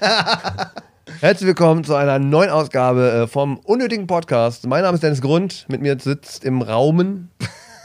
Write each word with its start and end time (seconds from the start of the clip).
Herzlich 1.20 1.46
willkommen 1.46 1.84
zu 1.84 1.94
einer 1.94 2.18
neuen 2.18 2.50
Ausgabe 2.50 3.10
äh, 3.10 3.26
vom 3.26 3.58
unnötigen 3.58 4.06
Podcast. 4.06 4.66
Mein 4.66 4.82
Name 4.82 4.94
ist 4.94 5.02
Dennis 5.02 5.20
Grund. 5.20 5.66
Mit 5.68 5.82
mir 5.82 5.98
sitzt 5.98 6.44
im 6.44 6.62
Raumen 6.62 7.30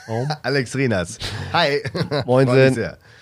Raum. 0.07 0.31
Alex 0.43 0.75
Rinas. 0.75 1.17
Hi. 1.51 1.81
Moin. 2.25 2.47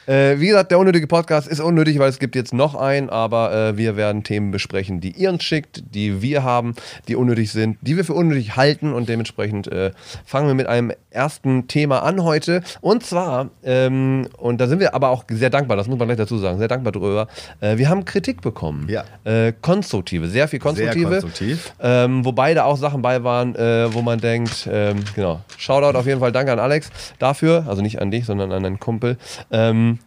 Äh, 0.05 0.39
wie 0.39 0.47
gesagt, 0.47 0.71
der 0.71 0.79
unnötige 0.79 1.07
Podcast 1.07 1.47
ist 1.47 1.61
unnötig, 1.61 1.97
weil 1.99 2.09
es 2.09 2.19
gibt 2.19 2.35
jetzt 2.35 2.53
noch 2.53 2.75
einen, 2.75 3.09
aber 3.09 3.53
äh, 3.53 3.77
wir 3.77 3.95
werden 3.95 4.23
Themen 4.23 4.51
besprechen, 4.51 4.99
die 4.99 5.11
ihr 5.11 5.29
uns 5.29 5.43
schickt, 5.43 5.83
die 5.95 6.21
wir 6.21 6.43
haben, 6.43 6.75
die 7.07 7.15
unnötig 7.15 7.51
sind, 7.51 7.77
die 7.81 7.95
wir 7.95 8.03
für 8.03 8.13
unnötig 8.13 8.57
halten 8.57 8.93
und 8.93 9.07
dementsprechend 9.07 9.67
äh, 9.67 9.91
fangen 10.25 10.47
wir 10.47 10.55
mit 10.55 10.67
einem 10.67 10.91
ersten 11.09 11.67
Thema 11.67 12.03
an 12.03 12.23
heute 12.23 12.61
und 12.81 13.05
zwar, 13.05 13.51
ähm, 13.63 14.27
und 14.37 14.59
da 14.59 14.67
sind 14.67 14.79
wir 14.79 14.93
aber 14.93 15.09
auch 15.09 15.23
sehr 15.29 15.49
dankbar, 15.49 15.77
das 15.77 15.87
muss 15.87 15.97
man 15.97 16.07
gleich 16.07 16.17
dazu 16.17 16.37
sagen, 16.37 16.57
sehr 16.57 16.67
dankbar 16.67 16.91
drüber, 16.91 17.27
äh, 17.61 17.77
wir 17.77 17.87
haben 17.87 18.03
Kritik 18.03 18.41
bekommen. 18.41 18.87
Ja. 18.89 19.05
Äh, 19.23 19.53
konstruktive, 19.61 20.27
sehr 20.27 20.47
viel 20.47 20.59
konstruktive. 20.59 21.09
Sehr 21.09 21.21
konstruktiv. 21.21 21.73
Ähm, 21.79 22.25
wobei 22.25 22.53
da 22.53 22.65
auch 22.65 22.77
Sachen 22.77 23.01
bei 23.01 23.23
waren, 23.23 23.55
äh, 23.55 23.93
wo 23.93 24.01
man 24.01 24.19
denkt, 24.19 24.67
ähm, 24.69 24.97
genau, 25.15 25.41
Shoutout 25.57 25.97
auf 25.97 26.05
jeden 26.05 26.19
Fall, 26.19 26.31
danke 26.33 26.51
an 26.51 26.59
Alex 26.59 26.89
dafür, 27.19 27.65
also 27.67 27.81
nicht 27.81 28.01
an 28.01 28.11
dich, 28.11 28.25
sondern 28.25 28.51
an 28.51 28.63
deinen 28.63 28.79
Kumpel. 28.79 29.17
Ähm, 29.51 29.99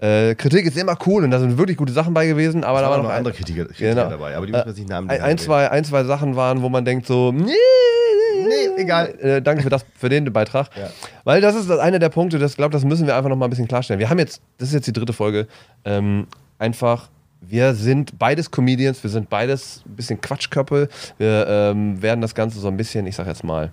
äh, 0.00 0.34
Kritik 0.34 0.66
ist 0.66 0.76
immer 0.76 0.96
cool 1.06 1.24
und 1.24 1.30
da 1.30 1.40
sind 1.40 1.58
wirklich 1.58 1.76
gute 1.76 1.92
Sachen 1.92 2.14
bei 2.14 2.26
gewesen, 2.26 2.64
aber 2.64 2.80
da, 2.80 2.86
da 2.86 2.90
war 2.96 3.02
noch 3.02 3.10
andere 3.10 3.34
Kritiker, 3.34 3.64
Kritiker 3.64 3.94
genau. 3.94 4.10
dabei, 4.10 4.36
aber 4.36 4.46
die 4.46 4.52
müssen 4.52 4.66
wir 4.66 4.72
nicht 4.72 4.88
namentlich 4.88 5.20
ein, 5.20 5.30
ein, 5.30 5.38
zwei, 5.38 5.70
ein, 5.70 5.84
zwei 5.84 6.04
Sachen 6.04 6.36
waren, 6.36 6.62
wo 6.62 6.68
man 6.68 6.84
denkt 6.84 7.06
so, 7.06 7.32
nee, 7.32 7.52
nee 8.48 8.82
egal. 8.82 9.14
Äh, 9.20 9.42
danke 9.42 9.62
für, 9.62 9.70
das, 9.70 9.84
für 9.96 10.08
den 10.08 10.32
Beitrag. 10.32 10.70
Ja. 10.76 10.88
Weil 11.24 11.40
das 11.40 11.56
ist 11.56 11.70
einer 11.70 11.98
der 11.98 12.10
Punkte, 12.10 12.38
das 12.38 12.56
glaube 12.56 12.72
das 12.72 12.84
müssen 12.84 13.06
wir 13.06 13.16
einfach 13.16 13.28
noch 13.28 13.36
mal 13.36 13.46
ein 13.46 13.50
bisschen 13.50 13.68
klarstellen. 13.68 13.98
Wir 13.98 14.08
haben 14.08 14.18
jetzt, 14.18 14.40
das 14.58 14.68
ist 14.68 14.74
jetzt 14.74 14.86
die 14.86 14.92
dritte 14.92 15.12
Folge, 15.12 15.48
ähm, 15.84 16.26
einfach 16.58 17.08
wir 17.40 17.74
sind 17.74 18.18
beides 18.18 18.50
Comedians, 18.50 19.02
wir 19.02 19.10
sind 19.10 19.28
beides 19.28 19.82
ein 19.86 19.96
bisschen 19.96 20.20
Quatschköppel. 20.20 20.88
Wir 21.18 21.46
ähm, 21.48 22.02
werden 22.02 22.20
das 22.20 22.34
Ganze 22.34 22.58
so 22.58 22.68
ein 22.68 22.76
bisschen, 22.76 23.06
ich 23.06 23.14
sag 23.14 23.26
jetzt 23.26 23.44
mal, 23.44 23.70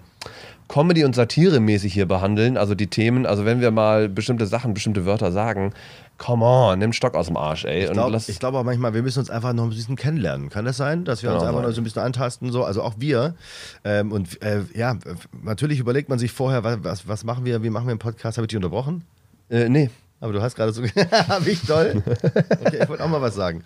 Comedy- 0.68 1.04
und 1.04 1.16
Satire-mäßig 1.16 1.94
hier 1.94 2.08
behandeln. 2.08 2.58
Also 2.58 2.76
die 2.76 2.88
Themen, 2.88 3.26
also 3.26 3.46
wenn 3.46 3.62
wir 3.62 3.72
mal 3.72 4.10
bestimmte 4.10 4.48
Sachen, 4.48 4.74
bestimmte 4.74 5.06
Wörter 5.06 5.32
sagen, 5.32 5.74
come 6.18 6.46
on, 6.46 6.80
nimm 6.80 6.94
Stock 6.94 7.16
aus 7.16 7.28
dem 7.28 7.38
Arsch, 7.38 7.66
ey. 7.66 7.86
Ich 7.86 7.92
glaube 7.92 8.20
glaub 8.40 8.54
auch 8.56 8.64
manchmal, 8.64 8.94
wir 8.94 9.04
müssen 9.04 9.20
uns 9.20 9.30
einfach 9.30 9.54
noch 9.54 9.64
ein 9.64 9.70
bisschen 9.70 9.96
kennenlernen. 9.96 10.50
Kann 10.50 10.66
das 10.66 10.78
sein, 10.78 11.06
dass 11.06 11.24
wir 11.24 11.30
genau 11.30 11.42
uns 11.42 11.48
einfach 11.48 11.62
sein. 11.62 11.70
noch 11.70 11.76
so 11.76 11.82
ein 11.82 11.84
bisschen 11.84 12.02
antasten, 12.02 12.52
so, 12.52 12.64
also 12.64 12.82
auch 12.82 12.96
wir. 12.98 13.36
Ähm, 13.84 14.12
und 14.12 14.42
äh, 14.42 14.62
ja, 14.74 14.98
natürlich 15.44 15.80
überlegt 15.80 16.10
man 16.10 16.20
sich 16.20 16.32
vorher, 16.32 16.64
was, 16.84 17.08
was 17.08 17.24
machen 17.24 17.46
wir, 17.46 17.64
wie 17.64 17.70
machen 17.70 17.88
wir 17.88 17.92
einen 17.92 18.00
Podcast? 18.00 18.38
Habe 18.38 18.46
ich 18.46 18.50
dich 18.50 18.58
unterbrochen? 18.58 19.04
Äh, 19.50 19.70
nee. 19.70 19.90
Aber 20.22 20.34
du 20.34 20.42
hast 20.42 20.56
gerade 20.56 20.72
so, 20.72 20.82
habe 21.12 21.50
ich 21.50 21.62
toll. 21.62 22.02
Okay, 22.66 22.80
ich 22.82 22.90
wollte 22.90 23.04
auch 23.04 23.10
mal 23.10 23.22
was 23.22 23.36
sagen. 23.36 23.64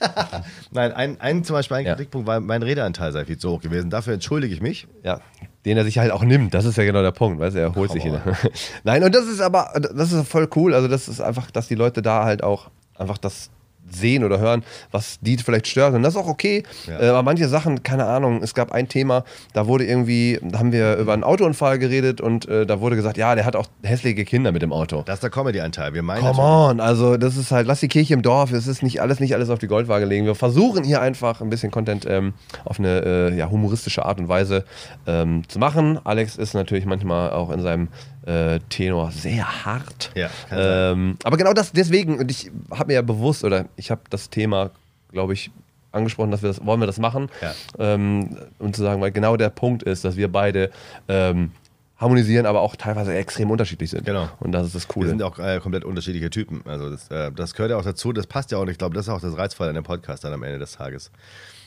Nein, 0.70 0.92
ein, 0.92 1.20
ein 1.20 1.44
zum 1.44 1.54
Beispiel 1.54 1.78
ein 1.78 1.86
ja. 1.86 1.94
Kritikpunkt 1.94 2.26
war, 2.26 2.40
mein 2.40 2.62
Redeanteil 2.62 3.12
sei 3.12 3.24
viel 3.24 3.38
zu 3.38 3.50
hoch 3.50 3.60
gewesen. 3.60 3.90
Dafür 3.90 4.14
entschuldige 4.14 4.54
ich 4.54 4.60
mich. 4.60 4.86
Ja, 5.02 5.20
den 5.64 5.76
er 5.76 5.84
sich 5.84 5.98
halt 5.98 6.12
auch 6.12 6.22
nimmt. 6.22 6.54
Das 6.54 6.64
ist 6.64 6.78
ja 6.78 6.84
genau 6.84 7.02
der 7.02 7.10
Punkt, 7.10 7.40
weißt 7.40 7.56
du, 7.56 7.60
er 7.60 7.74
holt 7.74 7.90
Come 7.90 8.00
sich 8.00 8.10
ihn. 8.10 8.18
Nein, 8.84 9.02
und 9.02 9.14
das 9.14 9.26
ist 9.26 9.40
aber, 9.40 9.72
das 9.94 10.12
ist 10.12 10.28
voll 10.28 10.48
cool. 10.56 10.72
Also, 10.72 10.88
das 10.88 11.08
ist 11.08 11.20
einfach, 11.20 11.50
dass 11.50 11.68
die 11.68 11.74
Leute 11.74 12.00
da 12.00 12.24
halt 12.24 12.42
auch 12.42 12.70
einfach 12.96 13.18
das 13.18 13.50
sehen 13.90 14.24
oder 14.24 14.38
hören, 14.38 14.62
was 14.90 15.18
die 15.20 15.36
vielleicht 15.36 15.66
stört. 15.66 15.94
Und 15.94 16.02
das 16.02 16.14
ist 16.14 16.20
auch 16.20 16.28
okay. 16.28 16.62
Ja. 16.86 17.00
Äh, 17.00 17.08
aber 17.08 17.22
manche 17.22 17.48
Sachen, 17.48 17.82
keine 17.82 18.06
Ahnung, 18.06 18.42
es 18.42 18.54
gab 18.54 18.72
ein 18.72 18.88
Thema, 18.88 19.24
da 19.52 19.66
wurde 19.66 19.84
irgendwie, 19.84 20.38
da 20.42 20.58
haben 20.58 20.72
wir 20.72 20.96
über 20.96 21.12
einen 21.12 21.24
Autounfall 21.24 21.78
geredet 21.78 22.20
und 22.20 22.48
äh, 22.48 22.66
da 22.66 22.80
wurde 22.80 22.96
gesagt, 22.96 23.16
ja, 23.16 23.34
der 23.34 23.44
hat 23.44 23.56
auch 23.56 23.68
hässliche 23.82 24.24
Kinder 24.24 24.52
mit 24.52 24.62
dem 24.62 24.72
Auto. 24.72 25.02
Das 25.06 25.16
ist 25.16 25.22
der 25.22 25.30
Comedy-Anteil. 25.30 25.94
Wir 25.94 26.02
meinen 26.02 26.22
Come 26.22 26.40
on, 26.40 26.80
also 26.80 27.16
das 27.16 27.36
ist 27.36 27.50
halt, 27.50 27.66
lass 27.66 27.80
die 27.80 27.88
Kirche 27.88 28.14
im 28.14 28.22
Dorf, 28.22 28.52
es 28.52 28.66
ist 28.66 28.82
nicht 28.82 29.00
alles, 29.00 29.20
nicht 29.20 29.34
alles 29.34 29.50
auf 29.50 29.58
die 29.58 29.66
Goldwaage 29.66 30.04
legen. 30.04 30.26
Wir 30.26 30.34
versuchen 30.34 30.84
hier 30.84 31.00
einfach 31.00 31.40
ein 31.40 31.50
bisschen 31.50 31.70
Content 31.70 32.06
ähm, 32.08 32.34
auf 32.64 32.78
eine 32.78 33.04
äh, 33.04 33.36
ja, 33.36 33.50
humoristische 33.50 34.04
Art 34.04 34.18
und 34.18 34.28
Weise 34.28 34.64
ähm, 35.06 35.42
zu 35.48 35.58
machen. 35.58 35.98
Alex 36.04 36.36
ist 36.36 36.54
natürlich 36.54 36.86
manchmal 36.86 37.30
auch 37.30 37.50
in 37.50 37.62
seinem 37.62 37.88
äh, 38.26 38.60
Tenor 38.68 39.10
sehr 39.10 39.64
hart. 39.64 40.10
Ja, 40.14 40.30
ähm, 40.50 41.16
aber 41.24 41.36
genau 41.36 41.52
das 41.52 41.72
deswegen, 41.72 42.18
und 42.18 42.30
ich 42.30 42.50
habe 42.70 42.88
mir 42.88 42.94
ja 42.94 43.02
bewusst, 43.02 43.44
oder 43.44 43.66
ich 43.76 43.90
habe 43.90 44.02
das 44.10 44.30
Thema, 44.30 44.70
glaube 45.12 45.32
ich, 45.32 45.50
angesprochen, 45.92 46.30
dass 46.30 46.42
wir 46.42 46.48
das, 46.48 46.64
wollen 46.64 46.80
wir 46.80 46.86
das 46.86 46.98
machen. 46.98 47.28
Ja. 47.40 47.54
Ähm, 47.78 48.36
und 48.58 48.76
zu 48.76 48.82
sagen, 48.82 49.00
weil 49.00 49.12
genau 49.12 49.36
der 49.36 49.50
Punkt 49.50 49.82
ist, 49.82 50.04
dass 50.04 50.16
wir 50.16 50.30
beide 50.30 50.70
ähm, 51.08 51.52
harmonisieren, 51.98 52.46
aber 52.46 52.60
auch 52.60 52.76
teilweise 52.76 53.14
extrem 53.14 53.50
unterschiedlich 53.50 53.90
sind. 53.90 54.04
Genau. 54.04 54.28
Und 54.40 54.52
das 54.52 54.66
ist 54.66 54.74
das 54.74 54.88
Coole. 54.88 55.06
Wir 55.06 55.10
sind 55.10 55.22
auch 55.22 55.38
äh, 55.38 55.58
komplett 55.60 55.84
unterschiedliche 55.84 56.30
Typen. 56.30 56.62
Also 56.64 56.90
das, 56.90 57.10
äh, 57.10 57.32
das 57.32 57.54
gehört 57.54 57.70
ja 57.70 57.76
auch 57.76 57.84
dazu, 57.84 58.12
das 58.12 58.26
passt 58.26 58.52
ja 58.52 58.58
auch. 58.58 58.62
Und 58.62 58.68
ich 58.68 58.78
glaube, 58.78 58.94
das 58.94 59.06
ist 59.06 59.12
auch 59.12 59.20
das 59.20 59.36
Reizvolle 59.36 59.70
an 59.70 59.74
dem 59.74 59.84
Podcast 59.84 60.24
dann 60.24 60.32
am 60.32 60.42
Ende 60.42 60.58
des 60.58 60.72
Tages. 60.72 61.10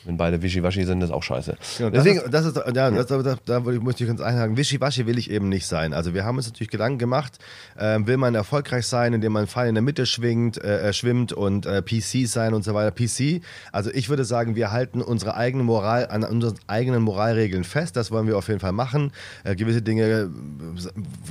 Wenn 0.04 0.16
beide 0.16 0.42
Wischiwaschi 0.42 0.84
sind, 0.84 1.00
ist 1.02 1.10
auch 1.10 1.22
scheiße. 1.22 1.56
Genau, 1.78 1.90
Deswegen, 1.90 2.20
das 2.30 2.44
ist, 2.44 2.56
das 2.56 2.66
ist 2.66 2.76
ja, 2.76 2.90
das, 2.90 3.06
da, 3.06 3.36
da 3.44 3.60
muss 3.60 4.00
ich 4.00 4.06
ganz 4.06 4.20
einhaken. 4.20 4.56
Wischiwaschi 4.56 5.06
will 5.06 5.16
ich 5.16 5.30
eben 5.30 5.48
nicht 5.48 5.66
sein. 5.66 5.92
Also 5.92 6.12
wir 6.12 6.24
haben 6.24 6.36
uns 6.36 6.46
natürlich 6.46 6.70
Gedanken 6.70 6.98
gemacht, 6.98 7.38
äh, 7.76 7.98
will 8.04 8.16
man 8.16 8.34
erfolgreich 8.34 8.86
sein, 8.86 9.12
indem 9.12 9.32
man 9.32 9.46
Pfeil 9.46 9.68
in 9.68 9.74
der 9.74 9.82
Mitte 9.82 10.06
schwingt, 10.06 10.62
äh, 10.62 10.88
äh 10.88 10.92
schwimmt 10.92 11.32
und 11.32 11.66
äh, 11.66 11.82
PC 11.82 12.26
sein 12.26 12.52
und 12.52 12.64
so 12.64 12.74
weiter. 12.74 12.90
PC. 12.90 13.42
Also 13.70 13.90
ich 13.92 14.08
würde 14.08 14.24
sagen, 14.24 14.56
wir 14.56 14.72
halten 14.72 15.02
unsere 15.02 15.36
eigene 15.36 15.62
Moral 15.62 16.08
an 16.08 16.24
unseren 16.24 16.56
eigenen 16.66 17.02
Moralregeln 17.02 17.62
fest. 17.62 17.96
Das 17.96 18.10
wollen 18.10 18.26
wir 18.26 18.36
auf 18.36 18.48
jeden 18.48 18.60
Fall 18.60 18.72
machen. 18.72 19.12
Äh, 19.44 19.54
gewisse 19.54 19.82
Dinge 19.82 20.04
äh, 20.04 20.28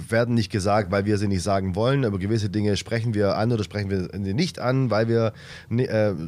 werden 0.10 0.34
nicht 0.34 0.50
gesagt, 0.52 0.92
weil 0.92 1.06
wir 1.06 1.18
sie 1.18 1.28
nicht 1.28 1.44
sagen 1.44 1.76
wollen, 1.76 2.06
aber 2.06 2.20
gewisse 2.20 2.50
Dinge 2.50 2.78
sprechen 2.78 3.14
wir 3.14 3.36
an 3.36 3.52
oder 3.52 3.66
sprechen 3.66 3.90
wir 3.90 4.10
sie 4.14 4.34
nicht 4.34 4.60
an, 4.60 4.90
weil 4.90 5.08
wir 5.08 5.34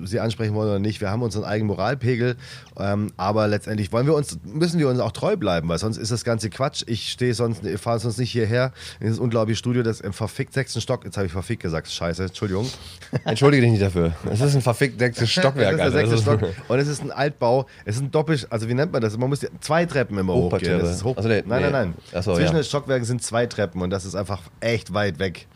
sie 0.06 0.20
ansprechen 0.20 0.54
wollen 0.56 0.70
oder 0.70 0.80
nicht. 0.80 1.00
Wir 1.02 1.10
haben 1.10 1.22
unseren 1.22 1.44
eigenen 1.44 1.68
Moralpegel 1.68 2.33
ähm, 2.78 3.12
aber 3.18 3.48
letztendlich 3.48 3.92
wollen 3.92 4.06
wir 4.06 4.16
uns, 4.16 4.38
müssen 4.44 4.80
wir 4.80 4.90
uns 4.90 5.00
auch 5.00 5.12
treu 5.12 5.36
bleiben, 5.36 5.70
weil 5.70 5.78
sonst 5.78 5.98
ist 5.98 6.12
das 6.12 6.24
ganze 6.24 6.50
Quatsch. 6.50 6.84
Ich 6.88 7.10
stehe 7.10 7.34
sonst, 7.34 7.62
fahre 7.80 8.00
sonst 8.00 8.18
nicht 8.18 8.32
hierher 8.32 8.72
in 9.00 9.08
dieses 9.08 9.20
unglaubliche 9.20 9.58
Studio, 9.58 9.84
das 9.84 10.02
im 10.02 10.14
verfickt 10.14 10.54
sechsten 10.54 10.82
Stock, 10.82 11.06
jetzt 11.06 11.18
habe 11.18 11.28
ich 11.28 11.32
verfickt 11.32 11.64
gesagt, 11.64 11.90
scheiße, 11.90 12.24
Entschuldigung. 12.24 12.70
Entschuldige 13.26 13.62
dich 13.64 13.72
nicht 13.72 13.84
dafür. 13.84 14.14
Es 14.32 14.42
ist 14.42 14.56
ein 14.56 14.62
verfickt 14.62 15.00
sechstes 15.00 15.30
Stockwerk. 15.32 15.78
das 15.78 15.88
ist 15.88 15.94
der 15.94 16.08
sechste 16.08 16.18
Stock. 16.18 16.42
Und 16.68 16.80
es 16.80 16.88
ist 16.88 17.02
ein 17.02 17.12
Altbau, 17.12 17.66
es 17.86 17.96
ist 17.96 18.02
ein 18.02 18.12
Doppel, 18.12 18.40
also 18.50 18.68
wie 18.68 18.74
nennt 18.74 18.92
man 18.92 19.02
das? 19.02 19.18
Man 19.18 19.30
muss 19.30 19.46
zwei 19.62 19.86
Treppen 19.86 20.18
immer 20.18 20.34
hochgehen. 20.34 20.80
Das 20.80 20.96
ist 20.96 21.04
hoch, 21.04 21.18
also 21.18 21.30
nee, 21.30 21.44
nein, 21.46 21.62
nein, 21.62 21.72
nein. 21.72 21.94
Achso, 22.14 22.36
Zwischen 22.36 22.54
ja. 22.54 22.62
den 22.62 22.64
Stockwerken 22.64 23.06
sind 23.06 23.24
zwei 23.24 23.46
Treppen 23.46 23.82
und 23.82 23.90
das 23.90 24.06
ist 24.06 24.16
einfach 24.16 24.42
echt 24.60 24.94
weit 24.94 25.20
weg 25.20 25.48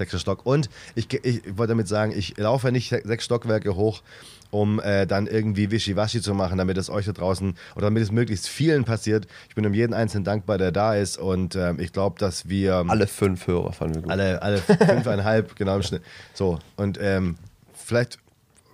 sechster 0.00 0.18
Stock. 0.18 0.44
Und 0.44 0.68
ich, 0.94 1.12
ich, 1.12 1.44
ich 1.44 1.58
wollte 1.58 1.72
damit 1.72 1.88
sagen, 1.88 2.12
ich 2.16 2.36
laufe 2.36 2.72
nicht 2.72 2.90
sechs 3.04 3.24
Stockwerke 3.24 3.76
hoch, 3.76 4.02
um 4.50 4.80
äh, 4.80 5.06
dann 5.06 5.26
irgendwie 5.26 5.70
Wischiwaschi 5.70 6.20
zu 6.20 6.34
machen, 6.34 6.58
damit 6.58 6.76
es 6.76 6.90
euch 6.90 7.06
da 7.06 7.12
draußen 7.12 7.54
oder 7.74 7.86
damit 7.86 8.02
es 8.02 8.12
möglichst 8.12 8.48
vielen 8.48 8.84
passiert. 8.84 9.26
Ich 9.48 9.54
bin 9.54 9.66
um 9.66 9.74
jeden 9.74 9.94
Einzelnen 9.94 10.24
dankbar, 10.24 10.58
der 10.58 10.72
da 10.72 10.94
ist 10.94 11.18
und 11.18 11.56
ähm, 11.56 11.78
ich 11.80 11.92
glaube, 11.92 12.18
dass 12.18 12.48
wir... 12.48 12.84
Alle 12.88 13.06
fünf 13.06 13.46
Hörer 13.46 13.72
fanden 13.72 13.96
wir 13.96 14.02
gut. 14.02 14.10
Alle, 14.10 14.42
alle 14.42 14.58
fünfeinhalb, 14.58 15.56
genau 15.56 15.76
im 15.76 15.82
Schnitt. 15.82 16.02
So, 16.34 16.58
und 16.76 16.98
ähm, 17.00 17.36
vielleicht 17.72 18.18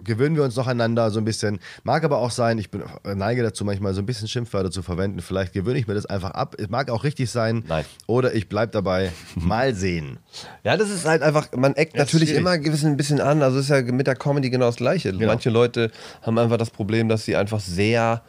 gewöhnen 0.04 0.36
wir 0.36 0.42
uns 0.42 0.56
noch 0.56 0.66
einander 0.66 1.10
so 1.10 1.18
ein 1.18 1.24
bisschen. 1.24 1.58
Mag 1.84 2.04
aber 2.04 2.18
auch 2.18 2.30
sein, 2.30 2.58
ich 2.58 2.70
bin, 2.70 2.82
neige 3.04 3.42
dazu 3.42 3.64
manchmal 3.64 3.94
so 3.94 4.02
ein 4.02 4.06
bisschen 4.06 4.28
Schimpfwörter 4.28 4.70
zu 4.70 4.82
verwenden. 4.82 5.20
Vielleicht 5.20 5.52
gewöhne 5.52 5.78
ich 5.78 5.86
mir 5.86 5.94
das 5.94 6.06
einfach 6.06 6.30
ab. 6.30 6.54
Es 6.58 6.68
mag 6.68 6.90
auch 6.90 7.04
richtig 7.04 7.30
sein. 7.30 7.64
Nein. 7.66 7.84
Oder 8.06 8.34
ich 8.34 8.48
bleibe 8.48 8.72
dabei. 8.72 9.12
Mal 9.34 9.74
sehen. 9.74 10.18
Ja, 10.64 10.76
das 10.76 10.90
ist 10.90 11.06
halt 11.06 11.22
einfach, 11.22 11.48
man 11.52 11.74
eckt 11.74 11.94
das 11.94 12.12
natürlich 12.12 12.34
immer 12.34 12.50
ein 12.50 12.96
bisschen 12.96 13.20
an. 13.20 13.42
Also 13.42 13.58
ist 13.58 13.70
ja 13.70 13.82
mit 13.82 14.06
der 14.06 14.16
Comedy 14.16 14.50
genau 14.50 14.66
das 14.66 14.76
Gleiche. 14.76 15.12
Genau. 15.12 15.26
Manche 15.26 15.50
Leute 15.50 15.90
haben 16.22 16.38
einfach 16.38 16.58
das 16.58 16.70
Problem, 16.70 17.08
dass 17.08 17.24
sie 17.24 17.36
einfach 17.36 17.60
sehr. 17.60 18.22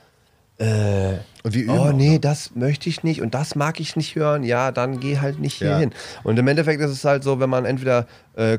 Äh, 0.60 1.18
und 1.44 1.54
wie 1.54 1.70
oh 1.70 1.92
nee, 1.92 2.18
das 2.18 2.56
möchte 2.56 2.90
ich 2.90 3.04
nicht 3.04 3.22
und 3.22 3.36
das 3.36 3.56
mag 3.56 3.80
ich 3.80 3.96
nicht 3.96 4.16
hören. 4.16 4.44
Ja, 4.44 4.72
dann 4.72 5.00
geh 5.00 5.20
halt 5.20 5.40
nicht 5.40 5.56
hier 5.58 5.70
ja. 5.70 5.78
hin. 5.78 5.92
Und 6.24 6.40
im 6.40 6.48
Endeffekt 6.48 6.82
ist 6.82 6.90
es 6.90 7.06
halt 7.06 7.24
so, 7.24 7.40
wenn 7.40 7.50
man 7.50 7.66
entweder 7.66 8.08
äh, 8.36 8.58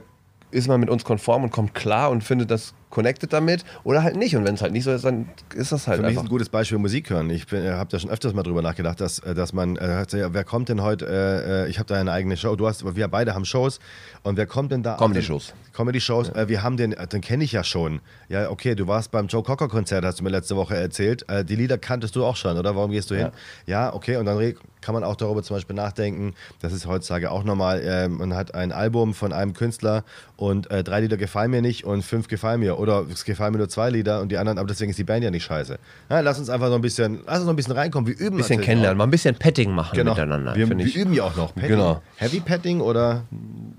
ist 0.51 0.69
man 0.69 0.81
mit 0.81 0.91
uns 0.91 1.05
konform 1.05 1.43
und 1.43 1.51
kommt 1.51 1.75
klar 1.75 2.11
und 2.11 2.23
findet 2.23 2.51
das 2.51 2.75
connected 2.91 3.33
damit 3.33 3.65
oder 3.85 4.03
halt 4.03 4.17
nicht. 4.17 4.37
Und 4.37 4.45
wenn 4.45 4.55
es 4.55 4.63
halt 4.63 4.73
nicht 4.73 4.85
so 4.85 4.93
ist, 4.93 5.05
dann 5.05 5.29
ist 5.55 5.73
das 5.73 5.87
halt 5.87 5.97
Für 5.97 6.03
mich 6.03 6.11
einfach. 6.11 6.23
ist 6.23 6.27
ein 6.27 6.31
gutes 6.31 6.49
Beispiel 6.49 6.79
Musik 6.79 7.11
hören. 7.11 7.31
Ich 7.31 7.53
äh, 7.53 7.73
habe 7.73 7.91
da 7.91 7.99
schon 7.99 8.11
öfters 8.11 8.35
mal 8.35 8.43
drüber 8.43 8.63
nachgedacht, 8.63 9.01
dass, 9.01 9.19
äh, 9.21 9.35
dass 9.35 9.53
man, 9.53 9.77
äh, 9.77 10.05
wer 10.11 10.45
kommt 10.45 10.69
denn 10.69 10.83
heute, 10.83 11.07
äh, 11.07 11.67
äh, 11.67 11.69
ich 11.69 11.79
habe 11.79 11.87
da 11.87 12.01
eine 12.01 12.13
eigene 12.13 12.37
Show, 12.37 12.57
du 12.57 12.67
hast, 12.67 12.85
wir 12.97 13.09
beide 13.09 13.35
haben 13.35 13.45
Shows 13.45 13.79
und 14.23 14.37
wer 14.37 14.47
kommt 14.47 14.73
denn 14.73 14.83
da? 14.83 14.97
Comedy-Shows. 14.97 15.55
Comedy-Shows, 15.75 16.33
ja. 16.35 16.49
wir 16.49 16.63
haben 16.63 16.77
den, 16.77 16.95
den 17.13 17.21
kenne 17.21 17.45
ich 17.45 17.53
ja 17.53 17.63
schon. 17.63 18.01
Ja, 18.29 18.51
okay, 18.51 18.75
du 18.75 18.87
warst 18.87 19.11
beim 19.11 19.27
Joe 19.29 19.43
Cocker-Konzert, 19.43 20.05
hast 20.05 20.21
du 20.21 20.25
mir 20.25 20.31
letzte 20.31 20.57
Woche 20.57 20.77
erzählt. 20.77 21.25
die 21.49 21.57
Lieder 21.57 21.79
kanntest 21.79 22.17
du 22.17 22.25
auch 22.25 22.37
schon, 22.37 22.57
oder? 22.57 22.75
Warum 22.75 22.91
gehst 22.91 23.11
du 23.11 23.15
hin? 23.15 23.31
Ja, 23.67 23.87
ja 23.87 23.95
okay, 23.95 24.17
und 24.17 24.27
dann 24.27 24.55
kann 24.81 24.95
man 24.95 25.05
auch 25.05 25.17
darüber 25.17 25.43
zum 25.43 25.57
Beispiel 25.57 25.77
nachdenken, 25.77 26.35
das 26.61 26.73
ist 26.73 26.87
heutzutage 26.87 27.31
auch 27.31 27.45
normal, 27.45 27.81
äh, 27.81 28.09
man 28.09 28.35
hat 28.35 28.55
ein 28.55 28.73
Album 28.73 29.15
von 29.15 29.33
einem 29.33 29.55
Künstler 29.55 30.05
und 30.37 30.69
drei 30.71 31.01
Lieder 31.01 31.17
gefallen 31.17 31.51
mir 31.51 31.63
nicht 31.63 31.85
und 31.85 32.03
fünf 32.03 32.29
gefallen 32.29 32.61
mir 32.61 32.78
oder 32.79 33.05
es 33.13 33.25
gefallen 33.25 33.53
mir 33.53 33.59
nur 33.59 33.69
zwei 33.69 33.91
Lieder 33.91 34.21
und 34.21 34.31
die 34.31 34.39
anderen, 34.39 34.59
aber 34.59 34.69
deswegen 34.69 34.91
ist 34.91 34.99
die 34.99 35.05
Band 35.05 35.25
ja 35.25 35.31
nicht 35.31 35.45
scheiße. 35.45 35.79
Ja, 36.09 36.21
lass 36.21 36.39
uns 36.39 36.49
einfach 36.49 36.69
so 36.69 36.75
ein 36.75 36.81
bisschen, 36.81 37.21
lass 37.27 37.39
uns 37.39 37.47
noch 37.47 37.53
ein 37.53 37.57
bisschen 37.57 37.75
reinkommen, 37.75 38.07
wir 38.07 38.19
üben 38.19 38.37
Ein 38.37 38.39
bisschen 38.39 38.61
kennenlernen, 38.61 38.97
auch. 38.97 38.99
mal 38.99 39.05
ein 39.05 39.11
bisschen 39.11 39.35
Petting 39.35 39.73
machen 39.73 39.97
genau. 39.97 40.13
miteinander. 40.13 40.55
Wir, 40.55 40.69
wir 40.69 40.95
üben 40.95 41.13
ja 41.13 41.25
auch 41.25 41.37
noch. 41.37 41.55
Petting. 41.55 41.71
Genau. 41.71 42.03
Heavy 42.17 42.41
Petting 42.41 42.81
oder? 42.81 43.25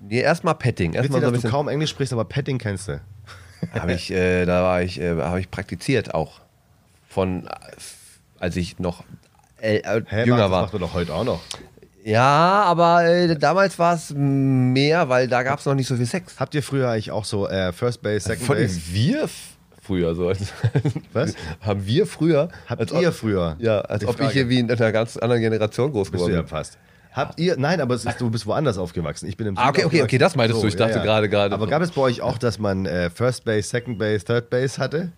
Nee, 0.08 0.22
erstmal 0.22 0.56
Petting. 0.56 0.94
Erstmal 0.94 1.22
so 1.22 1.28
ein 1.28 1.34
bisschen 1.34 1.50
du 1.50 1.56
kaum 1.56 1.68
Englisch 1.68 1.90
sprichst, 1.90 2.14
aber 2.14 2.26
Petting 2.26 2.58
kennst 2.58 2.88
du. 2.88 3.02
habe 3.74 3.94
ich, 3.94 4.12
äh, 4.12 4.46
da 4.46 4.64
war 4.64 4.82
ich, 4.82 5.00
äh, 5.00 5.16
habe 5.16 5.40
ich 5.40 5.50
praktiziert 5.52 6.14
auch. 6.14 6.40
Von, 7.08 7.50
als 8.40 8.56
ich 8.56 8.80
noch 8.80 9.04
äh, 9.62 9.82
jünger 10.26 10.38
das 10.38 10.52
war. 10.52 10.62
macht 10.64 10.74
man 10.74 10.82
doch 10.82 10.94
heute 10.94 11.14
auch 11.14 11.24
noch. 11.24 11.42
Ja, 12.04 12.64
aber 12.64 13.06
äh, 13.06 13.36
damals 13.38 13.78
war 13.78 13.96
es 13.96 14.14
mehr, 14.16 15.10
weil 15.10 15.28
da 15.28 15.44
gab 15.44 15.60
es 15.60 15.66
noch 15.66 15.76
nicht 15.76 15.88
so 15.88 15.96
viel 15.96 16.06
Sex. 16.06 16.36
Habt 16.40 16.56
ihr 16.56 16.64
früher 16.64 16.90
eigentlich 16.90 17.12
auch 17.12 17.26
so 17.26 17.48
äh, 17.48 17.72
First 17.74 18.02
Base, 18.02 18.22
Second 18.28 18.46
Von 18.48 18.56
Base? 18.58 18.80
wir 18.92 19.30
früher 19.82 20.16
so. 20.16 20.30
als- 20.30 20.54
Was? 21.14 21.34
Haben 21.62 21.86
wir 21.86 22.06
früher? 22.06 22.50
Habt 22.68 22.82
als 22.82 22.92
ihr 22.94 23.10
ob, 23.10 23.14
früher? 23.14 23.56
Ja, 23.60 23.82
als 23.82 24.06
ob 24.06 24.12
ich 24.12 24.18
Frage. 24.18 24.32
hier 24.34 24.50
wie 24.50 24.60
in 24.60 24.72
einer 24.72 24.92
ganz 24.92 25.18
anderen 25.18 25.42
Generation 25.42 25.92
groß 25.92 26.12
geworden 26.12 26.34
ja 26.34 26.42
bin. 26.42 26.48
fast. 26.48 26.78
Habt 27.12 27.40
ihr, 27.40 27.58
nein, 27.58 27.82
aber 27.82 27.96
es 27.96 28.06
ist, 28.06 28.22
du 28.22 28.30
bist 28.30 28.46
woanders 28.46 28.78
aufgewachsen. 28.78 29.28
Ich 29.28 29.36
bin 29.36 29.48
im 29.48 29.58
Ah, 29.58 29.70
okay, 29.70 29.84
okay, 29.84 30.04
okay, 30.04 30.18
das 30.20 30.36
meintest 30.36 30.62
du. 30.64 30.68
Ich 30.68 30.76
dachte 30.76 31.02
gerade- 31.02 31.28
gerade 31.28 31.54
Aber 31.56 31.66
so. 31.66 31.70
gab 31.70 31.82
es 31.82 31.92
bei 31.92 32.02
euch 32.02 32.22
auch, 32.22 32.38
dass 32.38 32.60
man 32.60 32.86
äh, 32.86 33.10
First 33.10 33.44
Base, 33.46 33.68
Second 33.68 33.98
Base, 33.98 34.24
Third 34.24 34.50
Base 34.52 34.78
hatte? 34.78 35.12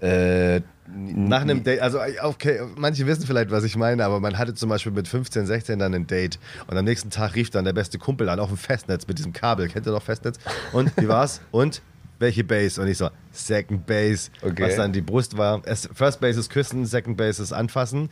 Äh, 0.00 0.60
Nach 0.86 1.42
einem 1.42 1.64
Date, 1.64 1.80
also 1.80 1.98
okay, 2.22 2.60
manche 2.76 3.06
wissen 3.06 3.26
vielleicht, 3.26 3.50
was 3.50 3.64
ich 3.64 3.76
meine, 3.76 4.04
aber 4.04 4.20
man 4.20 4.38
hatte 4.38 4.54
zum 4.54 4.68
Beispiel 4.70 4.92
mit 4.92 5.06
15, 5.08 5.44
16 5.46 5.78
dann 5.78 5.92
ein 5.94 6.06
Date 6.06 6.38
und 6.66 6.76
am 6.78 6.84
nächsten 6.84 7.10
Tag 7.10 7.34
rief 7.34 7.50
dann 7.50 7.64
der 7.64 7.72
beste 7.74 7.98
Kumpel 7.98 8.28
an 8.28 8.38
auf 8.40 8.48
dem 8.48 8.56
Festnetz 8.56 9.06
mit 9.06 9.18
diesem 9.18 9.32
Kabel. 9.32 9.68
Kennt 9.68 9.86
ihr 9.86 9.92
noch 9.92 10.02
Festnetz? 10.02 10.38
Und 10.72 10.90
wie 10.96 11.08
war's? 11.08 11.40
Und 11.50 11.82
welche 12.20 12.42
Base? 12.44 12.80
Und 12.80 12.88
ich 12.88 12.96
so, 12.98 13.10
Second 13.32 13.86
Base, 13.86 14.30
Okay. 14.42 14.62
was 14.64 14.76
dann 14.76 14.92
die 14.92 15.02
Brust 15.02 15.36
war. 15.36 15.62
First 15.94 16.20
Base 16.20 16.40
ist 16.40 16.48
Küssen, 16.50 16.86
Second 16.86 17.16
Base 17.16 17.42
ist 17.42 17.52
Anfassen, 17.52 18.08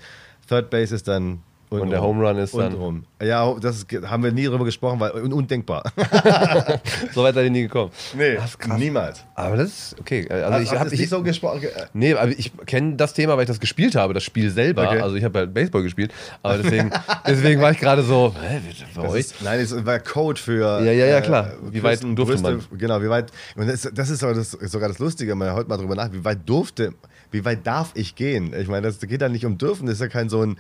Third 0.49 0.71
Base 0.71 0.95
ist 0.95 1.09
dann 1.09 1.43
Und 1.69 1.91
der 1.91 2.01
Home 2.01 2.27
Run 2.27 2.39
ist 2.39 2.55
dann- 2.55 2.67
Untenrum. 2.67 3.05
Ja, 3.21 3.53
das 3.61 3.79
ist, 3.79 3.87
haben 4.09 4.23
wir 4.23 4.31
nie 4.31 4.45
drüber 4.45 4.65
gesprochen, 4.65 5.01
weil 5.01 5.11
un 5.13 5.33
undenkbar. 5.33 5.83
so 7.13 7.23
weit 7.23 7.35
seid 7.35 7.45
ihr 7.45 7.51
nie 7.51 7.63
gekommen. 7.63 7.91
Nee, 8.17 8.37
niemals. 8.79 9.25
Aber 9.35 9.57
das 9.57 9.69
ist 9.69 10.01
okay. 10.01 10.29
Also 10.31 10.45
Also 10.45 10.73
ich 10.75 10.79
habe 10.79 10.91
nicht 10.91 11.09
so 11.09 11.23
gesprochen. 11.23 11.63
Nee, 11.93 12.15
aber 12.15 12.31
ich 12.31 12.53
kenne 12.67 12.97
das 12.97 13.15
Thema, 13.15 13.35
weil 13.37 13.43
ich 13.45 13.49
das 13.49 13.59
gespielt 13.61 13.95
habe, 13.97 14.15
das 14.15 14.23
Spiel 14.23 14.51
selber. 14.51 14.87
Okay. 14.89 15.01
Also 15.01 15.17
ich 15.17 15.25
habe 15.25 15.39
halt 15.41 15.55
Baseball 15.55 15.83
gespielt, 15.83 16.13
aber 16.43 16.59
deswegen, 16.59 16.91
deswegen 17.27 17.61
war 17.61 17.71
ich 17.73 17.79
gerade 17.79 18.03
so, 18.03 18.35
hä, 18.41 18.61
bei 18.95 19.03
Das 19.03 19.13
euch? 19.13 19.21
ist, 19.21 19.43
nein, 19.43 19.61
es 19.61 19.85
war 19.85 19.99
Code 19.99 20.41
für. 20.41 20.85
Ja, 20.85 20.93
ja, 20.93 21.07
ja, 21.07 21.21
klar. 21.21 21.53
Wie 21.71 21.83
weit 21.83 22.03
durfte 22.03 22.37
Brüste, 22.37 22.61
Genau, 22.77 23.03
wie 23.03 23.09
weit. 23.09 23.33
Und 23.57 23.69
das, 23.69 23.89
das 23.93 24.11
ist 24.11 24.21
sogar 24.21 24.35
das, 24.35 24.51
sogar 24.53 24.89
das 24.89 24.99
Lustige, 24.99 25.35
man 25.35 25.53
heute 25.55 25.69
mal 25.69 25.79
drüber 25.79 25.95
nach. 25.95 26.13
Wie 26.13 26.25
weit 26.25 26.41
durfte, 26.47 26.93
wie 27.31 27.45
weit 27.45 27.67
darf 27.67 27.91
ich 27.95 28.15
gehen? 28.15 28.53
Ich 28.59 28.69
meine, 28.69 28.87
das 28.87 29.01
geht 29.01 29.21
ja 29.21 29.29
nicht 29.29 29.45
um 29.47 29.59
dürfen, 29.59 29.87
das 29.87 29.95
ist 29.97 30.01
ja 30.01 30.09
kein 30.09 30.29
so 30.29 30.43
ein. 30.43 30.57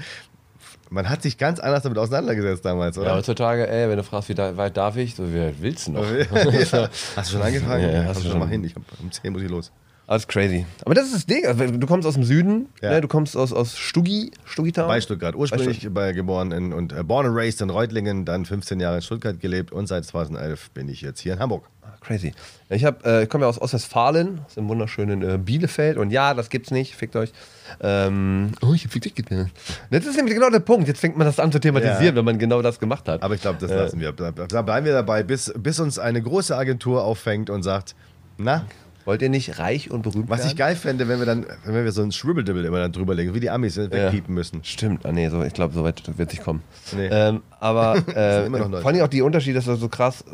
Man 0.89 1.09
hat 1.09 1.23
sich 1.23 1.37
ganz 1.37 1.59
anders 1.59 1.83
damit 1.83 1.99
auseinandergesetzt 1.99 2.65
damals, 2.65 2.97
Ja, 2.97 3.03
oder? 3.03 3.15
heutzutage, 3.17 3.69
ey, 3.69 3.89
wenn 3.89 3.97
du 3.97 4.05
fragst, 4.05 4.29
wie 4.29 4.37
weit 4.39 4.77
darf 4.77 4.97
ich, 4.97 5.15
so, 5.17 5.33
wie 5.33 5.41
weit 5.41 5.55
willst 5.61 5.89
du 5.89 5.93
noch? 5.93 6.05
Ja. 6.11 6.89
Hast 7.17 7.31
du 7.31 7.33
schon 7.37 7.43
angefangen? 7.47 7.83
Ja, 7.83 7.91
ja, 7.91 8.05
hast 8.05 8.19
du 8.19 8.23
schon 8.23 8.31
schon. 8.33 8.41
mal 8.41 8.49
hin. 8.49 8.63
Ich 8.65 8.75
hab, 8.75 8.83
um 9.01 9.11
10 9.11 9.33
muss 9.33 9.43
ich 9.43 9.51
los. 9.51 9.73
Alles 10.09 10.29
crazy. 10.29 10.65
Aber 10.85 10.95
das 10.95 11.07
ist 11.07 11.15
das 11.15 11.27
Ding. 11.27 11.45
Also, 11.47 11.67
du 11.67 11.87
kommst 11.87 12.07
aus 12.07 12.15
dem 12.15 12.23
Süden, 12.23 12.69
Ja. 12.81 12.91
ne, 12.91 13.01
du 13.01 13.09
kommst 13.09 13.37
aus, 13.37 13.53
aus 13.53 13.77
Stuggi, 13.77 14.31
Stuggitown. 14.45 14.87
Bei 14.87 15.01
Stuttgart. 15.01 15.35
Ursprünglich 15.35 15.89
bei, 15.93 16.13
geboren 16.13 16.53
in, 16.53 16.73
und 16.73 16.93
äh, 16.93 17.03
born 17.03 17.27
and 17.27 17.37
raised 17.37 17.61
in 17.61 17.71
Reutlingen, 17.71 18.25
dann 18.25 18.45
15 18.45 18.79
Jahre 18.79 18.97
in 18.97 19.03
Stuttgart 19.03 19.41
gelebt 19.41 19.73
und 19.73 19.89
seit 19.89 20.05
2011 20.05 20.71
bin 20.71 20.89
ich 20.89 21.01
jetzt 21.01 21.19
hier 21.21 21.33
in 21.33 21.41
Hamburg. 21.41 21.65
Ah, 21.83 21.89
Crazy. 22.01 22.33
Ich, 22.69 22.85
hab, 22.85 23.05
äh, 23.05 23.25
ich 23.25 23.29
komme 23.29 23.45
ja 23.45 23.49
aus 23.49 23.61
Ostwestfalen, 23.61 24.43
aus 24.47 24.55
dem 24.55 24.69
wunderschönen 24.69 25.23
äh, 25.29 25.39
Bielefeld. 25.39 25.97
Und 25.97 26.11
ja, 26.13 26.35
das 26.35 26.51
gibt's 26.51 26.71
nicht, 26.71 26.95
fickt 26.95 27.17
euch. 27.17 27.33
Ähm, 27.81 28.53
oh, 28.63 28.73
ich 28.75 28.85
hab 28.85 28.93
fickt 28.93 29.07
dich 29.07 29.15
getan. 29.17 29.51
Das 29.91 30.07
ist 30.07 30.17
nämlich 30.17 30.35
genau 30.35 30.51
der 30.51 30.61
Punkt. 30.61 30.87
Jetzt 30.87 31.01
fängt 31.01 31.17
man 31.17 31.27
das 31.27 31.41
an 31.41 31.51
zu 31.51 31.59
thematisieren, 31.59 32.05
Ja. 32.05 32.15
wenn 32.15 32.25
man 32.25 32.39
genau 32.39 32.63
das 32.63 32.79
gemacht 32.79 33.09
hat. 33.09 33.25
Aber 33.25 33.35
ich 33.35 33.41
glaube, 33.41 33.59
das 33.61 33.71
lassen 33.73 33.99
wir. 34.01 34.13
Da 34.13 34.31
da 34.31 34.63
bleiben 34.63 34.87
wir 34.87 34.93
dabei, 34.93 35.25
bis, 35.25 35.53
bis 35.59 35.81
uns 35.81 35.99
eine 35.99 36.23
große 36.23 36.57
Agentur 36.57 37.03
auffängt 37.03 37.51
und 37.51 37.65
sagt, 37.65 37.97
na, 38.39 38.65
Wollt 39.07 39.23
ihr 39.23 39.29
nicht 39.31 39.59
reich 39.59 39.91
und 39.91 40.03
berühmt 40.03 40.29
was 40.29 40.41
werden? 40.41 40.51
ich 40.51 40.57
geil 40.57 40.77
fände, 40.77 41.09
wenn 41.09 41.19
wir 41.21 41.27
dann, 41.27 41.47
wenn 41.65 41.85
wir 41.85 41.93
so 41.93 42.03
ein 42.03 42.13
Schribbeldibbel 42.13 42.65
immer 42.65 42.81
dann 42.81 42.93
drüberlegen, 42.93 43.33
wie 43.35 43.41
die 43.41 43.49
Amis 43.51 43.77
wegpiepen 43.79 44.35
müssen. 44.35 44.63
Stimmt, 44.65 45.07
ah, 45.07 45.13
nee, 45.13 45.29
so, 45.31 45.43
ich 45.43 45.55
glaube, 45.55 45.73
so 45.73 45.85
weit 45.85 46.03
wird 46.19 46.29
es 46.29 46.35
nicht 46.35 46.45
kommen. 46.45 46.63
Nee. 46.95 47.07
Ähm, 47.11 47.43
aber 47.61 47.97
äh, 48.09 48.51
vor 48.51 48.87
allem 48.87 49.01
auch 49.03 49.09
die 49.09 49.23
Unterschiede, 49.23 49.55
das 49.55 49.67
ist 49.69 49.81
so 49.81 49.89
krass. 49.89 50.25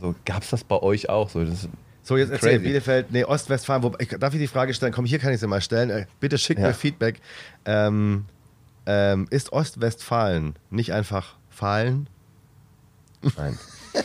So, 0.00 0.14
Gab 0.26 0.42
es 0.42 0.50
das 0.50 0.64
bei 0.64 0.82
euch 0.82 1.08
auch? 1.08 1.30
So, 1.30 1.44
das, 1.44 1.68
So, 2.02 2.16
jetzt 2.16 2.30
erzähl, 2.32 2.54
Crazy. 2.58 2.64
Bielefeld, 2.64 3.12
nee, 3.12 3.24
Ostwestfalen, 3.24 3.84
wo, 3.84 3.92
ich, 4.00 4.08
darf 4.18 4.34
ich 4.34 4.40
die 4.40 4.48
Frage 4.48 4.74
stellen? 4.74 4.92
Komm, 4.92 5.04
hier 5.04 5.20
kann 5.20 5.32
ich 5.32 5.38
sie 5.38 5.46
mal 5.46 5.60
stellen. 5.60 5.90
Äh, 5.90 6.06
Bitte 6.18 6.36
schickt 6.38 6.60
Ja. 6.60 6.66
mir 6.68 6.74
Feedback. 6.74 7.20
Ähm, 7.64 8.24
ähm, 8.86 9.28
ist 9.30 9.52
Ostwestfalen 9.52 10.56
nicht 10.70 10.92
einfach 10.92 11.36
Fahlen? 11.48 12.08
nein. 13.36 13.56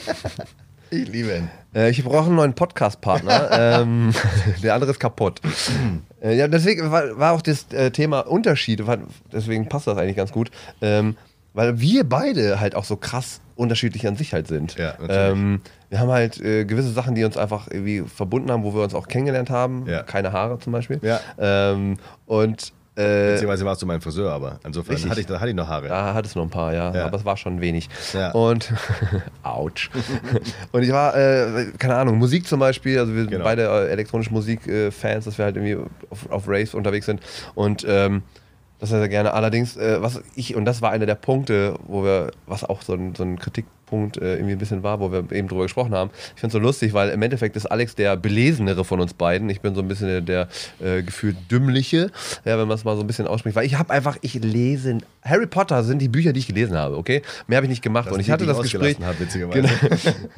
Ich 0.90 1.06
liebe 1.10 1.36
ihn. 1.36 1.50
Äh, 1.78 1.92
ich 1.92 2.04
brauche 2.04 2.26
einen 2.26 2.36
neuen 2.36 2.54
Podcast-Partner. 2.54 3.50
ähm, 3.82 4.14
der 4.64 4.74
andere 4.74 4.92
ist 4.92 5.00
kaputt. 5.00 5.42
äh, 6.22 6.36
ja, 6.36 6.48
deswegen 6.48 6.92
war, 6.92 7.18
war 7.18 7.34
auch 7.34 7.42
das 7.42 7.72
äh, 7.72 7.92
Thema 7.92 8.22
Unterschiede, 8.22 8.88
war, 8.88 8.98
deswegen 9.32 9.70
passt 9.70 9.88
das 9.88 9.98
eigentlich 9.98 10.18
ganz 10.18 10.32
gut. 10.32 10.50
Ähm, 10.82 11.16
weil 11.54 11.80
wir 11.80 12.04
beide 12.04 12.60
halt 12.60 12.76
auch 12.76 12.84
so 12.84 12.98
krass 12.98 13.42
unterschiedlich 13.56 14.08
an 14.08 14.16
sich 14.16 14.34
halt 14.34 14.48
sind. 14.48 14.76
Ja, 14.76 14.96
ähm, 15.10 15.62
wir 15.90 16.00
haben 16.00 16.12
halt 16.12 16.40
äh, 16.40 16.66
gewisse 16.66 16.92
Sachen, 16.92 17.16
die 17.16 17.24
uns 17.24 17.36
einfach 17.36 17.68
irgendwie 17.68 18.02
verbunden 18.04 18.52
haben, 18.52 18.64
wo 18.64 18.76
wir 18.76 18.84
uns 18.84 18.94
auch 18.94 19.08
kennengelernt 19.08 19.50
haben. 19.50 19.88
Ja. 19.88 20.04
Keine 20.04 20.32
Haare 20.32 20.60
zum 20.60 20.74
Beispiel. 20.74 21.00
Ja. 21.02 21.20
Ähm, 21.40 21.98
und 22.28 22.74
äh, 22.98 23.32
Beziehungsweise 23.34 23.66
warst 23.66 23.82
du 23.82 23.86
mein 23.86 24.02
Friseur, 24.02 24.32
aber 24.34 24.60
insofern 24.66 24.96
Richtig. 24.96 25.12
hatte 25.12 25.22
ich, 25.22 25.30
hatte 25.30 25.50
ich 25.50 25.56
noch 25.56 25.68
Haare. 25.68 25.88
da 25.88 26.14
hattest 26.14 26.36
du 26.36 26.40
noch 26.40 26.48
ein 26.48 26.50
paar, 26.50 26.74
ja, 26.74 26.94
Ja. 26.94 27.06
aber 27.06 27.18
es 27.18 27.24
war 27.26 27.38
schon 27.38 27.62
wenig. 27.62 27.88
Ja. 28.14 28.32
Und, 28.32 28.74
ouch. 29.44 29.90
und 30.72 30.84
ich 30.84 30.92
war, 30.92 31.16
äh, 31.16 31.68
keine 31.78 31.96
Ahnung, 31.96 32.18
Musik 32.18 32.48
zum 32.48 32.60
Beispiel, 32.60 33.00
also 33.00 33.14
wir 33.14 33.22
sind 33.22 33.32
Genau. 33.32 33.44
beide 33.44 33.64
äh, 33.64 33.90
elektronische 33.90 34.34
Musik-Fans, 34.34 35.26
dass 35.26 35.38
wir 35.38 35.46
halt 35.46 35.56
irgendwie 35.58 35.78
auf, 36.10 36.30
auf 36.32 36.48
Raves 36.48 36.74
unterwegs 36.74 37.06
sind. 37.06 37.22
Und 37.56 37.86
ähm, 37.88 38.24
das 38.80 38.90
sehr, 38.90 39.00
sehr 39.00 39.10
gerne. 39.10 39.34
Allerdings, 39.34 39.76
äh, 39.78 40.02
was 40.02 40.22
ich, 40.36 40.56
und 40.56 40.66
das 40.66 40.82
war 40.82 40.92
einer 40.92 41.06
der 41.06 41.16
Punkte, 41.16 41.76
wo 41.88 42.04
wir, 42.04 42.32
was 42.46 42.64
auch 42.64 42.82
so 42.82 42.94
ein, 42.94 43.16
so 43.16 43.24
ein 43.24 43.40
Kritikpunkt 43.40 43.77
äh, 43.92 44.36
irgendwie 44.36 44.54
ein 44.54 44.58
bisschen 44.58 44.84
war, 44.84 45.00
wo 45.00 45.12
wir 45.12 45.20
eben 45.32 45.48
drüber 45.48 45.64
gesprochen 45.64 45.94
haben. 45.94 46.12
Ich 46.36 46.42
finde 46.42 46.48
es 46.48 46.54
so 46.54 46.60
lustig, 46.60 46.94
weil 46.94 47.10
im 47.10 47.22
Endeffekt 47.22 47.56
ist 47.56 47.66
Alex 47.66 47.96
der 47.96 48.18
belesenere 48.18 48.84
von 48.84 49.00
uns 49.00 49.14
beiden. 49.14 49.50
Ich 49.50 49.62
bin 49.62 49.76
so 49.76 49.82
ein 49.82 49.88
bisschen 49.88 50.26
der, 50.26 50.48
der 50.80 50.98
äh, 50.98 51.04
gefühlt 51.04 51.38
dümmliche, 51.50 52.12
ja, 52.46 52.58
wenn 52.58 52.68
man 52.68 52.76
es 52.76 52.84
mal 52.84 52.96
so 52.96 53.02
ein 53.02 53.08
bisschen 53.08 53.28
ausspricht. 53.28 53.56
Weil 53.56 53.66
ich 53.66 53.78
habe 53.78 53.92
einfach, 53.92 54.18
ich 54.22 54.36
lese, 54.36 55.00
Harry 55.24 55.48
Potter 55.48 55.84
sind 55.84 56.00
die 56.00 56.08
Bücher, 56.08 56.34
die 56.34 56.40
ich 56.40 56.48
gelesen 56.48 56.78
habe, 56.78 56.98
okay? 56.98 57.22
Mehr 57.48 57.58
habe 57.58 57.66
ich 57.66 57.70
nicht 57.70 57.82
gemacht. 57.82 58.08
Das 58.08 58.14
und 58.14 58.20
ich 58.20 58.32
hatte 58.32 58.46
die, 58.46 58.50
das 58.50 58.62
Gespräch. 58.62 58.98
habe, 59.02 59.20
witzigerweise. 59.20 59.62
Genau. 59.62 59.74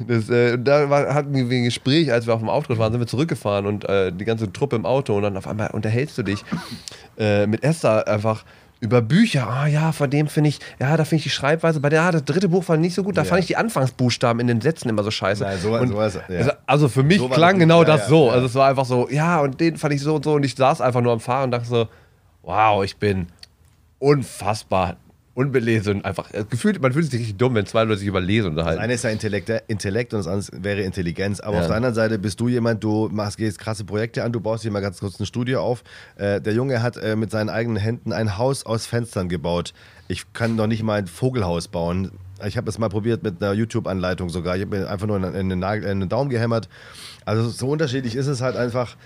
Das, 0.06 0.28
äh, 0.30 0.58
da 0.58 0.88
war, 0.90 1.14
hatten 1.14 1.34
wir 1.34 1.44
ein 1.56 1.64
Gespräch, 1.64 2.12
als 2.12 2.26
wir 2.26 2.34
auf 2.34 2.40
dem 2.40 2.48
Auftritt 2.48 2.78
waren, 2.78 2.92
sind 2.92 3.00
wir 3.00 3.06
zurückgefahren 3.06 3.66
und 3.66 3.88
äh, 3.88 4.12
die 4.12 4.24
ganze 4.24 4.52
Truppe 4.52 4.76
im 4.76 4.86
Auto 4.86 5.16
und 5.16 5.22
dann 5.22 5.36
auf 5.36 5.46
einmal 5.46 5.70
unterhältst 5.70 6.18
du 6.18 6.22
dich 6.22 6.44
äh, 7.18 7.46
mit 7.46 7.62
Esther 7.62 8.06
einfach 8.08 8.44
über 8.80 9.02
Bücher. 9.02 9.46
Ah 9.48 9.66
ja, 9.66 9.92
von 9.92 10.08
dem 10.10 10.26
finde 10.26 10.48
ich, 10.48 10.58
ja, 10.80 10.96
da 10.96 11.04
finde 11.04 11.16
ich 11.18 11.22
die 11.24 11.30
Schreibweise, 11.30 11.80
bei 11.80 11.90
der, 11.90 12.02
ah, 12.02 12.10
das 12.12 12.24
dritte 12.24 12.48
Buch 12.48 12.66
war 12.68 12.76
nicht 12.78 12.94
so 12.94 13.02
gut, 13.02 13.16
da 13.16 13.22
Ja. 13.22 13.28
fand 13.28 13.40
ich 13.40 13.46
die 13.46 13.56
Anfangsbuchstaben 13.56 14.40
in 14.40 14.46
den 14.46 14.60
Sätzen 14.62 14.88
immer 14.88 15.02
so 15.04 15.10
scheiße. 15.10 15.44
Nein, 15.44 15.58
so- 15.58 15.74
und, 15.76 15.88
sowas, 15.88 16.14
ja. 16.14 16.36
also, 16.38 16.50
also 16.66 16.88
für 16.88 17.02
mich 17.02 17.18
So 17.18 17.28
klang 17.28 17.54
das 17.56 17.60
genau 17.60 17.84
das 17.84 18.08
so. 18.08 18.30
Also 18.30 18.46
es 18.46 18.54
war 18.54 18.68
einfach 18.70 18.86
so, 18.86 19.08
ja, 19.10 19.40
und 19.40 19.60
den 19.60 19.76
fand 19.76 19.92
ich 19.94 20.00
so 20.00 20.14
und 20.16 20.24
so 20.24 20.32
und 20.34 20.44
ich 20.44 20.54
saß 20.54 20.80
einfach 20.80 21.02
nur 21.02 21.12
am 21.12 21.20
Fahren 21.20 21.44
und 21.44 21.50
dachte 21.50 21.66
so, 21.68 21.88
wow, 22.42 22.82
ich 22.82 22.96
bin 22.96 23.26
unfassbar 23.98 24.96
unbelesen. 25.40 26.04
Einfach, 26.04 26.32
äh, 26.32 26.44
gefühlt, 26.48 26.80
man 26.82 26.92
fühlt 26.92 27.10
sich 27.10 27.20
richtig 27.20 27.36
dumm, 27.36 27.54
wenn 27.54 27.66
zwei 27.66 27.84
Leute 27.84 27.98
sich 27.98 28.08
über 28.08 28.20
Lesen 28.20 28.54
Das 28.54 28.62
unterhalten. 28.64 28.82
eine 28.82 28.94
ist 28.94 29.04
ja 29.04 29.10
Intellekt, 29.10 29.50
Intellekt 29.68 30.12
und 30.14 30.18
das 30.20 30.26
andere 30.28 30.62
wäre 30.64 30.80
Intelligenz. 30.82 31.40
Aber 31.40 31.54
Ja. 31.56 31.60
auf 31.62 31.66
der 31.68 31.76
anderen 31.76 31.94
Seite 31.94 32.18
bist 32.18 32.38
du 32.40 32.48
jemand, 32.48 32.84
du 32.84 33.08
machst, 33.12 33.36
gehst 33.38 33.58
krasse 33.58 33.84
Projekte 33.84 34.22
an, 34.22 34.32
du 34.32 34.40
baust 34.40 34.62
hier 34.62 34.70
mal 34.70 34.80
ganz 34.80 35.00
kurz 35.00 35.18
ein 35.18 35.26
Studio 35.26 35.60
auf. 35.62 35.82
Äh, 36.16 36.40
der 36.40 36.52
Junge 36.52 36.82
hat 36.82 36.96
äh, 36.96 37.16
mit 37.16 37.30
seinen 37.30 37.48
eigenen 37.48 37.76
Händen 37.76 38.12
ein 38.12 38.36
Haus 38.38 38.64
aus 38.66 38.86
Fenstern 38.86 39.28
gebaut. 39.28 39.72
Ich 40.08 40.32
kann 40.32 40.56
noch 40.56 40.66
nicht 40.66 40.82
mal 40.82 40.98
ein 40.98 41.06
Vogelhaus 41.06 41.68
bauen. 41.68 42.10
Ich 42.46 42.56
habe 42.56 42.68
es 42.70 42.78
mal 42.78 42.88
probiert 42.88 43.22
mit 43.22 43.42
einer 43.42 43.52
YouTube-Anleitung 43.52 44.28
sogar. 44.30 44.56
Ich 44.56 44.62
habe 44.62 44.78
mir 44.78 44.88
einfach 44.90 45.06
nur 45.06 45.16
in, 45.18 45.24
in, 45.34 45.48
den 45.50 45.58
Nagel- 45.58 45.84
in 45.90 46.00
den 46.00 46.08
Daumen 46.08 46.30
gehämmert. 46.30 46.68
Also 47.26 47.48
so 47.50 47.68
unterschiedlich 47.68 48.16
ist 48.16 48.26
es 48.28 48.40
halt 48.40 48.56
einfach. 48.56 48.96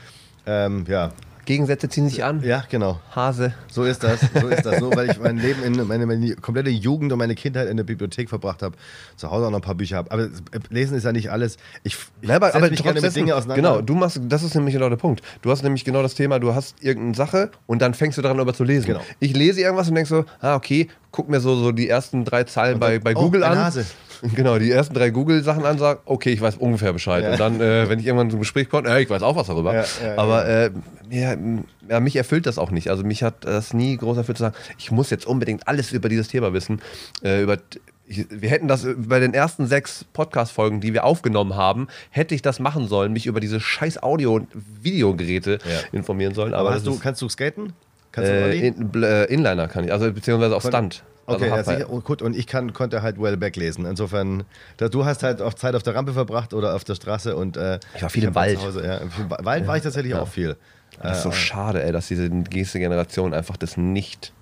Ähm, 0.47 0.85
ja. 0.89 1.13
Gegensätze 1.45 1.89
ziehen 1.89 2.09
sich 2.09 2.25
an. 2.25 2.43
ja, 2.43 2.65
genau. 2.69 3.01
Hase. 3.15 3.55
So 3.69 3.85
ist 3.85 4.03
das, 4.03 4.21
so 4.41 4.49
ist 4.49 4.65
das. 4.65 4.81
Nur 4.81 4.95
weil 4.97 5.11
ich 5.11 5.19
mein 5.19 5.39
Leben 5.39 5.63
in 5.63 5.87
meine, 5.87 6.07
meine 6.07 6.37
komplette 6.37 6.71
Jugend 6.71 7.13
und 7.13 7.19
meine 7.19 7.35
Kindheit 7.35 7.69
in 7.69 7.77
der 7.77 7.85
Bibliothek 7.85 8.29
verbracht 8.29 8.63
habe, 8.63 8.77
zu 9.17 9.31
Hause 9.31 9.47
auch 9.47 9.51
noch 9.51 9.59
ein 9.59 9.63
paar 9.63 9.75
Bücher 9.75 9.97
habe. 9.97 10.11
Aber 10.11 10.25
äh, 10.25 10.29
Lesen 10.71 10.97
ist 10.97 11.05
ja 11.05 11.13
nicht 11.13 11.31
alles. 11.31 11.57
Ich, 11.83 11.97
ich 12.21 12.29
Ja, 12.29 12.37
aber, 12.37 12.47
setz 12.47 12.57
aber 12.57 12.71
mich 12.71 12.83
gerne 12.83 12.95
mit 12.95 13.05
trotzdem, 13.05 13.25
Dinge 13.27 13.37
auseinander. 13.37 13.63
genau, 13.63 13.81
du 13.81 13.95
machst, 13.95 14.21
das 14.29 14.43
ist 14.43 14.55
nämlich 14.55 14.75
genau 14.75 14.89
der 14.89 14.97
Punkt. 14.97 15.23
Du 15.43 15.51
hast 15.51 15.63
nämlich 15.63 15.85
genau 15.85 16.03
das 16.03 16.15
Thema, 16.15 16.39
du 16.39 16.55
hast 16.55 16.83
irgendeine 16.83 17.15
Sache 17.15 17.51
und 17.67 17.83
dann 17.83 17.95
fängst 17.95 18.19
du 18.19 18.23
daran 18.23 18.39
über 18.39 18.55
zu 18.55 18.65
lesen. 18.65 18.87
Genau. 18.87 19.01
Ich 19.21 19.35
lese 19.37 19.61
irgendwas 19.61 19.89
und 19.89 19.95
denk 19.95 20.09
so, 20.09 20.25
ah, 20.41 20.55
okay, 20.55 20.89
guck 21.11 21.29
mir 21.29 21.41
so, 21.41 21.55
so 21.57 21.73
die 21.73 21.89
ersten 21.89 22.25
drei 22.25 22.45
Zeilen 22.45 22.81
bei, 22.81 22.99
bei 22.99 23.15
oh, 23.15 23.21
Google 23.21 23.45
an. 23.45 23.57
Hase. 23.59 23.87
Genau, 24.35 24.59
die 24.59 24.71
ersten 24.71 24.95
drei 24.95 25.11
Google-Sachen 25.11 25.65
an, 25.65 25.79
sag, 25.79 26.01
okay, 26.07 26.31
ich 26.31 26.41
weiß 26.41 26.57
ungefähr 26.57 26.93
Bescheid. 26.93 27.25
Ja. 27.25 27.33
Und 27.33 27.41
dann, 27.41 27.61
äh, 27.61 27.89
wenn 27.89 27.99
ich 27.99 28.07
irgendwann 28.07 28.31
zum 28.31 28.41
Gespräch 28.41 28.69
komme, 28.71 28.89
äh, 28.89 29.03
ich 29.03 29.11
weiß 29.11 29.23
auch 29.23 29.37
was 29.37 29.49
darüber. 29.49 29.75
Ja, 29.75 29.85
ja, 30.03 30.17
Aber 30.17 30.47
äh, 30.47 30.71
ja, 31.11 32.01
mich 32.01 32.17
erfüllt 32.17 32.47
das 32.47 32.59
auch 32.59 32.71
nicht. 32.71 32.89
Also 32.89 33.05
mich 33.05 33.23
hat 33.23 33.45
das 33.45 33.75
nie 33.75 33.97
groß 33.97 34.17
erfüllt 34.17 34.39
zu 34.39 34.45
sagen, 34.45 34.57
ich 34.79 34.91
muss 34.91 35.11
jetzt 35.11 35.27
unbedingt 35.27 35.69
alles 35.69 35.93
über 35.93 36.09
dieses 36.09 36.29
Thema 36.29 36.53
wissen. 36.53 36.81
Äh, 37.23 37.43
über, 37.43 37.59
ich, 38.07 38.27
wir 38.31 38.51
hätten 38.51 38.69
das 38.69 38.87
bei 38.97 39.21
den 39.21 39.35
ersten 39.35 39.67
sechs 39.67 40.05
Podcast-Folgen, 40.13 40.81
die 40.81 40.93
wir 40.93 41.05
aufgenommen 41.05 41.55
haben, 41.55 41.89
hätte 42.11 42.35
ich 42.35 42.43
das 42.43 42.59
machen 42.61 42.89
sollen, 42.89 43.13
mich 43.13 43.27
über 43.27 43.41
diese 43.41 43.61
scheiß 43.61 44.03
Audio- 44.03 44.35
und 44.35 44.49
Videogeräte 44.83 45.59
ja. 45.65 45.81
informieren 45.93 46.35
sollen. 46.35 46.55
Aber, 46.55 46.71
Aber 46.71 46.81
du, 46.81 46.99
kannst 46.99 47.21
du 47.23 47.29
skaten? 47.29 47.73
Kannst 48.15 48.31
du 48.31 48.35
äh, 48.35 48.69
in, 48.69 49.03
äh, 49.03 49.25
Inliner 49.25 49.67
kann 49.67 49.85
ich, 49.85 49.93
also 49.93 50.13
beziehungsweise 50.13 50.55
auf 50.55 50.65
Stunt. 50.65 51.03
Okay, 51.27 51.51
also 51.51 51.73
ja, 51.73 51.79
sicher. 51.79 51.91
Und, 51.91 52.05
gut, 52.05 52.23
und 52.23 52.37
ich 52.37 52.47
kann, 52.47 52.73
konnte 52.73 53.03
halt 53.03 53.21
Wellback 53.21 53.57
lesen. 53.57 53.87
Insofern, 53.87 54.45
da, 54.77 54.89
du 54.89 55.05
hast 55.05 55.25
halt 55.25 55.43
auch 55.43 55.55
Zeit 55.55 55.75
auf 55.75 55.83
der 55.83 55.97
Rampe 55.97 56.13
verbracht 56.13 56.55
oder 56.55 56.77
auf 56.77 56.85
der 56.85 56.95
Straße 56.95 57.35
und 57.35 57.57
äh, 57.57 57.81
ich 57.97 58.03
war 58.03 58.11
viel 58.11 58.23
im 58.23 58.35
Wald. 58.37 58.61
Hause, 58.61 58.87
ja. 58.87 59.01
Wald 59.45 59.63
ja. 59.63 59.69
war 59.69 59.77
ich 59.77 59.83
tatsächlich 59.83 60.15
auch 60.15 60.29
viel. 60.29 60.57
Das 61.03 61.17
ist 61.17 61.23
so 61.25 61.31
äh, 61.31 61.33
schade, 61.33 61.83
ey, 61.83 61.91
dass 61.91 62.07
diese 62.07 62.23
nächste 62.23 62.79
Generation 62.79 63.35
einfach 63.35 63.57
das 63.57 63.77
nicht 63.77 64.33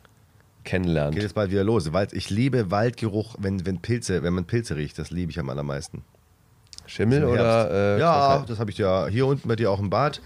kennenlernt. 0.64 1.14
Geht 1.14 1.22
jetzt 1.22 1.34
bald 1.34 1.50
wieder 1.50 1.64
los. 1.64 1.94
Wald, 1.94 2.12
ich 2.12 2.28
liebe 2.28 2.70
Waldgeruch, 2.70 3.36
wenn, 3.38 3.64
wenn 3.64 3.78
Pilze, 3.80 4.22
wenn 4.22 4.34
man 4.34 4.44
Pilze 4.44 4.76
riecht, 4.76 4.98
das 4.98 5.10
liebe 5.10 5.30
ich 5.30 5.38
am 5.38 5.48
allermeisten. 5.48 6.04
Schimmel 6.84 7.24
oder? 7.24 7.96
Äh, 7.96 8.00
ja, 8.00 8.44
das 8.46 8.58
habe 8.58 8.70
ich 8.70 8.76
ja 8.76 9.06
hier 9.06 9.24
unten 9.26 9.48
bei 9.48 9.56
dir 9.56 9.70
auch 9.70 9.80
im 9.80 9.88
Bad. 9.88 10.20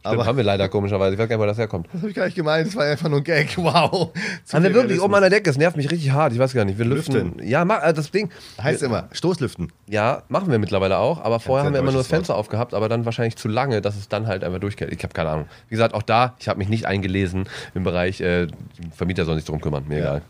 Stimmt, 0.00 0.14
aber 0.14 0.24
haben 0.24 0.38
wir 0.38 0.44
leider 0.44 0.66
komischerweise. 0.70 1.12
Ich 1.12 1.18
weiß 1.18 1.28
gar 1.28 1.36
nicht, 1.36 1.42
wo 1.42 1.46
das 1.46 1.58
herkommt. 1.58 1.86
Das 1.92 2.00
habe 2.00 2.08
ich 2.08 2.16
gar 2.16 2.24
nicht 2.24 2.34
gemeint. 2.34 2.66
Das 2.66 2.74
war 2.74 2.86
einfach 2.86 3.10
nur 3.10 3.18
ein 3.18 3.24
Gag. 3.24 3.50
Wow. 3.58 4.10
Haben 4.50 4.64
wir 4.64 4.72
wirklich 4.72 5.00
oben 5.00 5.14
an 5.14 5.20
der 5.20 5.28
Decke? 5.28 5.42
Das 5.44 5.58
nervt 5.58 5.76
mich 5.76 5.90
richtig 5.90 6.10
hart. 6.12 6.32
Ich 6.32 6.38
weiß 6.38 6.54
gar 6.54 6.64
nicht. 6.64 6.78
Wir 6.78 6.86
lüften. 6.86 7.14
lüften. 7.14 7.46
Ja, 7.46 7.66
mach, 7.66 7.82
äh, 7.82 7.92
das 7.92 8.10
Ding. 8.10 8.30
Heißt 8.62 8.82
immer 8.82 9.08
Stoßlüften. 9.12 9.70
Ja, 9.86 10.22
machen 10.28 10.50
wir 10.50 10.58
mittlerweile 10.58 10.96
auch. 10.96 11.22
Aber 11.22 11.38
vorher 11.38 11.66
haben 11.66 11.74
wir 11.74 11.80
immer 11.80 11.92
nur 11.92 12.00
das 12.00 12.08
Fenster 12.08 12.32
Wort. 12.32 12.40
aufgehabt, 12.40 12.72
aber 12.72 12.88
dann 12.88 13.04
wahrscheinlich 13.04 13.36
zu 13.36 13.48
lange, 13.48 13.82
dass 13.82 13.96
es 13.96 14.08
dann 14.08 14.26
halt 14.26 14.42
einfach 14.42 14.58
durchgeht. 14.58 14.90
Ich 14.90 15.02
habe 15.02 15.12
keine 15.12 15.28
Ahnung. 15.28 15.46
Wie 15.68 15.74
gesagt, 15.74 15.92
auch 15.92 16.02
da, 16.02 16.34
ich 16.38 16.48
habe 16.48 16.58
mich 16.58 16.70
nicht 16.70 16.86
eingelesen 16.86 17.46
im 17.74 17.84
Bereich, 17.84 18.22
äh, 18.22 18.46
Vermieter 18.96 19.26
sollen 19.26 19.36
sich 19.36 19.46
drum 19.46 19.60
kümmern. 19.60 19.84
Mir 19.86 19.98
ja. 19.98 20.04
egal. 20.04 20.22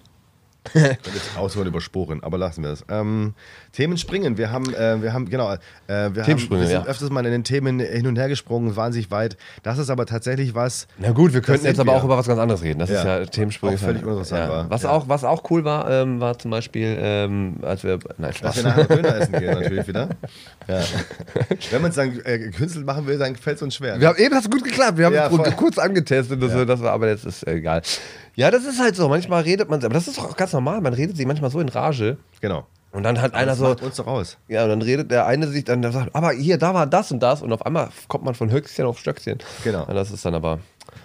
jetzt 0.74 1.36
Auswahl 1.36 1.66
übersporen, 1.66 2.22
aber 2.22 2.36
lassen 2.36 2.62
wir 2.62 2.70
es. 2.70 2.84
Ähm, 2.88 3.34
Themen 3.72 3.96
springen. 3.96 4.36
Wir 4.36 4.52
haben, 4.52 4.72
äh, 4.74 5.02
wir 5.02 5.12
haben, 5.12 5.28
genau, 5.28 5.52
äh, 5.52 5.58
wir, 5.86 6.26
haben, 6.26 6.50
wir 6.50 6.66
sind 6.66 6.70
ja. 6.70 6.84
öfters 6.84 7.10
mal 7.10 7.24
in 7.24 7.32
den 7.32 7.44
Themen 7.44 7.80
hin 7.80 8.06
und 8.06 8.16
her 8.16 8.28
gesprungen, 8.28 8.76
wahnsinnig 8.76 9.10
weit. 9.10 9.36
Das 9.62 9.78
ist 9.78 9.90
aber 9.90 10.06
tatsächlich 10.06 10.54
was. 10.54 10.86
Na 10.98 11.12
gut, 11.12 11.32
wir 11.32 11.40
könnten 11.40 11.66
jetzt 11.66 11.80
aber 11.80 11.94
auch 11.94 12.04
über 12.04 12.18
was 12.18 12.26
ganz 12.26 12.38
anderes 12.38 12.62
reden. 12.62 12.78
Das 12.78 12.90
ja. 12.90 12.98
ist 12.98 13.04
ja 13.04 13.26
Themensprünge. 13.26 13.76
Auch 13.76 13.80
völlig 13.80 14.02
uninteressant 14.02 14.42
ja. 14.42 14.50
war. 14.50 14.70
Was, 14.70 14.84
auch, 14.84 15.08
was 15.08 15.24
auch 15.24 15.50
cool 15.50 15.64
war, 15.64 15.90
ähm, 15.90 16.20
war 16.20 16.38
zum 16.38 16.50
Beispiel, 16.50 16.96
ähm, 17.00 17.56
als 17.62 17.82
wir. 17.82 17.98
Nein, 18.18 18.34
Spaß. 18.34 18.56
Dass 18.56 18.64
wir 18.64 18.70
nachher 18.70 18.84
Döner 18.84 19.16
essen 19.16 19.32
gehen, 19.32 19.54
natürlich 19.60 19.88
wieder. 19.88 20.08
Wenn 21.70 21.82
man 21.82 21.90
es 21.90 21.96
dann 21.96 22.20
äh, 22.24 22.50
künstlich 22.50 22.84
machen 22.84 23.06
will, 23.06 23.18
dann 23.18 23.34
fällt 23.36 23.56
es 23.56 23.62
uns 23.62 23.76
schwer. 23.76 23.98
Wir 23.98 24.08
haben 24.08 24.18
eben, 24.18 24.34
das 24.34 24.50
gut 24.50 24.62
geklappt. 24.62 24.98
Wir 24.98 25.06
haben 25.06 25.42
es 25.44 25.56
kurz 25.56 25.78
angetestet, 25.78 26.42
das, 26.42 26.52
das 26.66 26.80
war, 26.82 26.92
aber 26.92 27.08
jetzt 27.08 27.24
ist 27.24 27.46
egal. 27.46 27.82
Ja, 28.34 28.50
das 28.50 28.64
ist 28.64 28.80
halt 28.80 28.96
so. 28.96 29.08
Manchmal 29.08 29.42
redet 29.42 29.68
man, 29.68 29.84
aber 29.84 29.94
das 29.94 30.08
ist 30.08 30.18
doch 30.18 30.36
ganz 30.36 30.52
normal. 30.52 30.80
Man 30.80 30.94
redet 30.94 31.16
sich 31.16 31.26
manchmal 31.26 31.50
so 31.50 31.60
in 31.60 31.68
Rage. 31.68 32.16
Genau. 32.40 32.66
Und 32.92 33.04
dann 33.04 33.20
hat 33.20 33.32
aber 33.32 33.38
einer 33.38 33.52
das 33.52 33.58
so. 33.58 33.64
Macht 33.68 33.82
uns 33.82 33.96
doch 33.96 34.06
aus. 34.06 34.36
Ja, 34.48 34.64
und 34.64 34.70
dann 34.70 34.82
redet 34.82 35.10
der 35.10 35.26
eine 35.26 35.46
sich 35.46 35.64
dann, 35.64 35.80
der 35.82 35.92
sagt, 35.92 36.14
aber 36.14 36.32
hier, 36.32 36.58
da 36.58 36.74
war 36.74 36.86
das 36.86 37.12
und 37.12 37.20
das. 37.20 37.42
Und 37.42 37.52
auf 37.52 37.64
einmal 37.64 37.90
kommt 38.08 38.24
man 38.24 38.34
von 38.34 38.50
Höchstchen 38.50 38.84
auf 38.86 38.98
Stöckchen. 38.98 39.38
Genau. 39.62 39.84
Und 39.84 39.94
das 39.94 40.10
ist 40.10 40.24
dann 40.24 40.34
aber. 40.34 40.58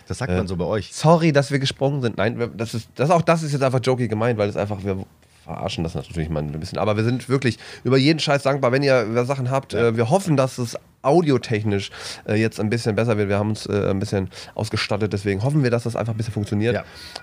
Das 0.07 0.17
sagt 0.17 0.31
äh, 0.31 0.37
man 0.37 0.47
so 0.47 0.55
bei 0.55 0.65
euch. 0.65 0.93
Sorry, 0.93 1.31
dass 1.31 1.51
wir 1.51 1.59
gesprungen 1.59 2.01
sind. 2.01 2.17
Nein, 2.17 2.51
das 2.55 2.73
ist, 2.73 2.89
das 2.95 3.11
auch 3.11 3.21
das 3.21 3.43
ist 3.43 3.51
jetzt 3.51 3.61
einfach 3.61 3.81
jokey 3.83 4.07
gemeint, 4.07 4.39
weil 4.39 4.49
es 4.49 4.57
einfach, 4.57 4.83
wir 4.83 5.05
verarschen 5.45 5.83
das 5.83 5.95
natürlich 5.95 6.29
mal 6.29 6.41
ein 6.41 6.51
bisschen. 6.59 6.77
Aber 6.77 6.97
wir 6.97 7.03
sind 7.03 7.29
wirklich 7.29 7.57
über 7.83 7.97
jeden 7.97 8.19
Scheiß 8.19 8.43
dankbar, 8.43 8.71
wenn 8.71 8.83
ihr 8.83 9.25
Sachen 9.25 9.49
habt. 9.49 9.73
Ja. 9.73 9.89
Äh, 9.89 9.97
wir 9.97 10.09
hoffen, 10.09 10.35
dass 10.35 10.57
es 10.57 10.77
audiotechnisch 11.03 11.91
äh, 12.27 12.33
jetzt 12.35 12.59
ein 12.59 12.69
bisschen 12.69 12.95
besser 12.95 13.17
wird. 13.17 13.29
Wir 13.29 13.37
haben 13.37 13.49
uns 13.49 13.67
äh, 13.67 13.89
ein 13.89 13.99
bisschen 13.99 14.29
ausgestattet, 14.55 15.13
deswegen 15.13 15.43
hoffen 15.43 15.63
wir, 15.63 15.69
dass 15.69 15.83
das 15.83 15.95
einfach 15.95 16.13
ein 16.13 16.17
bisschen 16.17 16.33
funktioniert. 16.33 16.75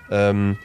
Ja. 0.09 0.29
Ähm, 0.29 0.57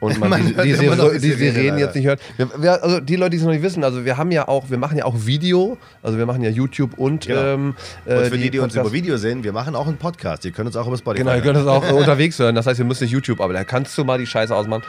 und 0.00 0.20
man, 0.20 0.30
man 0.30 0.46
die, 0.46 0.54
die, 0.54 0.76
die, 0.76 1.18
die 1.18 1.32
Sirenen 1.32 1.78
jetzt 1.78 1.96
nicht 1.96 2.06
hört. 2.06 2.20
Wir, 2.36 2.48
wir, 2.62 2.82
also 2.82 3.00
die 3.00 3.16
Leute, 3.16 3.30
die 3.30 3.36
es 3.38 3.42
noch 3.42 3.50
nicht 3.50 3.62
wissen, 3.62 3.82
also 3.82 4.04
wir 4.04 4.16
haben 4.16 4.30
ja 4.30 4.46
auch, 4.46 4.70
wir 4.70 4.78
machen 4.78 4.96
ja 4.96 5.04
auch 5.04 5.14
Video, 5.26 5.76
also 6.02 6.16
wir 6.16 6.26
machen 6.26 6.42
ja 6.42 6.50
YouTube 6.50 6.96
und 6.96 7.26
genau. 7.26 7.40
ähm, 7.40 7.74
äh, 8.04 8.18
und 8.18 8.26
für 8.26 8.38
die, 8.38 8.50
die 8.50 8.60
uns 8.60 8.76
über 8.76 8.92
Video 8.92 9.16
sehen, 9.16 9.42
wir 9.42 9.52
machen 9.52 9.74
auch 9.74 9.88
einen 9.88 9.96
Podcast. 9.96 10.44
Ihr 10.44 10.52
könnt 10.52 10.68
uns 10.68 10.76
auch 10.76 10.86
über 10.86 10.96
Spotify 10.96 11.24
Genau, 11.24 11.34
ihr 11.34 11.42
könnt 11.42 11.58
uns 11.58 11.66
auch 11.66 11.90
unterwegs 11.92 12.38
hören. 12.38 12.54
Das 12.54 12.66
heißt, 12.66 12.78
ihr 12.78 12.84
müsst 12.84 13.00
nicht 13.00 13.10
YouTube, 13.10 13.40
aber 13.40 13.52
da 13.52 13.64
kannst 13.64 13.98
du 13.98 14.04
mal 14.04 14.18
die 14.18 14.26
Scheiße 14.26 14.54
ausmachen. 14.54 14.84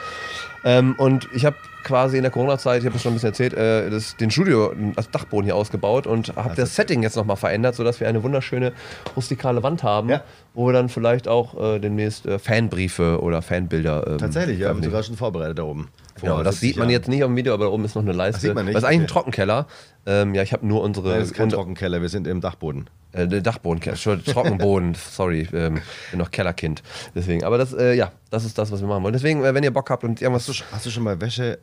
Ähm, 0.64 0.94
und 0.98 1.28
ich 1.32 1.44
habe 1.44 1.56
quasi 1.82 2.16
in 2.16 2.22
der 2.22 2.30
Corona-Zeit, 2.30 2.80
ich 2.80 2.86
habe 2.86 2.96
es 2.96 3.02
schon 3.02 3.12
ein 3.12 3.14
bisschen 3.14 3.30
erzählt, 3.30 3.54
äh, 3.54 3.90
das, 3.90 4.16
den 4.16 4.30
Studio, 4.30 4.72
das 4.94 5.10
Dachboden 5.10 5.44
hier 5.44 5.56
ausgebaut 5.56 6.06
und 6.06 6.36
habe 6.36 6.54
das 6.54 6.76
Setting 6.76 7.02
jetzt 7.02 7.16
nochmal 7.16 7.36
verändert, 7.36 7.74
sodass 7.74 8.00
wir 8.00 8.08
eine 8.08 8.22
wunderschöne 8.22 8.72
rustikale 9.16 9.62
Wand 9.62 9.82
haben, 9.82 10.10
ja. 10.10 10.22
wo 10.54 10.66
wir 10.66 10.72
dann 10.72 10.88
vielleicht 10.88 11.28
auch 11.28 11.58
äh, 11.58 11.78
demnächst 11.78 12.26
äh, 12.26 12.38
Fanbriefe 12.38 13.20
oder 13.22 13.42
Fanbilder. 13.42 14.06
Ähm, 14.06 14.18
Tatsächlich, 14.18 14.58
ja, 14.58 14.74
wir 14.74 14.82
sogar 14.82 15.02
schon 15.02 15.16
vorbereitet 15.16 15.58
da 15.58 15.64
oben. 15.64 15.88
Genau, 16.20 16.42
das 16.42 16.60
sieht 16.60 16.76
man 16.76 16.90
jetzt 16.90 17.08
nicht 17.08 17.24
auf 17.24 17.30
dem 17.30 17.36
Video, 17.36 17.54
aber 17.54 17.64
da 17.64 17.70
oben 17.70 17.84
ist 17.84 17.94
noch 17.94 18.02
eine 18.02 18.12
Leiste. 18.12 18.32
Das 18.32 18.42
sieht 18.42 18.54
man 18.54 18.66
nicht. 18.66 18.74
Das 18.74 18.82
ist 18.82 18.88
eigentlich 18.88 19.02
ein 19.02 19.06
Trockenkeller. 19.06 19.66
Ähm, 20.04 20.34
ja, 20.34 20.42
ich 20.42 20.52
habe 20.52 20.66
nur 20.66 20.82
unsere. 20.82 21.08
Nein, 21.08 21.20
das 21.20 21.28
ist 21.28 21.34
kein 21.34 21.48
Trockenkeller, 21.48 22.02
wir 22.02 22.10
sind 22.10 22.26
im 22.26 22.42
Dachboden. 22.42 22.90
Äh, 23.12 23.26
Dachboden, 23.42 23.80
Trockenboden, 23.80 24.94
sorry, 25.10 25.48
ähm, 25.52 25.80
bin 26.10 26.18
noch 26.18 26.30
Kellerkind. 26.30 26.82
Deswegen, 27.14 27.44
aber 27.44 27.58
das, 27.58 27.72
äh, 27.72 27.94
ja, 27.94 28.12
das 28.30 28.44
ist 28.44 28.56
das, 28.56 28.70
was 28.70 28.80
wir 28.80 28.88
machen 28.88 29.02
wollen. 29.02 29.12
Deswegen, 29.12 29.44
äh, 29.44 29.52
wenn 29.54 29.64
ihr 29.64 29.72
Bock 29.72 29.90
habt 29.90 30.04
und 30.04 30.20
irgendwas. 30.20 30.48
Hast 30.48 30.60
du, 30.60 30.64
hast 30.72 30.86
du 30.86 30.90
schon 30.90 31.02
mal 31.02 31.20
Wäsche 31.20 31.58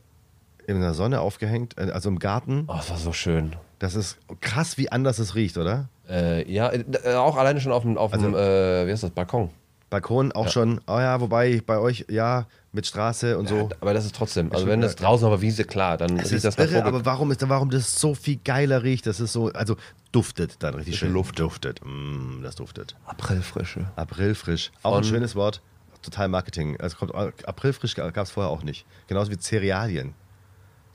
in 0.68 0.82
der 0.82 0.94
Sonne 0.94 1.22
aufgehängt, 1.22 1.78
äh, 1.78 1.92
also 1.92 2.10
im 2.10 2.20
Garten? 2.20 2.66
Oh, 2.68 2.74
das 2.76 2.90
war 2.90 2.98
so 2.98 3.14
schön. 3.14 3.56
Das 3.80 3.96
ist 3.96 4.18
krass, 4.42 4.78
wie 4.78 4.92
anders 4.92 5.20
es 5.20 5.36
riecht, 5.36 5.58
oder? 5.58 5.88
Äh, 6.10 6.52
ja, 6.52 6.72
äh, 6.72 7.14
auch 7.14 7.38
alleine 7.38 7.62
schon 7.62 7.72
auf 7.72 7.84
dem, 7.84 7.98
auf 7.98 8.12
also, 8.12 8.32
dem 8.32 8.34
wie 8.34 8.92
heißt 8.92 9.04
das, 9.04 9.12
Balkon. 9.12 9.50
Balkon 9.90 10.32
auch 10.34 10.46
ja. 10.46 10.52
schon, 10.52 10.82
oh 10.88 11.00
ja, 11.00 11.22
wobei 11.22 11.62
bei 11.66 11.78
euch, 11.80 12.06
ja, 12.10 12.46
mit 12.74 12.86
Straße 12.86 13.38
und 13.38 13.50
ja, 13.50 13.58
so. 13.58 13.70
Aber 13.80 13.94
das 13.94 14.06
ist 14.06 14.16
trotzdem, 14.16 14.52
also 14.52 14.68
wenn 14.68 14.82
das 14.82 14.96
draußen 14.96 15.26
auf 15.26 15.34
der 15.34 15.42
Wiese, 15.42 15.64
klar, 15.64 15.98
dann 15.98 16.20
es 16.20 16.32
riecht 16.32 16.44
das 16.44 16.58
irre, 16.58 16.84
Aber 16.84 17.06
warum, 17.06 17.32
ist, 17.32 17.48
warum 17.48 17.70
das 17.70 18.00
so 18.00 18.14
viel 18.14 18.40
geiler 18.44 18.84
riecht, 18.84 19.08
das 19.08 19.20
ist 19.20 19.32
so, 19.32 19.48
also 19.54 19.78
duftet 20.12 20.62
dann 20.62 20.76
richtig 20.76 20.98
schön. 20.98 21.14
Luft. 21.14 21.40
Duftet, 21.40 21.80
mm, 21.84 22.44
das 22.44 22.56
duftet. 22.56 22.96
Aprilfrische. 23.06 23.88
Aprilfrisch, 23.96 24.72
auch 24.84 24.92
Von 24.92 25.00
ein 25.00 25.04
schönes 25.06 25.36
Wort, 25.36 25.62
total 26.02 26.28
Marketing. 26.28 26.80
Also 26.80 26.98
kommt, 26.98 27.16
Aprilfrisch 27.16 27.96
gab 27.96 28.18
es 28.18 28.32
vorher 28.32 28.52
auch 28.52 28.64
nicht. 28.64 28.86
Genauso 29.08 29.32
wie 29.32 29.38
Cerealien. 29.38 30.14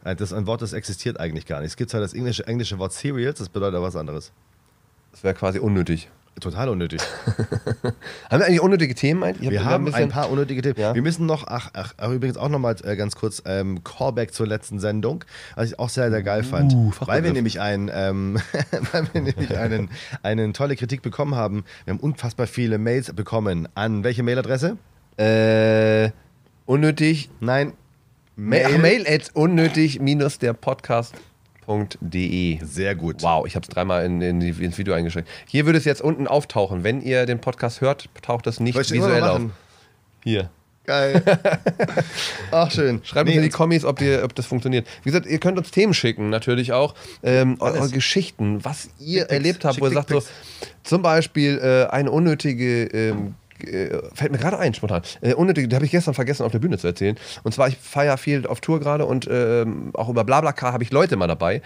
Äh, 0.04 0.14
das 0.16 0.32
ist 0.32 0.36
ein 0.36 0.46
Wort, 0.46 0.60
das 0.60 0.74
existiert 0.74 1.18
eigentlich 1.18 1.46
gar 1.46 1.60
nicht. 1.60 1.68
Es 1.68 1.76
gibt 1.76 1.90
zwar 1.90 2.00
das 2.00 2.12
englische, 2.12 2.46
englische 2.46 2.78
Wort 2.78 2.92
Cereals, 2.92 3.38
das 3.38 3.48
bedeutet 3.48 3.76
aber 3.76 3.86
was 3.86 3.96
anderes. 3.96 4.32
Das 5.12 5.24
wäre 5.24 5.34
quasi 5.34 5.58
unnötig. 5.58 6.10
Total 6.40 6.68
unnötig. 6.68 7.00
haben 8.30 8.40
wir 8.40 8.46
eigentlich 8.46 8.60
unnötige 8.60 8.94
Themen? 8.94 9.22
Eigentlich? 9.22 9.50
Wir 9.50 9.64
haben 9.64 9.86
ein, 9.88 9.94
ein, 9.94 10.08
paar 10.08 10.30
unnötige 10.30 10.62
Themen. 10.62 10.78
Ja. 10.78 10.94
Wir 10.94 11.02
müssen 11.02 11.26
noch, 11.26 11.46
ach, 11.46 11.70
ach, 11.74 11.94
ach 11.98 12.10
übrigens 12.10 12.36
auch 12.36 12.48
nochmal 12.48 12.74
äh, 12.84 12.96
ganz 12.96 13.14
kurz, 13.16 13.42
ähm, 13.44 13.84
Callback 13.84 14.32
zur 14.32 14.46
letzten 14.46 14.80
Sendung, 14.80 15.24
was 15.54 15.68
ich 15.70 15.78
auch 15.78 15.88
sehr, 15.88 16.10
sehr 16.10 16.22
geil 16.22 16.42
fand. 16.42 16.72
Uh, 16.72 16.90
weil 17.00 17.22
wir 17.22 17.32
nämlich, 17.32 17.60
ein, 17.60 17.90
ähm, 17.94 18.38
weil 18.92 19.06
wir 19.12 19.20
nämlich 19.20 19.56
einen, 19.58 19.90
eine 20.22 20.52
tolle 20.52 20.74
Kritik 20.74 21.02
bekommen 21.02 21.34
haben. 21.34 21.64
Wir 21.84 21.92
haben 21.92 22.00
unfassbar 22.00 22.46
viele 22.46 22.78
Mails 22.78 23.12
bekommen. 23.12 23.68
An 23.74 24.02
welche 24.02 24.22
Mailadresse? 24.22 24.78
Äh, 25.18 26.10
unnötig. 26.66 27.30
Nein. 27.40 27.74
Mail, 28.36 28.78
Mail 28.78 29.06
at 29.06 29.30
unnötig 29.34 30.00
minus 30.00 30.38
der 30.38 30.54
Podcast. 30.54 31.14
Sehr 32.62 32.94
gut. 32.94 33.22
Wow, 33.22 33.46
ich 33.46 33.54
habe 33.54 33.64
es 33.64 33.68
dreimal 33.68 34.04
in, 34.04 34.20
in, 34.20 34.40
ins 34.40 34.78
Video 34.78 34.94
eingeschränkt. 34.94 35.30
Hier 35.46 35.66
würde 35.66 35.78
es 35.78 35.84
jetzt 35.84 36.02
unten 36.02 36.26
auftauchen. 36.26 36.84
Wenn 36.84 37.00
ihr 37.00 37.26
den 37.26 37.40
Podcast 37.40 37.80
hört, 37.80 38.08
taucht 38.20 38.46
das 38.46 38.60
nicht 38.60 38.78
visuell 38.78 39.22
auf. 39.22 39.40
Hier. 40.24 40.50
Geil. 40.84 41.22
Ach, 42.50 42.70
schön. 42.70 43.00
Schreibt 43.04 43.28
nee, 43.28 43.36
uns 43.36 43.44
in 43.44 43.50
die 43.50 43.56
Kommis, 43.56 43.84
ob, 43.84 44.00
ihr, 44.00 44.24
ob 44.24 44.34
das 44.34 44.46
funktioniert. 44.46 44.86
Wie 45.04 45.10
gesagt, 45.10 45.26
ihr 45.26 45.38
könnt 45.38 45.56
uns 45.56 45.70
Themen 45.70 45.94
schicken, 45.94 46.28
natürlich 46.28 46.72
auch. 46.72 46.94
Ähm, 47.22 47.56
eure 47.60 47.88
Geschichten, 47.88 48.64
was 48.64 48.90
ihr 48.98 49.26
erlebt 49.26 49.64
habt, 49.64 49.80
wo 49.80 49.86
ihr 49.86 49.92
sagt, 49.92 50.10
so, 50.10 50.22
zum 50.82 51.02
Beispiel 51.02 51.60
äh, 51.62 51.90
eine 51.92 52.10
unnötige 52.10 52.86
ähm, 52.86 53.34
äh, 53.64 54.02
fällt 54.14 54.32
mir 54.32 54.38
gerade 54.38 54.58
ein, 54.58 54.74
spontan. 54.74 55.02
Äh, 55.20 55.34
unnötig, 55.34 55.68
da 55.70 55.76
habe 55.76 55.84
ich 55.84 55.90
gestern 55.90 56.14
vergessen, 56.14 56.44
auf 56.44 56.52
der 56.52 56.58
Bühne 56.58 56.78
zu 56.78 56.86
erzählen. 56.86 57.16
Und 57.42 57.52
zwar, 57.52 57.68
ich 57.68 57.76
feiere 57.76 58.16
viel 58.18 58.46
auf 58.46 58.60
Tour 58.60 58.80
gerade 58.80 59.06
und 59.06 59.28
ähm, 59.30 59.90
auch 59.94 60.08
über 60.08 60.24
Blablacar 60.24 60.72
habe 60.72 60.82
ich 60.82 60.90
Leute 60.90 61.16
mal 61.16 61.28
dabei. 61.28 61.62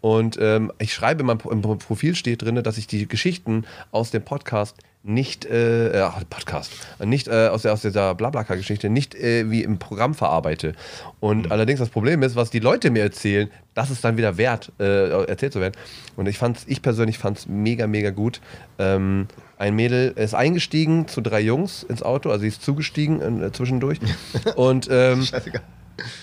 Und 0.00 0.38
ähm, 0.38 0.70
ich 0.78 0.92
schreibe 0.92 1.20
in 1.20 1.26
meinem 1.26 1.40
im 1.50 1.62
Profil 1.62 2.14
steht 2.14 2.42
drin, 2.42 2.62
dass 2.62 2.76
ich 2.76 2.86
die 2.86 3.08
Geschichten 3.08 3.64
aus 3.90 4.10
dem 4.10 4.22
Podcast 4.22 4.76
nicht, 5.04 5.44
äh, 5.44 5.88
äh, 5.88 6.10
Podcast, 6.30 6.72
nicht 7.04 7.28
äh, 7.28 7.48
aus, 7.48 7.62
der, 7.62 7.74
aus 7.74 7.82
dieser 7.82 8.14
Blablacar-Geschichte, 8.14 8.88
nicht 8.88 9.14
äh, 9.14 9.50
wie 9.50 9.62
im 9.62 9.78
Programm 9.78 10.14
verarbeite. 10.14 10.74
Und 11.20 11.46
mhm. 11.46 11.52
allerdings 11.52 11.80
das 11.80 11.90
Problem 11.90 12.22
ist, 12.22 12.36
was 12.36 12.50
die 12.50 12.58
Leute 12.58 12.90
mir 12.90 13.02
erzählen, 13.02 13.50
das 13.74 13.90
ist 13.90 14.02
dann 14.02 14.16
wieder 14.16 14.38
wert, 14.38 14.72
äh, 14.80 15.26
erzählt 15.26 15.52
zu 15.52 15.60
werden. 15.60 15.74
Und 16.16 16.26
ich 16.26 16.38
fand's, 16.38 16.64
ich 16.66 16.80
persönlich 16.80 17.18
fand 17.18 17.38
es 17.38 17.46
mega, 17.46 17.86
mega 17.86 18.10
gut. 18.10 18.40
Ähm, 18.78 19.28
ein 19.58 19.74
Mädel 19.74 20.12
ist 20.16 20.34
eingestiegen 20.34 21.08
zu 21.08 21.20
drei 21.20 21.40
Jungs 21.40 21.82
ins 21.82 22.02
Auto, 22.02 22.30
also 22.30 22.42
sie 22.42 22.48
ist 22.48 22.62
zugestiegen 22.62 23.42
äh, 23.42 23.52
zwischendurch. 23.52 23.98
Und 24.56 24.88
ähm, 24.90 25.26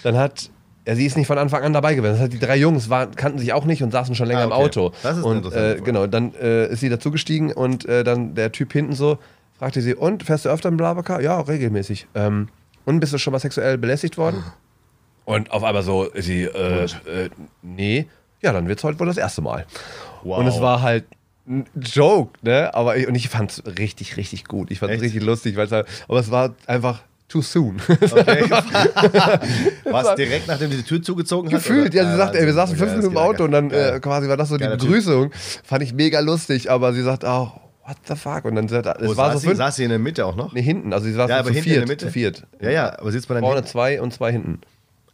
dann 0.04 0.18
hat 0.18 0.50
ja, 0.86 0.96
sie 0.96 1.06
ist 1.06 1.16
nicht 1.16 1.28
von 1.28 1.38
Anfang 1.38 1.64
an 1.64 1.74
dabei 1.74 1.94
gewesen. 1.94 2.14
Das 2.14 2.22
heißt, 2.22 2.34
die 2.34 2.40
drei 2.40 2.58
Jungs 2.58 2.90
waren, 2.90 3.16
kannten 3.16 3.38
sich 3.38 3.54
auch 3.54 3.66
nicht 3.66 3.84
und 3.84 3.92
saßen 3.92 4.16
schon 4.16 4.28
länger 4.28 4.42
ah, 4.42 4.46
okay. 4.48 4.56
im 4.56 4.62
Auto. 4.66 4.92
Das 5.04 5.18
ist 5.18 5.24
und 5.24 5.54
äh, 5.54 5.80
genau, 5.84 6.08
dann 6.08 6.34
äh, 6.34 6.72
ist 6.72 6.80
sie 6.80 6.90
dazugestiegen 6.90 7.54
und 7.54 7.86
äh, 7.86 8.04
dann 8.04 8.34
der 8.34 8.52
Typ 8.52 8.74
hinten 8.74 8.94
so 8.94 9.20
fragte 9.60 9.82
sie: 9.82 9.94
Und 9.94 10.24
fährst 10.24 10.46
du 10.46 10.50
öfter 10.50 10.70
im 10.70 10.78
Blablacar? 10.78 11.22
Ja, 11.22 11.40
regelmäßig. 11.40 12.08
Ähm, 12.16 12.50
und 12.86 13.00
bist 13.00 13.14
du 13.14 13.20
schon 13.20 13.32
mal 13.32 13.40
sexuell 13.40 13.78
belästigt 13.78 14.18
worden? 14.18 14.44
Und 15.26 15.52
auf 15.52 15.64
einmal 15.64 15.84
so, 15.84 16.10
sie, 16.16 16.46
äh, 16.46 16.86
äh, 16.86 17.30
nee, 17.62 18.08
ja, 18.42 18.52
dann 18.52 18.68
wird 18.68 18.80
es 18.80 18.84
heute 18.84 19.00
wohl 19.00 19.06
das 19.06 19.18
erste 19.18 19.44
Mal. 19.44 19.68
Wow. 20.24 20.40
Und 20.40 20.48
es 20.48 20.60
war 20.60 20.82
halt 20.82 21.06
ein 21.48 21.66
Joke, 21.76 22.34
ne? 22.42 22.74
Aber 22.74 22.98
ich, 22.98 23.08
und 23.08 23.16
ich 23.16 23.30
fand 23.30 23.52
es 23.52 23.64
richtig, 23.78 24.18
richtig 24.18 24.46
gut. 24.46 24.72
Ich 24.72 24.80
fand 24.80 24.92
es 24.94 25.02
richtig 25.02 25.24
lustig, 25.24 25.56
weil 25.56 25.70
halt, 25.70 25.88
aber 26.08 26.20
es 26.20 26.32
war 26.32 26.56
einfach 26.68 27.02
too 27.28 27.42
soon. 27.42 27.78
Okay. 27.88 28.50
war 29.86 30.06
es 30.06 30.16
direkt 30.18 30.48
nachdem 30.48 30.72
sie 30.72 30.78
die 30.78 30.84
Tür 30.84 31.02
zugezogen 31.02 31.52
hat? 31.52 31.64
Gefühlt, 31.64 31.94
ja, 31.94 32.10
sie 32.10 32.18
sagt, 32.18 32.36
ey, 32.36 32.46
wir 32.46 32.54
saßen 32.54 32.76
fünf 32.76 32.92
Minuten 32.92 33.12
im 33.12 33.18
Auto 33.18 33.46
und 33.46 33.52
dann 33.52 33.72
äh, 33.72 34.00
quasi 34.02 34.28
war 34.28 34.38
das 34.38 34.50
so 34.50 34.58
die 34.58 34.68
Begrüßung. 34.68 35.32
Fand 35.64 35.84
ich 35.84 35.94
mega 35.94 36.20
lustig, 36.20 36.70
aber 36.70 36.94
sie 36.94 37.04
sagt 37.04 37.26
auch, 37.26 37.60
what 37.86 37.98
the 38.08 38.16
fuck? 38.16 38.46
Und 38.46 38.56
dann 38.56 38.66
es 38.66 38.72
Wo 39.00 39.18
war 39.18 39.38
so 39.38 39.50
sie? 39.50 39.56
Saß 39.56 39.78
sie 39.78 39.84
in 39.84 39.90
der 39.90 40.00
Mitte 40.00 40.26
auch 40.26 40.36
noch? 40.36 40.54
Nee, 40.54 40.62
hinten. 40.62 40.94
Also 40.94 41.06
sie 41.06 41.14
saß 41.14 41.30
ja, 41.30 41.40
aber 41.40 41.50
zu, 41.50 41.54
viert, 41.56 41.68
in 41.68 41.74
der 41.74 41.88
Mitte? 41.88 42.06
zu 42.06 42.12
viert. 42.12 42.46
Ja, 42.60 42.70
ja, 42.70 43.00
aber 43.00 43.12
sitzt 43.12 43.30
man 43.30 43.38
dann 43.38 43.44
Vorne 43.44 43.58
hinten? 43.58 43.72
zwei 43.72 44.02
und 44.02 44.14
zwei 44.14 44.32
hinten. 44.32 44.62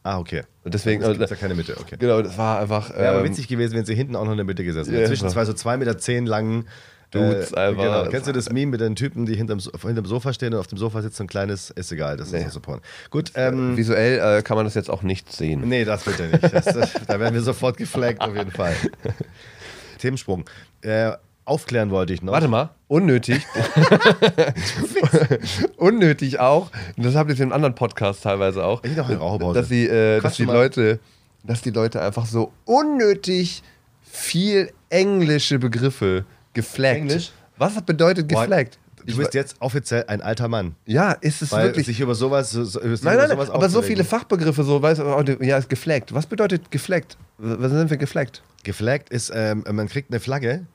Ah, 0.08 0.20
okay. 0.20 0.44
Und 0.64 0.74
deswegen. 0.74 1.04
Es 1.04 1.18
gibt 1.18 1.30
ja 1.30 1.36
keine 1.36 1.54
Mitte, 1.54 1.76
okay. 1.78 1.98
Genau, 2.00 2.22
das 2.22 2.38
war 2.38 2.60
einfach. 2.60 2.92
Wäre 2.92 3.10
ähm, 3.10 3.16
aber 3.16 3.24
witzig 3.26 3.50
gewesen, 3.50 3.76
wenn 3.76 3.84
sie 3.84 3.94
hinten 3.94 4.16
auch 4.16 4.24
noch 4.24 4.32
in 4.32 4.38
der 4.38 4.46
Mitte 4.46 4.64
gesessen 4.64 4.94
wäre. 4.94 5.02
Ja, 5.02 5.08
Zwischen 5.10 5.28
zwei 5.30 5.44
so 5.44 5.52
zwei 5.52 5.76
Meter 5.76 5.98
zehn 5.98 6.26
langen 6.26 6.66
Dudes 7.12 7.52
äh, 7.52 7.58
einfach. 7.58 7.84
Genau. 7.84 8.06
Kennst 8.10 8.26
du 8.28 8.32
das 8.32 8.50
Meme 8.50 8.72
mit 8.72 8.80
den 8.80 8.96
Typen, 8.96 9.26
die 9.26 9.36
hinterm, 9.36 9.60
hinterm 9.60 10.06
Sofa 10.06 10.32
stehen 10.32 10.54
und 10.54 10.62
auf 10.62 10.68
dem 10.68 10.78
Sofa 10.78 11.02
sitzt 11.02 11.18
so 11.18 11.26
ein 11.26 11.28
kleines, 11.28 11.72
ist 11.72 11.92
egal, 11.92 12.16
das 12.16 12.32
nee. 12.32 12.42
ist 12.42 12.54
so 12.54 12.62
Porn. 12.62 12.80
Gut, 13.10 13.34
ähm, 13.36 13.76
Visuell 13.76 14.40
äh, 14.40 14.42
kann 14.44 14.56
man 14.56 14.66
das 14.66 14.76
jetzt 14.76 14.90
auch 14.90 15.04
nicht 15.04 15.30
sehen. 15.32 15.68
Nee, 15.68 15.84
das 15.84 16.04
bitte 16.06 16.28
nicht. 16.28 16.54
Das, 16.54 16.66
das, 16.66 16.94
da 17.06 17.20
werden 17.20 17.34
wir 17.34 17.42
sofort 17.42 17.76
geflaggt, 17.76 18.22
auf 18.22 18.34
jeden 18.34 18.52
Fall. 18.52 18.76
Themensprung. 20.00 20.46
Äh, 20.82 21.12
aufklären 21.48 21.92
wollte 21.92 22.14
ich 22.14 22.22
noch. 22.22 22.34
Warte 22.34 22.48
mal, 22.48 22.70
unnötig. 22.88 23.46
unnötig 25.78 26.40
auch. 26.40 26.72
Und 26.96 27.06
das 27.06 27.16
habt 27.16 27.30
ihr 27.30 27.36
in 27.36 27.44
einem 27.44 27.54
anderen 27.54 27.76
Podcast 27.76 28.24
teilweise 28.24 28.64
auch. 28.64 28.84
Ich 28.84 28.96
noch 28.96 29.10
eine 29.10 29.18
Raucherpause. 29.18 29.60
Dass 29.60 29.70
die, 29.70 29.88
äh, 29.88 30.22
dass 30.22 30.36
die 30.36 30.46
Leute, 30.46 31.00
dass 31.44 31.62
die 31.62 31.72
Leute 31.72 32.02
einfach 32.02 32.26
so 32.26 32.52
unnötig 32.66 33.64
viel 34.02 34.72
englische 34.90 35.60
Begriffe 35.60 36.26
geflaggt. 36.54 36.98
Englisch? 36.98 37.32
Was 37.58 37.82
bedeutet 37.82 38.30
geflaggt? 38.30 38.78
Du 39.06 39.16
bist 39.16 39.34
jetzt 39.34 39.56
offiziell 39.62 40.04
ein 40.08 40.22
alter 40.22 40.50
Mann. 40.50 40.76
Ja, 40.86 41.14
ist 41.14 41.42
es 41.42 41.54
Weil 41.54 41.68
wirklich. 41.68 41.86
sich 41.86 42.02
über 42.02 42.14
sowas. 42.14 42.52
So, 42.52 42.80
nein, 42.82 43.00
nein, 43.02 43.18
nein, 43.18 43.30
sowas 43.30 43.50
aber 43.50 43.70
so 43.70 43.82
viele 43.82 44.04
Fachbegriffe, 44.04 44.64
so, 44.64 44.82
weißt 44.82 45.00
du, 45.00 45.38
ja, 45.42 45.58
ist 45.58 45.70
geflaggt. 45.70 46.14
Was 46.14 46.26
bedeutet 46.26 46.70
geflaggt? 46.72 47.18
Was 47.38 47.72
sind 47.72 47.90
wir 47.90 47.96
geflaggt? 47.96 48.44
Geflaggt 48.64 49.10
ist, 49.10 49.32
ähm, 49.34 49.64
man 49.72 49.88
kriegt 49.88 50.12
eine 50.12 50.20
Flagge, 50.20 50.66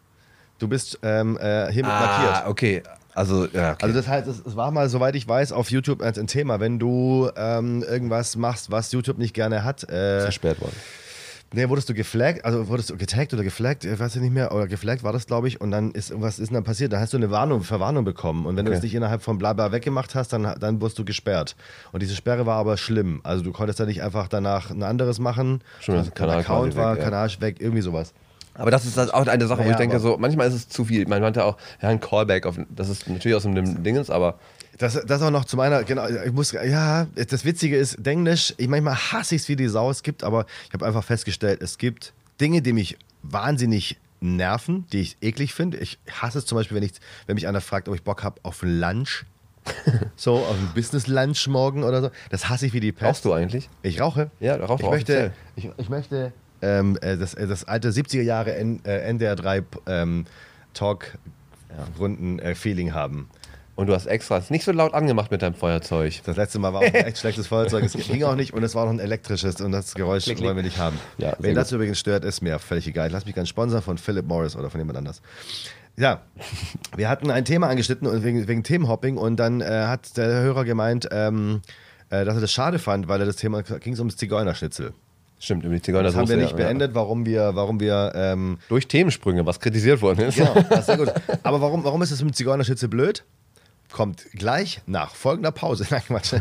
du 0.62 0.68
bist 0.68 0.98
ähm, 1.02 1.36
äh, 1.38 1.72
hiermit 1.72 1.92
ah, 1.92 2.00
markiert. 2.00 2.46
okay. 2.48 2.82
Also, 3.14 3.46
ja, 3.46 3.72
okay. 3.72 3.84
also 3.84 3.94
das 3.94 4.08
heißt, 4.08 4.26
es 4.26 4.56
war 4.56 4.70
mal, 4.70 4.88
soweit 4.88 5.14
ich 5.16 5.28
weiß, 5.28 5.52
auf 5.52 5.70
YouTube 5.70 6.00
ein 6.00 6.26
Thema, 6.26 6.60
wenn 6.60 6.78
du 6.78 7.30
ähm, 7.36 7.82
irgendwas 7.82 8.36
machst, 8.36 8.70
was 8.70 8.90
YouTube 8.92 9.18
nicht 9.18 9.34
gerne 9.34 9.64
hat. 9.64 9.84
Äh, 9.84 10.22
Versperrt 10.22 10.60
worden. 10.60 10.76
Nee, 11.54 11.68
wurdest 11.68 11.90
du 11.90 11.92
geflaggt, 11.92 12.46
also 12.46 12.68
wurdest 12.68 12.88
du 12.88 12.96
getaggt 12.96 13.34
oder 13.34 13.44
geflaggt, 13.44 13.84
ich 13.84 14.00
weiß 14.00 14.16
nicht 14.16 14.32
mehr, 14.32 14.54
oder 14.54 14.66
geflaggt 14.66 15.04
war 15.04 15.12
das, 15.12 15.26
glaube 15.26 15.48
ich, 15.48 15.60
und 15.60 15.70
dann 15.70 15.90
ist 15.90 16.08
irgendwas 16.10 16.38
ist 16.38 16.50
dann 16.50 16.64
passiert, 16.64 16.94
dann 16.94 17.00
hast 17.00 17.12
du 17.12 17.18
eine 17.18 17.30
Warnung, 17.30 17.62
Verwarnung 17.62 18.06
bekommen 18.06 18.46
und 18.46 18.56
wenn 18.56 18.64
okay. 18.64 18.72
du 18.72 18.76
es 18.78 18.82
nicht 18.82 18.94
innerhalb 18.94 19.20
von 19.20 19.36
Blabla 19.36 19.70
weggemacht 19.70 20.14
hast, 20.14 20.32
dann, 20.32 20.54
dann 20.58 20.80
wurdest 20.80 20.98
du 20.98 21.04
gesperrt. 21.04 21.54
Und 21.92 22.02
diese 22.02 22.14
Sperre 22.14 22.46
war 22.46 22.56
aber 22.56 22.78
schlimm, 22.78 23.20
also 23.22 23.44
du 23.44 23.52
konntest 23.52 23.78
da 23.80 23.84
nicht 23.84 24.02
einfach 24.02 24.28
danach 24.28 24.70
ein 24.70 24.82
anderes 24.82 25.18
machen, 25.18 25.62
Schon, 25.80 25.96
also 25.96 26.10
Kanal 26.10 26.38
Account 26.38 26.74
war, 26.74 26.96
weg, 26.96 27.04
Kanal 27.04 27.30
weg, 27.40 27.56
irgendwie 27.60 27.82
sowas. 27.82 28.14
Aber 28.54 28.70
das 28.70 28.84
ist 28.84 28.96
halt 28.96 29.12
auch 29.14 29.26
eine 29.26 29.46
Sache, 29.46 29.60
wo 29.60 29.64
ja, 29.64 29.70
ich 29.70 29.76
denke, 29.76 29.98
so 29.98 30.16
manchmal 30.18 30.48
ist 30.48 30.54
es 30.54 30.68
zu 30.68 30.84
viel. 30.84 31.06
Man 31.06 31.22
meinte 31.22 31.44
auch, 31.44 31.56
ja, 31.80 31.88
ein 31.88 32.00
Callback, 32.00 32.46
auf, 32.46 32.56
das 32.68 32.88
ist 32.88 33.08
natürlich 33.08 33.36
aus 33.36 33.44
dem 33.44 33.82
Dingens, 33.82 34.10
aber 34.10 34.38
das, 34.78 35.00
das 35.06 35.22
auch 35.22 35.30
noch 35.30 35.44
zu 35.44 35.56
meiner, 35.56 35.84
genau, 35.84 36.06
ich 36.08 36.32
muss, 36.32 36.52
ja, 36.52 37.06
das 37.14 37.44
Witzige 37.44 37.76
ist, 37.76 38.06
Englisch, 38.06 38.54
ich 38.56 38.68
manchmal 38.68 38.96
hasse 38.96 39.34
ich 39.34 39.42
es 39.42 39.48
wie 39.48 39.56
die 39.56 39.68
Sau, 39.68 39.90
es 39.90 40.02
gibt, 40.02 40.24
aber 40.24 40.46
ich 40.66 40.74
habe 40.74 40.86
einfach 40.86 41.04
festgestellt, 41.04 41.62
es 41.62 41.78
gibt 41.78 42.12
Dinge, 42.40 42.62
die 42.62 42.72
mich 42.72 42.98
wahnsinnig 43.22 43.98
nerven, 44.20 44.86
die 44.92 45.00
ich 45.00 45.16
eklig 45.20 45.54
finde. 45.54 45.78
Ich 45.78 45.98
hasse 46.10 46.38
es 46.38 46.46
zum 46.46 46.56
Beispiel, 46.56 46.76
wenn, 46.76 46.84
ich, 46.84 46.92
wenn 47.26 47.34
mich 47.34 47.46
einer 47.46 47.60
fragt, 47.60 47.88
ob 47.88 47.94
ich 47.94 48.02
Bock 48.02 48.22
habe 48.22 48.40
auf 48.42 48.62
Lunch. 48.62 49.24
so, 50.16 50.38
auf 50.38 50.56
ein 50.56 50.70
Business-Lunch 50.74 51.46
morgen 51.46 51.84
oder 51.84 52.02
so. 52.02 52.10
Das 52.30 52.48
hasse 52.48 52.66
ich 52.66 52.72
wie 52.72 52.80
die 52.80 52.90
Pest. 52.90 53.08
Rauchst 53.08 53.24
du 53.24 53.32
eigentlich? 53.32 53.68
Ich 53.82 54.00
rauche. 54.00 54.30
Ja, 54.40 54.56
rauchst 54.56 54.82
ich 54.82 54.90
möchte, 54.90 55.32
ich, 55.54 55.70
ich, 55.76 55.88
möchte 55.88 56.32
ähm, 56.62 56.96
äh, 57.02 57.16
das, 57.16 57.34
äh, 57.34 57.46
das 57.46 57.64
alte 57.64 57.90
70er 57.90 58.22
Jahre 58.22 58.54
N, 58.54 58.80
äh, 58.84 58.98
NDR 59.10 59.36
3 59.36 59.62
ähm, 59.86 60.24
Talk-Runden-Feeling 60.74 62.88
äh, 62.88 62.92
haben. 62.92 63.28
Und 63.74 63.86
du 63.86 63.94
hast 63.94 64.06
extra 64.06 64.36
es 64.36 64.50
nicht 64.50 64.64
so 64.64 64.72
laut 64.72 64.92
angemacht 64.92 65.30
mit 65.30 65.40
deinem 65.40 65.54
Feuerzeug. 65.54 66.20
Das 66.24 66.36
letzte 66.36 66.58
Mal 66.58 66.74
war 66.74 66.80
auch 66.80 66.86
ein 66.86 66.94
echt 66.94 67.18
schlechtes 67.18 67.46
Feuerzeug. 67.46 67.84
Es 67.84 67.94
ging 67.94 68.22
auch 68.24 68.36
nicht 68.36 68.52
und 68.52 68.62
es 68.62 68.74
war 68.74 68.84
noch 68.84 68.92
ein 68.92 69.00
elektrisches 69.00 69.60
und 69.62 69.72
das 69.72 69.94
Geräusch 69.94 70.24
klick, 70.24 70.36
klick. 70.36 70.46
wollen 70.46 70.56
wir 70.56 70.62
nicht 70.62 70.78
haben. 70.78 70.98
Ja, 71.16 71.34
Wen 71.38 71.54
das 71.54 71.72
übrigens 71.72 71.98
stört, 71.98 72.24
ist 72.24 72.42
mir 72.42 72.58
völlig 72.58 72.86
egal. 72.86 73.06
Ich 73.06 73.12
lasse 73.12 73.24
mich 73.24 73.34
ganz 73.34 73.48
sponsern 73.48 73.80
von 73.80 73.96
Philip 73.96 74.26
Morris 74.26 74.56
oder 74.56 74.68
von 74.68 74.78
jemand 74.78 74.98
anders. 74.98 75.22
Ja, 75.96 76.20
wir 76.96 77.08
hatten 77.08 77.30
ein 77.30 77.44
Thema 77.44 77.68
angeschnitten 77.68 78.22
wegen, 78.22 78.46
wegen 78.46 78.62
Themenhopping 78.62 79.16
und 79.16 79.36
dann 79.36 79.60
äh, 79.60 79.84
hat 79.86 80.16
der 80.16 80.42
Hörer 80.42 80.64
gemeint, 80.64 81.08
ähm, 81.10 81.62
äh, 82.10 82.24
dass 82.24 82.34
er 82.34 82.40
das 82.42 82.52
schade 82.52 82.78
fand, 82.78 83.08
weil 83.08 83.20
er 83.20 83.26
das 83.26 83.36
Thema 83.36 83.62
ging 83.62 83.94
es 83.94 83.98
ums 83.98 84.16
Zigeunerschnitzel. 84.16 84.92
Stimmt, 85.42 85.64
über 85.64 85.74
die 85.74 85.82
Zigeuner 85.82 86.04
Das 86.04 86.14
haben 86.14 86.28
wir 86.28 86.36
nicht 86.36 86.52
ja, 86.52 86.56
beendet, 86.56 86.94
warum 86.94 87.26
wir, 87.26 87.50
warum 87.56 87.80
wir 87.80 88.12
ähm, 88.14 88.58
durch 88.68 88.86
Themensprünge, 88.86 89.44
was 89.44 89.58
kritisiert 89.58 90.00
worden 90.00 90.20
ist. 90.20 90.36
Genau, 90.36 90.54
das 90.54 90.80
ist 90.80 90.86
sehr 90.86 90.96
gut. 90.96 91.12
Aber 91.42 91.60
warum, 91.60 91.82
warum 91.82 92.00
ist 92.00 92.12
das 92.12 92.22
mit 92.22 92.36
Zigeunerschnitzel 92.36 92.88
blöd? 92.88 93.24
Kommt 93.92 94.24
gleich 94.32 94.80
nach 94.86 95.14
folgender 95.14 95.52
Pause. 95.52 95.86
Nein, 95.90 96.02
Quatsch. 96.06 96.34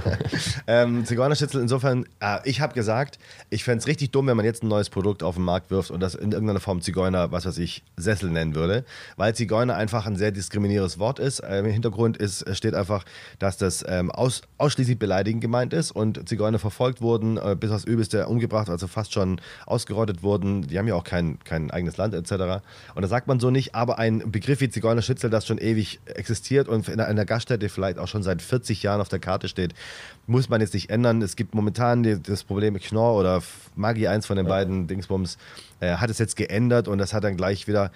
ähm, 0.68 1.06
Zigeunerschnitzel, 1.06 1.62
insofern, 1.62 2.06
äh, 2.20 2.40
ich 2.46 2.62
habe 2.62 2.74
gesagt, 2.74 3.20
ich 3.50 3.64
fände 3.64 3.80
es 3.80 3.88
richtig 3.88 4.12
dumm, 4.12 4.28
wenn 4.28 4.38
man 4.38 4.46
jetzt 4.46 4.64
ein 4.64 4.68
neues 4.68 4.90
Produkt 4.90 5.22
auf 5.22 5.36
den 5.36 5.44
Markt 5.44 5.70
wirft 5.70 5.92
und 5.92 6.00
das 6.00 6.16
in 6.16 6.32
irgendeiner 6.32 6.60
Form 6.60 6.82
Zigeuner, 6.82 7.32
was 7.32 7.46
weiß 7.46 7.58
ich, 7.60 7.84
Sessel 7.98 8.30
nennen 8.30 8.56
würde, 8.56 8.86
weil 9.18 9.36
Zigeuner 9.36 9.76
einfach 9.76 10.06
ein 10.06 10.16
sehr 10.16 10.32
diskriminierendes 10.32 10.98
Wort 10.98 11.20
ist. 11.20 11.42
Ähm, 11.48 11.66
Im 11.66 11.72
Hintergrund 11.72 12.18
ist, 12.18 12.46
steht 12.56 12.74
einfach, 12.74 13.04
dass 13.40 13.58
das 13.58 13.84
ähm, 13.88 14.10
aus, 14.12 14.42
ausschließlich 14.58 14.98
beleidigend 14.98 15.42
gemeint 15.42 15.74
ist 15.74 15.92
und 15.92 16.28
Zigeuner 16.28 16.60
verfolgt 16.60 17.02
wurden, 17.02 17.38
äh, 17.38 17.56
bis 17.60 17.72
aufs 17.72 17.84
Übelste 17.84 18.28
umgebracht, 18.28 18.70
also 18.70 18.88
fast 18.88 19.14
schon 19.14 19.42
ausgerottet 19.66 20.24
wurden. 20.24 20.68
Die 20.68 20.80
haben 20.80 20.88
ja 20.88 20.96
auch 20.96 21.04
kein, 21.04 21.38
kein 21.44 21.70
eigenes 21.70 21.98
Land 21.98 22.14
etc. 22.14 22.64
Und 22.96 23.02
da 23.02 23.08
sagt 23.08 23.28
man 23.28 23.40
so 23.40 23.52
nicht, 23.52 23.76
aber 23.76 24.00
ein 24.00 24.32
Begriff 24.32 24.62
wie 24.62 24.70
Zigeunerschnitzel, 24.70 25.30
das 25.30 25.46
schon 25.46 25.58
ewig 25.58 26.00
existiert 26.06 26.68
und 26.68 26.88
in 26.88 27.00
einer 27.00 27.26
Gast 27.26 27.41
Gaststätte 27.42 27.70
vielleicht 27.70 27.98
auch 27.98 28.08
schon 28.08 28.24
seit 28.24 28.42
40 28.42 28.84
Jahren 28.84 29.02
auf 29.02 29.10
der 29.10 29.20
Karte 29.20 29.48
steht, 29.48 29.74
muss 30.28 30.50
man 30.50 30.62
jetzt 30.62 30.74
nicht 30.74 30.90
ändern. 30.90 31.22
Es 31.22 31.36
gibt 31.36 31.56
momentan 31.56 32.04
die, 32.04 32.22
das 32.22 32.44
Problem 32.44 32.74
mit 32.74 32.84
Knorr 32.84 33.20
oder 33.20 33.42
Magi, 33.76 34.08
eins 34.08 34.26
von 34.26 34.38
den 34.38 34.46
ja. 34.46 34.52
beiden 34.52 34.88
Dingsbums, 34.88 35.38
äh, 35.80 35.96
hat 35.96 36.10
es 36.10 36.20
jetzt 36.20 36.36
geändert 36.36 36.88
und 36.88 37.00
das 37.00 37.14
hat 37.14 37.24
dann 37.24 37.38
gleich 37.38 37.68
wieder 37.68 37.92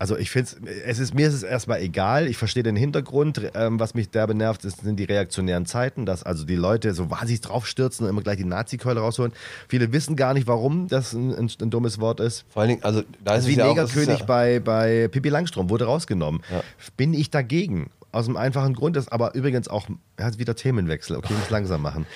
also 0.00 0.16
ich 0.16 0.30
finde 0.30 0.50
es 0.86 0.98
ist 0.98 1.12
mir 1.12 1.28
ist 1.28 1.34
es 1.34 1.42
erstmal 1.42 1.82
egal. 1.82 2.26
Ich 2.26 2.38
verstehe 2.38 2.62
den 2.62 2.74
Hintergrund. 2.74 3.42
Ähm, 3.52 3.78
was 3.78 3.92
mich 3.92 4.08
derbe 4.08 4.34
nervt, 4.34 4.64
ist, 4.64 4.80
sind 4.80 4.96
die 4.96 5.04
reaktionären 5.04 5.66
Zeiten, 5.66 6.06
dass 6.06 6.22
also 6.22 6.46
die 6.46 6.56
Leute 6.56 6.94
so 6.94 7.10
wahnsinnig 7.10 7.42
draufstürzen 7.42 8.06
und 8.06 8.10
immer 8.10 8.22
gleich 8.22 8.38
die 8.38 8.46
Nazi-Keule 8.46 8.98
rausholen. 8.98 9.34
Viele 9.68 9.92
wissen 9.92 10.16
gar 10.16 10.32
nicht, 10.32 10.46
warum 10.46 10.88
das 10.88 11.12
ein, 11.12 11.34
ein, 11.34 11.50
ein, 11.60 11.68
dummes 11.68 12.00
Wort 12.00 12.20
ist. 12.20 12.46
Vor 12.48 12.62
allen 12.62 12.70
Dingen, 12.70 12.82
also 12.82 13.02
da 13.22 13.34
ist 13.34 13.46
Wie 13.46 13.56
ja 13.56 13.66
Negerkönig 13.66 14.20
ja 14.20 14.24
bei, 14.24 14.58
bei 14.58 15.08
Pippi 15.08 15.28
Langstrom 15.28 15.68
wurde 15.68 15.84
rausgenommen. 15.84 16.40
Ja. 16.50 16.62
Bin 16.96 17.12
ich 17.12 17.30
dagegen? 17.30 17.90
Aus 18.12 18.26
dem 18.26 18.36
einfachen 18.36 18.74
Grund 18.74 18.96
ist 18.96 19.12
aber 19.12 19.34
übrigens 19.34 19.68
auch, 19.68 19.86
er 20.16 20.26
hat 20.26 20.38
wieder 20.38 20.56
Themenwechsel, 20.56 21.16
okay, 21.16 21.28
ich 21.30 21.38
muss 21.38 21.50
langsam 21.50 21.82
machen. 21.82 22.06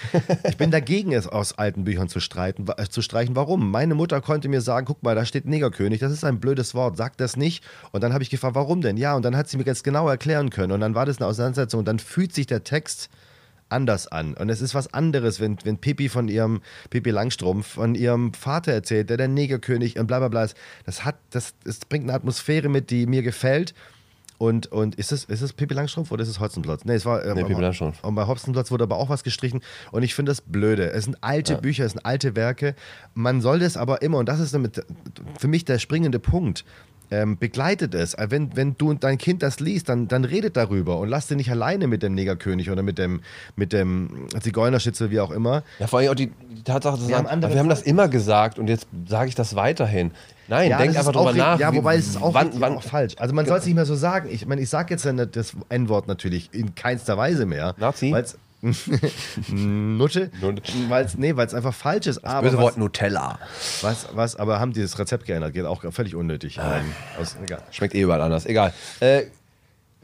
Ich 0.48 0.56
bin 0.56 0.70
dagegen, 0.70 1.12
es 1.12 1.28
aus 1.28 1.56
alten 1.56 1.84
Büchern 1.84 2.08
zu, 2.08 2.18
streiten, 2.18 2.66
äh, 2.76 2.88
zu 2.88 3.00
streichen. 3.00 3.36
Warum? 3.36 3.70
Meine 3.70 3.94
Mutter 3.94 4.20
konnte 4.20 4.48
mir 4.48 4.60
sagen, 4.60 4.86
guck 4.86 5.02
mal, 5.02 5.14
da 5.14 5.24
steht 5.24 5.46
Negerkönig, 5.46 6.00
das 6.00 6.12
ist 6.12 6.24
ein 6.24 6.40
blödes 6.40 6.74
Wort, 6.74 6.96
sag 6.96 7.16
das 7.16 7.36
nicht. 7.36 7.64
Und 7.92 8.02
dann 8.02 8.12
habe 8.12 8.22
ich 8.24 8.30
gefragt, 8.30 8.56
warum 8.56 8.80
denn? 8.80 8.96
Ja, 8.96 9.14
und 9.14 9.24
dann 9.24 9.36
hat 9.36 9.48
sie 9.48 9.56
mir 9.56 9.64
jetzt 9.64 9.84
genau 9.84 10.08
erklären 10.08 10.50
können. 10.50 10.72
Und 10.72 10.80
dann 10.80 10.94
war 10.94 11.06
das 11.06 11.18
eine 11.18 11.26
Auseinandersetzung 11.26 11.80
und 11.80 11.84
dann 11.86 12.00
fühlt 12.00 12.34
sich 12.34 12.46
der 12.46 12.64
Text 12.64 13.08
anders 13.68 14.06
an. 14.06 14.34
Und 14.34 14.48
es 14.50 14.60
ist 14.60 14.74
was 14.74 14.92
anderes, 14.92 15.40
wenn, 15.40 15.58
wenn 15.64 15.78
Pippi 15.78 16.08
von 16.08 16.28
ihrem, 16.28 16.60
Pippi 16.90 17.10
Langstrumpf, 17.10 17.66
von 17.66 17.94
ihrem 17.94 18.34
Vater 18.34 18.72
erzählt, 18.72 19.10
der 19.10 19.16
der 19.16 19.28
Negerkönig 19.28 19.98
und 19.98 20.06
bla 20.06 20.18
bla 20.18 20.28
bla 20.28 20.44
ist. 20.44 20.56
Das, 20.84 21.04
hat, 21.04 21.16
das, 21.30 21.54
das 21.64 21.80
bringt 21.80 22.04
eine 22.04 22.14
Atmosphäre 22.14 22.68
mit, 22.68 22.90
die 22.90 23.06
mir 23.06 23.22
gefällt. 23.22 23.74
Und, 24.38 24.66
und 24.66 24.96
ist 24.96 25.12
es, 25.12 25.24
ist 25.24 25.42
es 25.42 25.52
Pippi 25.52 25.74
Langstrumpf 25.74 26.10
oder 26.10 26.22
ist 26.22 26.28
es 26.28 26.40
Hotzenplotz? 26.40 26.84
Nee, 26.84 26.94
es 26.94 27.06
war. 27.06 27.24
Ähm, 27.24 27.34
nee, 27.34 27.44
Pippi 27.44 27.60
Langstrumpf. 27.60 28.02
Und 28.02 28.14
bei 28.14 28.26
Hotzenplotz 28.26 28.70
wurde 28.70 28.84
aber 28.84 28.96
auch 28.96 29.08
was 29.08 29.22
gestrichen. 29.22 29.60
Und 29.92 30.02
ich 30.02 30.14
finde 30.14 30.30
das 30.30 30.40
blöde. 30.40 30.90
Es 30.90 31.04
sind 31.04 31.16
alte 31.20 31.54
ja. 31.54 31.60
Bücher, 31.60 31.84
es 31.84 31.92
sind 31.92 32.04
alte 32.04 32.34
Werke. 32.34 32.74
Man 33.14 33.40
soll 33.40 33.60
das 33.60 33.76
aber 33.76 34.02
immer, 34.02 34.18
und 34.18 34.28
das 34.28 34.40
ist 34.40 34.52
damit 34.52 34.84
für 35.38 35.48
mich 35.48 35.64
der 35.64 35.78
springende 35.78 36.18
Punkt. 36.18 36.64
Ähm, 37.10 37.38
begleitet 37.38 37.94
es. 37.94 38.14
Äh, 38.14 38.26
wenn, 38.30 38.56
wenn 38.56 38.76
du 38.76 38.90
und 38.90 39.04
dein 39.04 39.18
Kind 39.18 39.42
das 39.42 39.60
liest, 39.60 39.88
dann, 39.88 40.08
dann 40.08 40.24
redet 40.24 40.56
darüber 40.56 40.98
und 40.98 41.08
lass 41.08 41.26
dich 41.26 41.36
nicht 41.36 41.50
alleine 41.50 41.86
mit 41.86 42.02
dem 42.02 42.14
Negerkönig 42.14 42.70
oder 42.70 42.82
mit 42.82 42.98
dem, 42.98 43.20
mit 43.56 43.72
dem 43.72 44.26
Zigeunerschitzel, 44.40 45.10
wie 45.10 45.20
auch 45.20 45.30
immer. 45.30 45.62
Ja, 45.78 45.86
vor 45.86 45.98
allem 45.98 46.10
auch 46.10 46.14
die, 46.14 46.32
die 46.50 46.62
Tatsache, 46.62 47.00
wir, 47.00 47.16
sagen, 47.16 47.30
haben, 47.30 47.42
wir 47.42 47.58
haben 47.58 47.68
das 47.68 47.82
immer 47.82 48.08
gesagt 48.08 48.58
und 48.58 48.68
jetzt 48.68 48.86
sage 49.06 49.28
ich 49.28 49.34
das 49.34 49.54
weiterhin. 49.54 50.12
Nein, 50.48 50.70
ja, 50.70 50.78
denk 50.78 50.96
einfach 50.96 51.12
drüber 51.12 51.32
nach. 51.32 51.58
Ja, 51.58 51.74
wobei 51.74 51.96
es 51.96 52.08
ist 52.08 52.22
auch, 52.22 52.34
wann, 52.34 52.50
wann, 52.60 52.76
auch 52.76 52.82
falsch. 52.82 53.14
Also 53.18 53.34
man 53.34 53.46
soll 53.46 53.58
es 53.58 53.66
nicht 53.66 53.74
mehr 53.74 53.86
so 53.86 53.94
sagen. 53.94 54.28
Ich 54.30 54.46
meine, 54.46 54.60
ich 54.60 54.68
sage 54.68 54.92
jetzt 54.92 55.06
das 55.06 55.56
N-Wort 55.68 56.06
natürlich 56.06 56.50
in 56.52 56.74
keinster 56.74 57.16
Weise 57.16 57.46
mehr. 57.46 57.74
Nazi? 57.78 58.14
Nutte. 59.48 60.30
Weil's, 60.88 61.16
nee, 61.16 61.36
weil 61.36 61.46
es 61.46 61.54
einfach 61.54 61.74
falsch 61.74 62.06
ist. 62.06 62.16
Das 62.16 62.24
aber 62.24 62.42
böse 62.42 62.56
was, 62.56 62.62
Wort 62.62 62.78
Nutella. 62.78 63.38
Was, 63.82 64.08
was, 64.12 64.36
aber 64.36 64.60
haben 64.60 64.72
die 64.72 64.80
das 64.80 64.98
Rezept 64.98 65.26
geändert? 65.26 65.52
Geht 65.52 65.64
auch 65.64 65.84
völlig 65.92 66.14
unnötig. 66.14 66.58
Ähm, 66.62 66.92
aus, 67.20 67.36
Schmeckt 67.70 67.94
eh 67.94 68.00
überall 68.00 68.22
anders. 68.22 68.46
Egal. 68.46 68.72
Äh, 69.00 69.24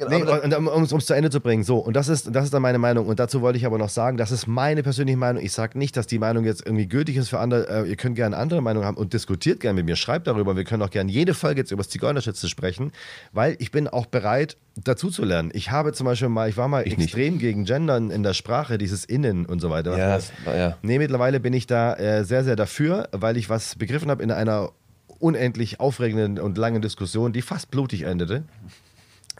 Genau, 0.08 0.34
nee, 0.46 0.54
um 0.54 0.82
es 0.84 1.06
zu 1.06 1.14
Ende 1.14 1.28
zu 1.28 1.40
bringen. 1.40 1.62
So, 1.62 1.76
und 1.76 1.94
das 1.94 2.08
ist, 2.08 2.34
das 2.34 2.44
ist 2.44 2.54
dann 2.54 2.62
meine 2.62 2.78
Meinung. 2.78 3.06
Und 3.06 3.20
dazu 3.20 3.42
wollte 3.42 3.58
ich 3.58 3.66
aber 3.66 3.76
noch 3.76 3.90
sagen, 3.90 4.16
das 4.16 4.30
ist 4.30 4.46
meine 4.46 4.82
persönliche 4.82 5.18
Meinung. 5.18 5.42
Ich 5.42 5.52
sage 5.52 5.78
nicht, 5.78 5.96
dass 5.96 6.06
die 6.06 6.18
Meinung 6.18 6.44
jetzt 6.44 6.64
irgendwie 6.64 6.86
gültig 6.86 7.16
ist 7.16 7.28
für 7.28 7.38
andere. 7.38 7.84
Äh, 7.84 7.90
ihr 7.90 7.96
könnt 7.96 8.16
gerne 8.16 8.36
andere 8.36 8.62
Meinungen 8.62 8.86
haben 8.86 8.96
und 8.96 9.12
diskutiert 9.12 9.60
gerne 9.60 9.74
mit 9.76 9.84
mir. 9.84 9.96
Schreibt 9.96 10.26
darüber. 10.26 10.56
Wir 10.56 10.64
können 10.64 10.82
auch 10.82 10.90
gerne 10.90 11.10
jede 11.10 11.34
Folge 11.34 11.60
jetzt 11.60 11.70
über 11.70 11.82
das 11.82 11.90
Zigeunerschütze 11.90 12.48
sprechen, 12.48 12.92
weil 13.32 13.56
ich 13.58 13.70
bin 13.70 13.88
auch 13.88 14.06
bereit, 14.06 14.56
dazu 14.76 15.10
zu 15.10 15.24
lernen. 15.24 15.50
Ich 15.52 15.70
habe 15.70 15.92
zum 15.92 16.06
Beispiel 16.06 16.30
mal, 16.30 16.48
ich 16.48 16.56
war 16.56 16.68
mal 16.68 16.86
ich 16.86 16.96
extrem 16.96 17.34
nicht. 17.34 17.42
gegen 17.42 17.64
Gendern 17.64 18.10
in 18.10 18.22
der 18.22 18.32
Sprache, 18.32 18.78
dieses 18.78 19.04
Innen 19.04 19.44
und 19.44 19.60
so 19.60 19.68
weiter. 19.68 19.98
Ja, 19.98 20.14
das, 20.16 20.32
ja. 20.46 20.78
Nee, 20.82 20.98
mittlerweile 20.98 21.40
bin 21.40 21.52
ich 21.52 21.66
da 21.66 21.94
äh, 21.94 22.24
sehr, 22.24 22.44
sehr 22.44 22.56
dafür, 22.56 23.08
weil 23.12 23.36
ich 23.36 23.50
was 23.50 23.76
begriffen 23.76 24.10
habe 24.10 24.22
in 24.22 24.30
einer 24.30 24.70
unendlich 25.18 25.80
aufregenden 25.80 26.38
und 26.38 26.56
langen 26.56 26.80
Diskussion, 26.80 27.34
die 27.34 27.42
fast 27.42 27.70
blutig 27.70 28.02
endete 28.02 28.44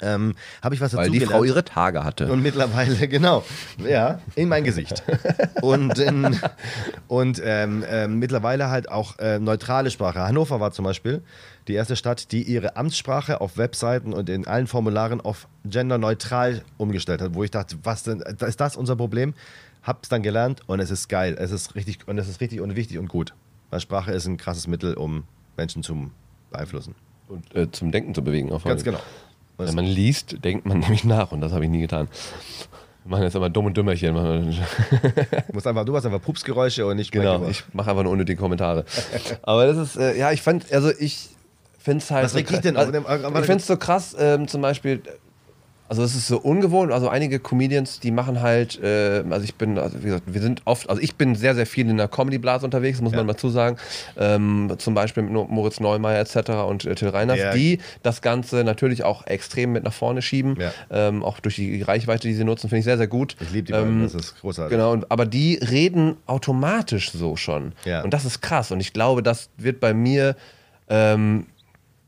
ähm, 0.02 0.34
habe 0.62 0.74
ich 0.74 0.80
was 0.80 0.92
dazu 0.92 1.02
Weil 1.02 1.10
die 1.10 1.20
Frau 1.20 1.44
ihre 1.44 1.64
Tage 1.64 2.04
hatte. 2.04 2.30
Und 2.30 2.42
mittlerweile, 2.42 3.08
genau, 3.08 3.44
ja, 3.78 4.20
in 4.34 4.48
mein 4.48 4.64
Gesicht. 4.64 5.02
und 5.62 5.98
in, 5.98 6.38
und 7.08 7.40
ähm, 7.44 7.82
äh, 7.82 8.08
mittlerweile 8.08 8.70
halt 8.70 8.90
auch 8.90 9.18
äh, 9.18 9.38
neutrale 9.38 9.90
Sprache. 9.90 10.20
Hannover 10.20 10.60
war 10.60 10.72
zum 10.72 10.84
Beispiel 10.84 11.22
die 11.68 11.74
erste 11.74 11.96
Stadt, 11.96 12.32
die 12.32 12.42
ihre 12.42 12.76
Amtssprache 12.76 13.40
auf 13.40 13.56
Webseiten 13.56 14.12
und 14.12 14.28
in 14.28 14.46
allen 14.46 14.66
Formularen 14.66 15.20
auf 15.20 15.46
genderneutral 15.64 16.62
umgestellt 16.78 17.20
hat, 17.20 17.34
wo 17.34 17.44
ich 17.44 17.50
dachte, 17.50 17.76
was 17.82 18.02
denn, 18.02 18.20
ist 18.20 18.60
das 18.60 18.76
unser 18.76 18.96
Problem? 18.96 19.34
Hab's 19.82 20.08
dann 20.08 20.22
gelernt 20.22 20.62
und 20.66 20.80
es 20.80 20.90
ist 20.90 21.08
geil. 21.08 21.36
Es 21.38 21.52
ist 21.52 21.74
richtig 21.74 22.06
und 22.06 22.18
es 22.18 22.28
ist 22.28 22.40
richtig 22.40 22.60
und 22.60 22.76
wichtig 22.76 22.98
und 22.98 23.08
gut. 23.08 23.34
Weil 23.70 23.80
Sprache 23.80 24.12
ist 24.12 24.26
ein 24.26 24.36
krasses 24.36 24.66
Mittel, 24.66 24.94
um 24.94 25.24
Menschen 25.56 25.82
zu 25.82 26.10
beeinflussen. 26.50 26.94
Und 27.28 27.54
äh, 27.54 27.70
zum 27.70 27.92
Denken 27.92 28.14
zu 28.14 28.22
bewegen. 28.22 28.52
Auch 28.52 28.64
Ganz 28.64 28.84
genau. 28.84 28.98
Wenn 29.68 29.74
man 29.74 29.84
liest, 29.84 30.44
denkt 30.44 30.66
man 30.66 30.78
nämlich 30.80 31.04
nach 31.04 31.32
und 31.32 31.40
das 31.40 31.52
habe 31.52 31.64
ich 31.64 31.70
nie 31.70 31.80
getan. 31.80 32.08
Wir 33.04 33.10
machen 33.10 33.22
jetzt 33.22 33.34
immer 33.34 33.48
dumm 33.48 33.66
und 33.66 33.76
dümmerchen. 33.76 34.14
du, 34.14 35.52
musst 35.52 35.66
einfach, 35.66 35.84
du 35.84 35.92
machst 35.92 36.06
einfach 36.06 36.20
Pupsgeräusche 36.20 36.86
und 36.86 36.96
nicht 36.96 37.12
Genau, 37.12 37.46
ich 37.48 37.64
mache 37.72 37.90
einfach 37.90 38.02
nur 38.02 38.12
unnötige 38.12 38.38
Kommentare. 38.38 38.84
Aber 39.42 39.66
das 39.66 39.76
ist, 39.76 39.96
äh, 39.96 40.18
ja, 40.18 40.32
ich 40.32 40.42
fand, 40.42 40.70
also 40.72 40.90
ich 40.98 41.30
finde 41.78 42.02
es 42.02 42.10
halt. 42.10 42.24
Was 42.24 42.32
so 42.32 42.38
ich 42.38 42.46
denn? 42.46 42.76
Also, 42.76 42.92
ich 42.92 43.04
finde 43.04 43.56
es 43.56 43.66
so 43.66 43.76
krass, 43.76 44.14
ähm, 44.18 44.48
zum 44.48 44.60
Beispiel, 44.60 45.02
also 45.90 46.04
es 46.04 46.14
ist 46.14 46.28
so 46.28 46.38
ungewohnt. 46.38 46.92
Also 46.92 47.08
einige 47.08 47.40
Comedians, 47.40 47.98
die 47.98 48.12
machen 48.12 48.40
halt, 48.40 48.80
äh, 48.80 49.24
also 49.28 49.42
ich 49.42 49.56
bin, 49.56 49.76
also 49.76 49.98
wie 49.98 50.04
gesagt, 50.04 50.22
wir 50.32 50.40
sind 50.40 50.62
oft, 50.64 50.88
also 50.88 51.02
ich 51.02 51.16
bin 51.16 51.34
sehr, 51.34 51.56
sehr 51.56 51.66
viel 51.66 51.90
in 51.90 51.96
der 51.96 52.06
Comedy-Blase 52.06 52.64
unterwegs, 52.64 53.00
muss 53.00 53.10
ja. 53.10 53.18
man 53.18 53.26
mal 53.26 53.36
zusagen. 53.36 53.76
Ähm, 54.16 54.72
zum 54.78 54.94
Beispiel 54.94 55.24
mit 55.24 55.32
Moritz 55.32 55.80
Neumeier 55.80 56.20
etc. 56.20 56.50
und 56.68 56.84
äh, 56.84 56.94
Till 56.94 57.08
Reiners, 57.08 57.40
ja. 57.40 57.52
die 57.52 57.80
das 58.04 58.22
Ganze 58.22 58.62
natürlich 58.62 59.02
auch 59.02 59.26
extrem 59.26 59.72
mit 59.72 59.82
nach 59.82 59.92
vorne 59.92 60.22
schieben. 60.22 60.56
Ja. 60.60 60.72
Ähm, 60.92 61.24
auch 61.24 61.40
durch 61.40 61.56
die 61.56 61.82
Reichweite, 61.82 62.28
die 62.28 62.34
sie 62.34 62.44
nutzen, 62.44 62.68
finde 62.68 62.78
ich 62.78 62.84
sehr, 62.84 62.96
sehr 62.96 63.08
gut. 63.08 63.34
Ich 63.40 63.50
liebe 63.50 63.66
die 63.66 63.72
beiden, 63.72 63.94
ähm, 63.94 64.02
das 64.04 64.14
ist 64.14 64.40
großartig. 64.40 64.70
Genau, 64.70 64.92
und, 64.92 65.10
aber 65.10 65.26
die 65.26 65.56
reden 65.56 66.18
automatisch 66.26 67.10
so 67.10 67.34
schon. 67.34 67.72
Und 68.04 68.14
das 68.14 68.24
ist 68.24 68.42
krass. 68.42 68.70
Und 68.70 68.78
ich 68.78 68.92
glaube, 68.92 69.24
das 69.24 69.50
wird 69.56 69.80
bei 69.80 69.92
mir 69.92 70.36
ähm, 70.88 71.46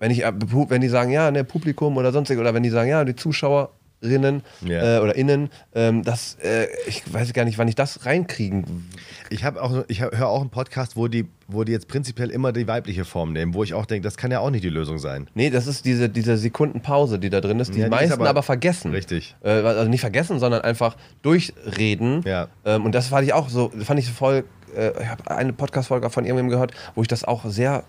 wenn, 0.03 0.11
ich, 0.11 0.25
äh, 0.25 0.33
wenn 0.69 0.81
die 0.81 0.88
sagen, 0.88 1.12
ja, 1.12 1.31
ne, 1.31 1.45
Publikum 1.45 1.97
oder 1.97 2.11
sonstiges, 2.11 2.41
oder 2.41 2.53
wenn 2.55 2.65
die 2.65 2.71
sagen, 2.71 2.91
ja, 2.91 3.05
die 3.05 3.15
Zuschauerinnen 3.15 4.43
yeah. 4.67 4.97
äh, 4.97 5.01
oder 5.01 5.15
innen, 5.15 5.49
ähm, 5.77 6.03
das, 6.03 6.38
äh, 6.43 6.67
ich 6.88 7.05
weiß 7.11 7.33
gar 7.35 7.45
nicht, 7.45 7.57
wann 7.57 7.69
ich 7.69 7.77
das 7.77 8.05
reinkriegen. 8.05 8.91
Ich 9.31 9.45
habe 9.45 9.62
auch, 9.62 9.85
ich 9.87 10.01
höre 10.01 10.27
auch 10.27 10.41
einen 10.41 10.51
Podcast, 10.51 10.97
wo 10.97 11.07
die, 11.07 11.29
wo 11.47 11.62
die 11.62 11.71
jetzt 11.71 11.87
prinzipiell 11.87 12.31
immer 12.31 12.51
die 12.51 12.67
weibliche 12.67 13.05
Form 13.05 13.33
nehmen, 13.33 13.55
wo 13.55 13.62
ich 13.62 13.75
auch 13.75 13.87
denke, 13.87 14.03
das 14.03 14.17
kann 14.17 14.33
ja 14.33 14.41
auch 14.41 14.51
nicht 14.51 14.65
die 14.65 14.71
Lösung 14.71 14.99
sein. 14.99 15.31
Nee, 15.35 15.51
das 15.51 15.69
ist 15.69 15.85
diese, 15.85 16.09
diese 16.09 16.37
Sekundenpause, 16.37 17.21
die 17.21 17.31
da 17.31 17.41
drin 17.41 17.61
ist, 17.61 17.73
die 17.73 17.79
ja, 17.79 17.85
die 17.85 17.91
meisten 17.91 18.15
aber, 18.15 18.29
aber, 18.29 18.43
vergessen. 18.43 18.91
Richtig. 18.91 19.37
Äh, 19.45 19.51
also 19.51 19.88
nicht 19.88 20.01
vergessen, 20.01 20.41
sondern 20.41 20.62
einfach 20.62 20.97
durchreden. 21.23 22.23
Ja. 22.27 22.49
Ähm, 22.65 22.85
und 22.87 22.97
das 22.97 23.07
fand 23.07 23.25
ich 23.25 23.35
auch 23.35 23.49
so, 23.49 23.71
fand 23.85 24.01
ich 24.01 24.11
voll, 24.11 24.43
äh, 24.77 24.91
ich 25.01 25.09
habe 25.09 25.31
eine 25.31 25.53
Podcast-Folge 25.53 26.11
von 26.11 26.25
irgendjemandem 26.25 26.51
gehört, 26.51 26.73
wo 26.97 27.03
ich 27.03 27.09
das 27.09 27.23
auch 27.23 27.45
sehr 27.45 27.85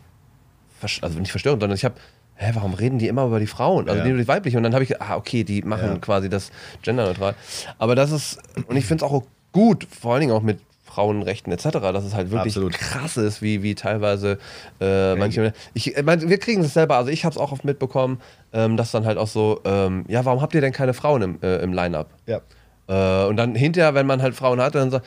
also 1.01 1.19
nicht 1.19 1.31
verstörend, 1.31 1.61
sondern 1.61 1.75
ich 1.75 1.85
habe, 1.85 1.95
hä, 2.35 2.51
warum 2.53 2.73
reden 2.73 2.99
die 2.99 3.07
immer 3.07 3.25
über 3.25 3.39
die 3.39 3.47
Frauen, 3.47 3.89
also 3.89 3.99
ja. 3.99 4.05
die, 4.05 4.17
die 4.17 4.27
weibliche? 4.27 4.57
Und 4.57 4.63
dann 4.63 4.73
habe 4.73 4.83
ich, 4.83 5.01
ah, 5.01 5.15
okay, 5.15 5.43
die 5.43 5.61
machen 5.61 5.87
ja. 5.93 5.97
quasi 5.97 6.29
das 6.29 6.51
genderneutral. 6.81 7.35
Aber 7.77 7.95
das 7.95 8.11
ist, 8.11 8.39
und 8.67 8.75
ich 8.75 8.85
finde 8.85 9.05
es 9.05 9.11
auch 9.11 9.23
gut, 9.51 9.87
vor 9.89 10.13
allen 10.13 10.21
Dingen 10.21 10.33
auch 10.33 10.41
mit 10.41 10.59
Frauenrechten 10.93 11.51
etc., 11.51 11.69
dass 11.71 12.03
es 12.03 12.13
halt 12.13 12.29
wirklich 12.29 12.55
Absolut. 12.55 12.73
krass 12.73 13.17
ist, 13.17 13.41
wie, 13.41 13.63
wie 13.63 13.73
teilweise 13.73 14.37
äh, 14.79 15.15
manche. 15.15 15.53
Ich, 15.73 15.95
ich 15.95 16.03
mein, 16.03 16.29
wir 16.29 16.37
kriegen 16.37 16.61
es 16.61 16.73
selber, 16.73 16.97
also 16.97 17.09
ich 17.09 17.25
habe 17.25 17.33
es 17.33 17.39
auch 17.39 17.51
oft 17.51 17.65
mitbekommen, 17.65 18.21
ähm, 18.53 18.77
dass 18.77 18.91
dann 18.91 19.05
halt 19.05 19.17
auch 19.17 19.27
so, 19.27 19.59
ähm, 19.65 20.05
ja, 20.07 20.23
warum 20.23 20.41
habt 20.41 20.53
ihr 20.53 20.61
denn 20.61 20.73
keine 20.73 20.93
Frauen 20.93 21.21
im, 21.23 21.39
äh, 21.41 21.57
im 21.63 21.73
Line-Up? 21.73 22.09
Ja. 22.27 22.41
Äh, 22.87 23.27
und 23.27 23.37
dann 23.37 23.55
hinterher, 23.55 23.95
wenn 23.95 24.05
man 24.05 24.21
halt 24.21 24.35
Frauen 24.35 24.61
hat, 24.61 24.75
dann 24.75 24.91
so, 24.91 24.99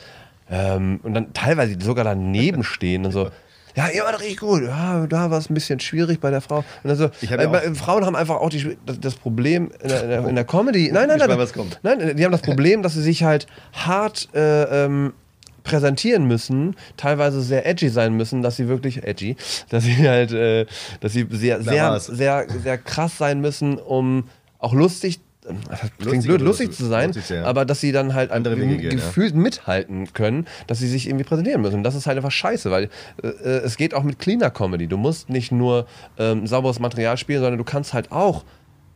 ähm, 0.50 0.98
und 1.04 1.14
dann 1.14 1.32
teilweise 1.32 1.76
sogar 1.80 2.04
daneben 2.04 2.64
stehen 2.64 3.04
und 3.04 3.12
so 3.12 3.30
ja, 3.76 3.88
ihr 3.90 4.02
wart 4.04 4.18
richtig 4.20 4.38
gut. 4.38 4.62
Ja, 4.62 5.06
da 5.06 5.30
war 5.30 5.38
es 5.38 5.50
ein 5.50 5.54
bisschen 5.54 5.78
schwierig 5.80 6.18
bei 6.18 6.30
der 6.30 6.40
Frau. 6.40 6.64
Und 6.82 6.90
also, 6.90 7.10
äh, 7.20 7.74
Frauen 7.74 8.06
haben 8.06 8.16
einfach 8.16 8.36
auch 8.36 8.48
die, 8.48 8.76
das, 8.86 8.98
das 8.98 9.14
Problem 9.14 9.70
in 9.82 9.88
der, 9.88 10.02
in, 10.02 10.08
der, 10.08 10.28
in 10.28 10.34
der, 10.34 10.44
Comedy. 10.44 10.90
Nein, 10.90 11.08
nein, 11.08 11.18
nein. 11.18 11.28
Weiß, 11.28 11.38
was 11.38 11.52
kommt. 11.52 11.78
Nein, 11.82 12.16
die 12.16 12.24
haben 12.24 12.32
das 12.32 12.40
Problem, 12.40 12.82
dass 12.82 12.94
sie 12.94 13.02
sich 13.02 13.22
halt 13.22 13.46
hart 13.74 14.30
äh, 14.34 14.84
ähm, 14.84 15.12
präsentieren 15.62 16.26
müssen, 16.26 16.74
teilweise 16.96 17.42
sehr 17.42 17.66
edgy 17.66 17.90
sein 17.90 18.14
müssen, 18.14 18.40
dass 18.40 18.56
sie 18.56 18.68
wirklich 18.68 19.04
edgy, 19.04 19.36
dass 19.68 19.84
sie 19.84 20.08
halt, 20.08 20.32
äh, 20.32 20.64
dass 21.00 21.12
sie 21.12 21.26
sehr, 21.30 21.60
sehr, 21.62 22.00
sehr, 22.00 22.46
sehr 22.62 22.78
krass 22.78 23.18
sein 23.18 23.40
müssen, 23.40 23.76
um 23.76 24.24
auch 24.58 24.72
lustig 24.72 25.20
klingt 25.98 26.24
blöd, 26.24 26.40
lustig 26.40 26.72
zu 26.72 26.86
sein, 26.86 27.12
lustig, 27.12 27.36
ja. 27.36 27.44
aber 27.44 27.64
dass 27.64 27.80
sie 27.80 27.92
dann 27.92 28.14
halt 28.14 28.30
andere 28.30 28.58
Wege 28.58 28.88
gefühlt 28.88 29.34
ja. 29.34 29.40
mithalten 29.40 30.12
können, 30.12 30.46
dass 30.66 30.78
sie 30.78 30.88
sich 30.88 31.06
irgendwie 31.06 31.24
präsentieren 31.24 31.62
müssen. 31.62 31.76
Und 31.76 31.82
das 31.82 31.94
ist 31.94 32.06
halt 32.06 32.16
einfach 32.16 32.30
scheiße, 32.30 32.70
weil 32.70 32.90
äh, 33.22 33.28
es 33.28 33.76
geht 33.76 33.94
auch 33.94 34.02
mit 34.02 34.18
cleaner 34.18 34.50
Comedy. 34.50 34.86
Du 34.86 34.96
musst 34.96 35.28
nicht 35.28 35.52
nur 35.52 35.86
ähm, 36.18 36.46
sauberes 36.46 36.78
Material 36.78 37.16
spielen, 37.16 37.40
sondern 37.40 37.58
du 37.58 37.64
kannst 37.64 37.94
halt 37.94 38.12
auch 38.12 38.44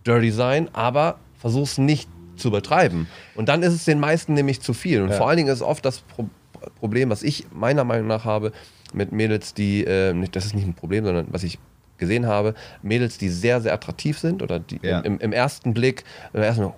dirty 0.06 0.30
sein, 0.30 0.68
aber 0.72 1.18
versuchst 1.38 1.78
nicht 1.78 2.08
zu 2.36 2.48
übertreiben. 2.48 3.06
Und 3.34 3.48
dann 3.48 3.62
ist 3.62 3.74
es 3.74 3.84
den 3.84 4.00
meisten 4.00 4.34
nämlich 4.34 4.60
zu 4.60 4.72
viel. 4.72 5.02
Und 5.02 5.10
ja. 5.10 5.16
vor 5.16 5.28
allen 5.28 5.36
Dingen 5.36 5.48
ist 5.52 5.62
oft 5.62 5.84
das 5.84 6.00
Pro 6.00 6.26
Problem, 6.78 7.08
was 7.08 7.22
ich 7.22 7.46
meiner 7.54 7.84
Meinung 7.84 8.06
nach 8.06 8.26
habe 8.26 8.52
mit 8.92 9.12
Mädels, 9.12 9.54
die, 9.54 9.82
äh, 9.82 10.14
das 10.30 10.44
ist 10.44 10.54
nicht 10.54 10.66
ein 10.66 10.74
Problem, 10.74 11.06
sondern 11.06 11.26
was 11.30 11.42
ich 11.42 11.58
gesehen 12.00 12.26
habe, 12.26 12.54
Mädels, 12.82 13.18
die 13.18 13.28
sehr, 13.28 13.60
sehr 13.60 13.72
attraktiv 13.72 14.18
sind 14.18 14.42
oder 14.42 14.58
die 14.58 14.80
ja. 14.82 15.00
im, 15.00 15.18
im, 15.20 15.32
ersten 15.32 15.72
Blick, 15.72 16.04
im 16.32 16.42
ersten 16.42 16.72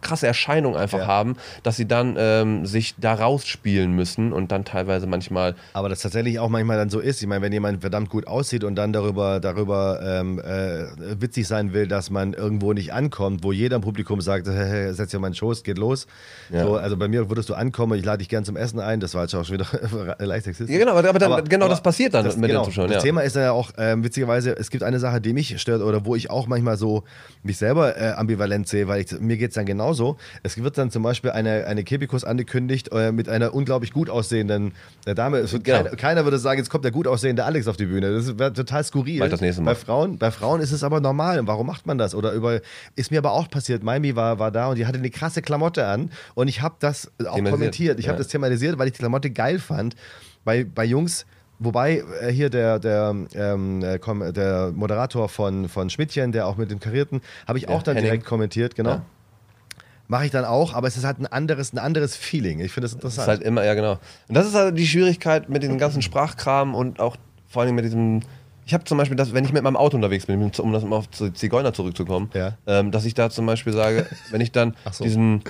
krasse 0.00 0.26
Erscheinung 0.26 0.76
einfach 0.76 1.00
ja. 1.00 1.06
haben, 1.06 1.36
dass 1.62 1.76
sie 1.76 1.86
dann 1.86 2.16
ähm, 2.18 2.66
sich 2.66 2.94
da 2.98 3.14
rausspielen 3.14 3.92
müssen 3.92 4.32
und 4.32 4.52
dann 4.52 4.64
teilweise 4.64 5.06
manchmal. 5.06 5.54
Aber 5.72 5.88
das 5.88 6.00
tatsächlich 6.00 6.38
auch 6.38 6.48
manchmal 6.48 6.76
dann 6.76 6.90
so 6.90 7.00
ist. 7.00 7.20
Ich 7.20 7.28
meine, 7.28 7.42
wenn 7.42 7.52
jemand 7.52 7.80
verdammt 7.80 8.08
gut 8.08 8.26
aussieht 8.26 8.64
und 8.64 8.76
dann 8.76 8.92
darüber, 8.92 9.40
darüber 9.40 10.00
ähm, 10.02 10.38
äh, 10.38 11.20
witzig 11.20 11.46
sein 11.46 11.72
will, 11.72 11.86
dass 11.86 12.10
man 12.10 12.32
irgendwo 12.32 12.72
nicht 12.72 12.92
ankommt, 12.92 13.44
wo 13.44 13.52
jeder 13.52 13.76
im 13.76 13.82
Publikum 13.82 14.20
sagt, 14.20 14.46
hey, 14.48 14.92
setz 14.94 15.10
dir 15.10 15.18
mal 15.18 15.28
einen 15.28 15.34
Schoß, 15.34 15.62
geht 15.62 15.78
los. 15.78 16.06
Ja. 16.50 16.64
So, 16.64 16.76
also 16.76 16.96
bei 16.96 17.08
mir 17.08 17.28
würdest 17.28 17.48
du 17.48 17.54
ankommen, 17.54 17.98
ich 17.98 18.04
lade 18.04 18.18
dich 18.18 18.28
gern 18.28 18.44
zum 18.44 18.56
Essen 18.56 18.80
ein, 18.80 19.00
das 19.00 19.14
war 19.14 19.22
jetzt 19.22 19.34
auch 19.34 19.44
schon 19.44 19.58
wieder 19.58 20.16
leicht 20.18 20.44
sexistisch. 20.44 20.72
Ja, 20.72 20.78
genau, 20.78 20.96
aber, 20.96 21.18
dann, 21.18 21.32
aber 21.32 21.42
genau 21.42 21.66
aber 21.66 21.74
das 21.74 21.82
passiert 21.82 22.14
dann 22.14 22.24
das, 22.24 22.36
mit 22.36 22.48
genau, 22.48 22.62
den 22.62 22.66
Zuschauern. 22.66 22.90
Das. 22.90 23.02
Thema 23.02 23.20
ist 23.22 23.36
ja 23.36 23.52
auch, 23.52 23.72
ähm, 23.76 24.02
witzigerweise, 24.02 24.56
es 24.56 24.70
gibt 24.70 24.82
eine 24.82 24.98
Sache, 24.98 25.20
die 25.20 25.32
mich 25.32 25.60
stört 25.60 25.82
oder 25.82 26.04
wo 26.04 26.16
ich 26.16 26.30
auch 26.30 26.46
manchmal 26.46 26.76
so 26.76 27.04
mich 27.42 27.58
selber 27.58 27.96
äh, 27.96 28.12
ambivalent 28.12 28.68
sehe, 28.68 28.88
weil 28.88 29.02
ich, 29.02 29.20
mir 29.20 29.36
geht 29.36 29.50
es 29.50 29.54
dann 29.54 29.65
genauso. 29.66 30.16
Es 30.42 30.62
wird 30.62 30.78
dann 30.78 30.90
zum 30.90 31.02
Beispiel 31.02 31.30
eine, 31.32 31.66
eine 31.66 31.84
Kebikus 31.84 32.24
angekündigt 32.24 32.90
äh, 32.92 33.12
mit 33.12 33.28
einer 33.28 33.54
unglaublich 33.54 33.92
gut 33.92 34.08
aussehenden 34.10 34.72
äh, 35.04 35.14
Dame. 35.14 35.42
Genau. 35.42 35.62
Keiner, 35.62 35.90
keiner, 35.96 36.24
würde 36.24 36.38
sagen, 36.38 36.58
jetzt 36.58 36.70
kommt 36.70 36.84
der 36.84 36.92
gut 36.92 37.06
aussehende 37.06 37.44
Alex 37.44 37.68
auf 37.68 37.76
die 37.76 37.86
Bühne. 37.86 38.12
Das 38.12 38.38
wäre 38.38 38.52
total 38.52 38.84
skurril. 38.84 39.20
Bald 39.20 39.32
das 39.32 39.40
nächste 39.40 39.62
Mal. 39.62 39.72
Bei 39.72 39.74
Frauen, 39.74 40.18
bei 40.18 40.30
Frauen 40.30 40.60
ist 40.60 40.72
es 40.72 40.82
aber 40.82 41.00
normal. 41.00 41.46
Warum 41.46 41.66
macht 41.66 41.86
man 41.86 41.98
das? 41.98 42.14
Oder 42.14 42.32
über, 42.32 42.60
ist 42.94 43.10
mir 43.10 43.18
aber 43.18 43.32
auch 43.32 43.50
passiert. 43.50 43.82
Maimi 43.82 44.16
war, 44.16 44.38
war 44.38 44.50
da 44.50 44.68
und 44.68 44.76
die 44.76 44.86
hatte 44.86 44.98
eine 44.98 45.10
krasse 45.10 45.42
Klamotte 45.42 45.86
an 45.86 46.10
und 46.34 46.48
ich 46.48 46.62
habe 46.62 46.76
das 46.78 47.10
auch 47.26 47.36
kommentiert. 47.36 47.98
Ich 47.98 48.06
ja. 48.06 48.12
habe 48.12 48.18
das 48.18 48.28
thematisiert, 48.28 48.78
weil 48.78 48.86
ich 48.86 48.92
die 48.94 49.00
Klamotte 49.00 49.30
geil 49.30 49.58
fand. 49.58 49.96
Bei, 50.44 50.64
bei 50.64 50.84
Jungs 50.84 51.26
Wobei 51.58 52.04
äh, 52.20 52.30
hier 52.30 52.50
der, 52.50 52.78
der, 52.78 53.14
ähm, 53.34 53.82
äh, 53.82 54.32
der 54.32 54.72
Moderator 54.74 55.28
von, 55.28 55.68
von 55.68 55.88
Schmidtchen, 55.88 56.32
der 56.32 56.46
auch 56.46 56.56
mit 56.56 56.70
dem 56.70 56.80
Karierten, 56.80 57.22
habe 57.46 57.58
ich 57.58 57.64
ja, 57.64 57.70
auch 57.70 57.82
dann 57.82 57.96
Henning. 57.96 58.10
direkt 58.10 58.26
kommentiert, 58.26 58.74
genau. 58.74 58.90
Ja. 58.90 59.02
Mache 60.08 60.26
ich 60.26 60.30
dann 60.30 60.44
auch, 60.44 60.74
aber 60.74 60.86
es 60.86 60.96
ist 60.96 61.04
halt 61.04 61.18
ein 61.18 61.26
anderes, 61.26 61.72
ein 61.72 61.78
anderes 61.78 62.16
Feeling. 62.16 62.60
Ich 62.60 62.72
finde 62.72 62.86
das 62.86 62.94
interessant. 62.94 63.28
Das 63.28 63.34
ist 63.34 63.40
halt 63.40 63.42
immer, 63.42 63.64
ja 63.64 63.74
genau. 63.74 63.98
Und 64.28 64.34
das 64.34 64.46
ist 64.46 64.54
halt 64.54 64.78
die 64.78 64.86
Schwierigkeit 64.86 65.48
mit 65.48 65.62
dem 65.62 65.78
ganzen 65.78 66.02
Sprachkram 66.02 66.74
und 66.74 67.00
auch 67.00 67.16
vor 67.48 67.62
allem 67.62 67.74
mit 67.74 67.84
diesem. 67.84 68.20
Ich 68.64 68.74
habe 68.74 68.84
zum 68.84 68.98
Beispiel 68.98 69.16
das, 69.16 69.32
wenn 69.32 69.44
ich 69.44 69.52
mit 69.52 69.62
meinem 69.62 69.76
Auto 69.76 69.96
unterwegs 69.96 70.26
bin, 70.26 70.42
um 70.42 70.72
das 70.72 70.84
mal 70.84 70.96
auf 70.96 71.08
Zigeuner 71.10 71.72
zurückzukommen, 71.72 72.30
ja. 72.34 72.54
ähm, 72.66 72.90
dass 72.90 73.04
ich 73.04 73.14
da 73.14 73.30
zum 73.30 73.46
Beispiel 73.46 73.72
sage, 73.72 74.06
wenn 74.30 74.40
ich 74.40 74.50
dann 74.50 74.74
so. 74.90 75.04
diesen 75.04 75.42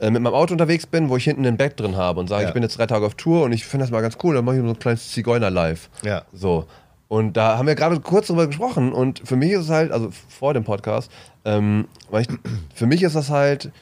äh, 0.00 0.10
mit 0.10 0.22
meinem 0.22 0.34
Auto 0.34 0.52
unterwegs 0.52 0.86
bin, 0.86 1.08
wo 1.08 1.16
ich 1.16 1.24
hinten 1.24 1.46
ein 1.46 1.56
Bett 1.56 1.80
drin 1.80 1.96
habe 1.96 2.20
und 2.20 2.28
sage, 2.28 2.42
ja. 2.42 2.48
ich 2.48 2.54
bin 2.54 2.62
jetzt 2.62 2.78
drei 2.78 2.86
Tage 2.86 3.06
auf 3.06 3.14
Tour 3.14 3.42
und 3.42 3.52
ich 3.52 3.64
finde 3.64 3.84
das 3.84 3.90
mal 3.90 4.00
ganz 4.00 4.18
cool, 4.22 4.34
dann 4.34 4.44
mache 4.44 4.56
ich 4.56 4.62
so 4.62 4.68
ein 4.68 4.78
kleines 4.78 5.10
Zigeuner-Live. 5.10 5.88
Ja. 6.04 6.22
So. 6.32 6.66
Und 7.08 7.38
da 7.38 7.56
haben 7.56 7.66
wir 7.66 7.74
gerade 7.74 7.98
kurz 8.00 8.26
drüber 8.26 8.46
gesprochen 8.46 8.92
und 8.92 9.26
für 9.26 9.36
mich 9.36 9.52
ist 9.52 9.62
es 9.62 9.70
halt, 9.70 9.90
also 9.90 10.10
vor 10.28 10.52
dem 10.52 10.64
Podcast, 10.64 11.10
ähm, 11.44 11.88
weil 12.10 12.22
ich, 12.22 12.28
für 12.74 12.86
mich 12.86 13.02
ist 13.02 13.16
das 13.16 13.30
halt, 13.30 13.72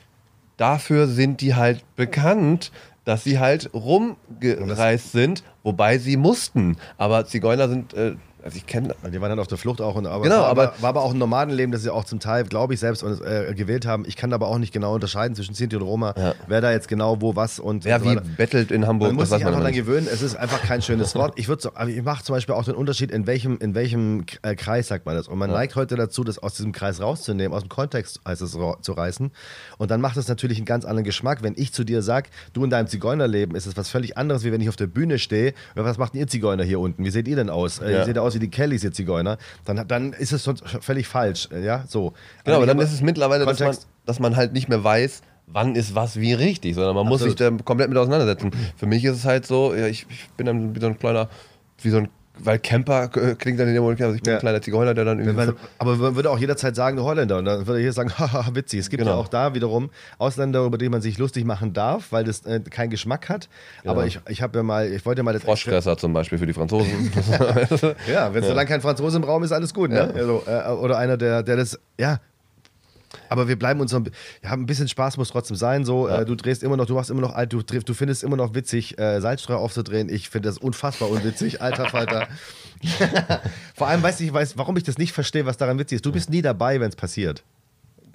dafür 0.57 1.07
sind 1.07 1.41
die 1.41 1.55
halt 1.55 1.85
bekannt, 1.97 2.73
dass 3.05 3.25
sie 3.25 3.39
halt 3.39 3.71
rumgereist 3.73 5.13
sind, 5.13 5.45
wobei 5.63 5.99
sie 5.99 6.17
mussten. 6.17 6.77
Aber 6.99 7.25
Zigeuner 7.27 7.69
sind 7.69 7.95
äh, 7.95 8.17
also 8.47 8.57
ich 8.59 8.67
kenne. 8.67 8.95
Die 9.13 9.21
waren 9.21 9.31
dann 9.31 9.41
auf 9.41 9.49
der 9.49 9.59
Flucht 9.59 9.81
auch 9.81 9.97
und 9.97 10.07
aber, 10.07 10.23
genau, 10.23 10.37
war, 10.37 10.47
aber, 10.47 10.75
war 10.79 10.89
aber 10.91 11.03
auch 11.03 11.13
ein 11.13 11.19
Nomadenleben, 11.19 11.73
das 11.73 11.83
sie 11.83 11.93
auch 11.93 12.05
zum 12.05 12.21
Teil, 12.21 12.45
glaube 12.45 12.75
ich, 12.75 12.81
selbst 12.81 13.03
äh, 13.03 13.53
gewählt 13.55 13.87
haben. 13.87 14.05
Ich 14.07 14.15
kann 14.15 14.33
aber 14.33 14.47
auch 14.47 14.59
nicht 14.59 14.73
genau 14.73 14.95
unterscheiden 14.95 15.35
zwischen 15.35 15.55
Sinti 15.55 15.75
und 15.75 15.83
Roma, 15.83 16.15
ja. 16.17 16.35
wer 16.47 16.61
da 16.61 16.71
jetzt 16.71 16.87
genau 16.87 17.21
wo 17.21 17.35
was 17.35 17.59
und. 17.59 17.85
Wer 17.85 17.99
so 17.99 18.07
wie 18.07 18.21
bettelt 18.37 18.71
in 18.71 18.87
Hamburg. 18.87 19.09
Man 19.09 19.17
muss 19.17 19.31
sich 19.31 19.45
einfach 19.45 19.59
daran 19.59 19.73
gewöhnen. 19.73 20.07
Es 20.11 20.23
ist 20.23 20.37
einfach 20.37 20.63
kein 20.63 20.81
schönes 20.81 21.17
Wort. 21.17 21.35
Ich 21.37 21.49
würde 21.49 21.63
so, 21.63 21.71
ich 21.89 22.03
mache 22.05 22.23
zum 22.23 22.37
Beispiel 22.37 22.55
auch 22.55 22.65
den 22.65 22.77
Unterschied, 22.77 23.11
in 23.11 23.27
welchem, 23.27 23.59
in 23.59 23.75
welchem 23.75 24.25
äh, 24.43 24.55
Kreis 24.55 24.87
sagt 24.87 25.07
man 25.07 25.17
das. 25.17 25.27
Und 25.27 25.39
man 25.39 25.51
ja. 25.51 25.57
neigt 25.57 25.75
heute 25.75 25.97
dazu, 25.97 26.23
das 26.23 26.39
aus 26.39 26.55
diesem 26.55 26.71
Kreis 26.71 27.01
rauszunehmen, 27.01 27.53
aus 27.53 27.65
dem 27.65 27.69
Kontext 27.69 28.21
heißt 28.27 28.43
es 28.43 28.53
zu 28.53 28.93
reißen. 28.93 29.33
Und 29.77 29.91
dann 29.91 30.01
macht 30.01 30.17
es 30.17 30.29
natürlich 30.29 30.59
einen 30.59 30.67
ganz 30.67 30.85
anderen 30.85 31.05
Geschmack, 31.05 31.43
wenn 31.43 31.55
ich 31.57 31.73
zu 31.73 31.83
dir 31.83 32.01
sage, 32.03 32.29
du 32.53 32.63
in 32.63 32.71
deinem 32.71 32.87
Zigeunerleben 32.87 33.57
ist 33.57 33.67
es 33.67 33.77
was 33.77 33.89
völlig 33.89 34.17
anderes, 34.17 34.45
wie 34.45 34.53
wenn 34.53 34.61
ich 34.61 34.69
auf 34.69 34.77
der 34.77 34.87
Bühne 34.87 35.19
stehe. 35.19 35.53
Was 35.75 35.99
macht 35.99 36.15
ihr 36.15 36.29
Zigeuner 36.29 36.63
hier 36.63 36.79
unten? 36.79 37.05
Wie 37.05 37.11
seht 37.11 37.27
ihr 37.27 37.35
denn 37.35 37.51
aus? 37.51 37.81
Äh, 37.81 37.91
ja. 37.91 37.99
Ihr 37.99 38.05
seht 38.05 38.19
aus 38.19 38.36
wie 38.37 38.41
die 38.41 38.51
Kellys, 38.51 38.85
ihr 38.85 38.93
Zigeuner. 38.93 39.39
Dann, 39.65 39.89
dann 39.89 40.13
ist 40.13 40.33
es 40.33 40.49
völlig 40.81 41.09
falsch. 41.09 41.49
Ja, 41.51 41.85
so. 41.89 42.13
Genau, 42.45 42.59
aber 42.59 42.67
dann 42.67 42.79
ist 42.79 42.93
es 42.93 43.01
mittlerweile, 43.01 43.45
dass 43.45 43.61
man, 43.61 43.77
dass 44.05 44.21
man 44.21 44.37
halt 44.37 44.53
nicht 44.53 44.69
mehr 44.69 44.85
weiß, 44.85 45.23
wann 45.47 45.75
ist 45.75 45.95
was 45.95 46.21
wie 46.21 46.33
richtig, 46.33 46.75
sondern 46.75 46.95
man 46.95 47.07
Absolut. 47.07 47.21
muss 47.21 47.29
sich 47.29 47.37
da 47.37 47.51
komplett 47.65 47.89
mit 47.89 47.99
auseinandersetzen. 47.99 48.51
Für 48.77 48.87
mich 48.87 49.05
ist 49.05 49.17
es 49.17 49.25
halt 49.25 49.47
so, 49.47 49.75
ja, 49.75 49.87
ich, 49.87 50.07
ich 50.11 50.29
bin 50.37 50.47
dann 50.47 50.75
wie 50.75 50.81
so 50.81 50.87
ein 50.87 50.99
kleiner, 50.99 51.29
wie 51.83 51.91
so 51.91 51.99
ein 51.99 52.09
weil 52.39 52.59
Camper 52.59 53.05
äh, 53.17 53.35
klingt 53.35 53.59
dann 53.59 53.69
in 53.69 53.75
dem 53.75 53.83
Moment, 53.83 54.01
also 54.01 54.15
ich 54.15 54.23
bin 54.23 54.33
ja. 54.33 54.37
ein 54.37 54.41
kleiner 54.41 54.61
Zigeuner, 54.61 54.95
der 54.95 55.05
dann 55.05 55.19
irgendwie. 55.19 55.55
aber 55.79 55.97
man 55.97 56.17
würde 56.17 56.31
auch 56.31 56.39
jederzeit 56.39 56.77
sagen, 56.77 57.01
Holländer. 57.01 57.39
Und 57.39 57.45
dann 57.45 57.67
würde 57.67 57.81
ich 57.81 57.85
hier 57.85 57.93
sagen, 57.93 58.13
haha, 58.19 58.55
witzig. 58.55 58.81
Es 58.81 58.91
gibt 58.91 59.03
genau. 59.03 59.13
ja 59.15 59.17
auch 59.19 59.29
da 59.29 59.55
wiederum 59.55 59.91
Ausländer, 60.19 60.65
über 60.65 60.79
die 60.79 60.89
man 60.89 61.01
sich 61.01 61.19
lustig 61.19 61.45
machen 61.45 61.73
darf, 61.73 62.13
weil 62.13 62.25
das 62.25 62.45
äh, 62.47 62.61
keinen 62.61 62.91
Geschmack 62.91 63.29
hat. 63.29 63.49
Genau. 63.83 63.93
Aber 63.93 64.07
ich, 64.07 64.21
ich 64.29 64.43
habe 64.43 64.59
ja 64.59 64.63
mal, 64.63 64.91
ich 64.91 65.05
wollte 65.07 65.21
ja 65.21 65.23
mal 65.23 65.33
das. 65.33 65.43
Froschfresser 65.43 65.97
zum 65.97 66.13
Beispiel 66.13 66.39
für 66.39 66.47
die 66.47 66.53
Franzosen. 66.53 66.91
ja, 68.13 68.35
wenn 68.35 68.43
ja. 68.43 68.49
solange 68.49 68.69
kein 68.69 68.81
Franzose 68.81 69.17
im 69.17 69.25
Raum 69.25 69.43
ist, 69.43 69.53
alles 69.53 69.73
gut. 69.73 69.91
Ne? 69.91 70.13
Also, 70.15 70.43
äh, 70.47 70.71
oder 70.71 70.99
einer, 70.99 71.17
der, 71.17 71.43
der 71.43 71.57
das, 71.57 71.79
ja, 71.99 72.21
aber 73.29 73.49
wir 73.49 73.59
bleiben 73.59 73.81
uns 73.81 73.91
so 73.91 73.99
ein, 73.99 74.11
ja, 74.43 74.53
ein 74.53 74.67
bisschen 74.67 74.89
Spaß 74.89 75.17
muss 75.17 75.31
trotzdem 75.31 75.57
sein. 75.57 75.85
So, 75.85 76.09
ja. 76.09 76.21
äh, 76.21 76.25
du 76.25 76.35
drehst 76.35 76.63
immer 76.63 76.77
noch, 76.77 76.87
du 76.87 76.95
machst 76.95 77.11
immer 77.11 77.21
noch 77.21 77.35
alt, 77.35 77.53
du, 77.53 77.63
du 77.63 77.95
findest 77.95 78.25
immer 78.25 78.37
noch 78.37 78.55
witzig, 78.55 78.99
äh, 78.99 79.21
Salzstreuer 79.21 79.59
aufzudrehen. 79.59 80.09
Ich 80.09 80.31
finde 80.31 80.49
das 80.49 80.59
unfassbar 80.59 81.11
unwitzig, 81.11 81.61
alter 81.63 81.89
Falter. 81.89 82.29
Vor 83.75 83.89
allem 83.89 84.03
weiß 84.03 84.21
ich, 84.21 84.33
weiß, 84.33 84.59
warum 84.59 84.77
ich 84.77 84.85
das 84.85 84.99
nicht 84.99 85.13
verstehe, 85.13 85.47
was 85.47 85.57
daran 85.57 85.79
witzig 85.79 85.97
ist. 85.97 86.07
Du 86.07 86.13
bist 86.13 86.31
nie 86.31 86.43
dabei, 86.43 86.81
wenn 86.81 86.89
es 86.89 86.97
passiert. 86.97 87.43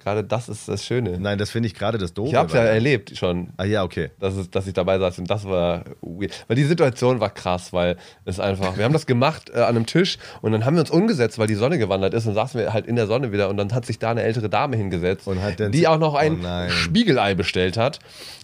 Gerade 0.02 0.24
das 0.24 0.48
ist 0.48 0.68
das 0.68 0.84
Schöne. 0.84 1.18
Nein, 1.18 1.38
das 1.38 1.50
finde 1.50 1.68
ich 1.68 1.74
gerade 1.74 1.98
das 1.98 2.14
Doofe. 2.14 2.30
Ich 2.30 2.34
habe 2.34 2.48
es 2.48 2.54
ja 2.54 2.62
erlebt 2.62 3.16
schon. 3.16 3.50
Ah 3.56 3.64
ja, 3.64 3.84
okay. 3.84 4.10
Dass, 4.18 4.36
es, 4.36 4.50
dass 4.50 4.66
ich 4.66 4.74
dabei 4.74 4.98
saß 4.98 5.18
und 5.18 5.30
das 5.30 5.44
war 5.44 5.84
weird. 6.00 6.32
Weil 6.48 6.56
die 6.56 6.64
Situation 6.64 7.20
war 7.20 7.30
krass, 7.30 7.72
weil 7.72 7.96
es 8.24 8.40
einfach, 8.40 8.76
wir 8.76 8.84
haben 8.84 8.92
das 8.92 9.06
gemacht 9.06 9.50
äh, 9.54 9.60
an 9.60 9.76
einem 9.76 9.86
Tisch 9.86 10.18
und 10.40 10.52
dann 10.52 10.64
haben 10.64 10.74
wir 10.74 10.80
uns 10.80 10.90
umgesetzt, 10.90 11.38
weil 11.38 11.46
die 11.46 11.54
Sonne 11.54 11.78
gewandert 11.78 12.14
ist 12.14 12.26
und 12.26 12.34
saßen 12.34 12.60
wir 12.60 12.72
halt 12.72 12.86
in 12.86 12.96
der 12.96 13.06
Sonne 13.06 13.32
wieder 13.32 13.48
und 13.48 13.56
dann 13.56 13.72
hat 13.72 13.86
sich 13.86 13.98
da 13.98 14.10
eine 14.10 14.22
ältere 14.22 14.48
Dame 14.48 14.76
hingesetzt, 14.76 15.28
die 15.72 15.88
auch 15.88 15.98
noch 15.98 16.14
ein 16.14 16.44
oh 16.44 16.68
Spiegelei 16.68 17.34
bestellt 17.34 17.76
hat. 17.76 17.98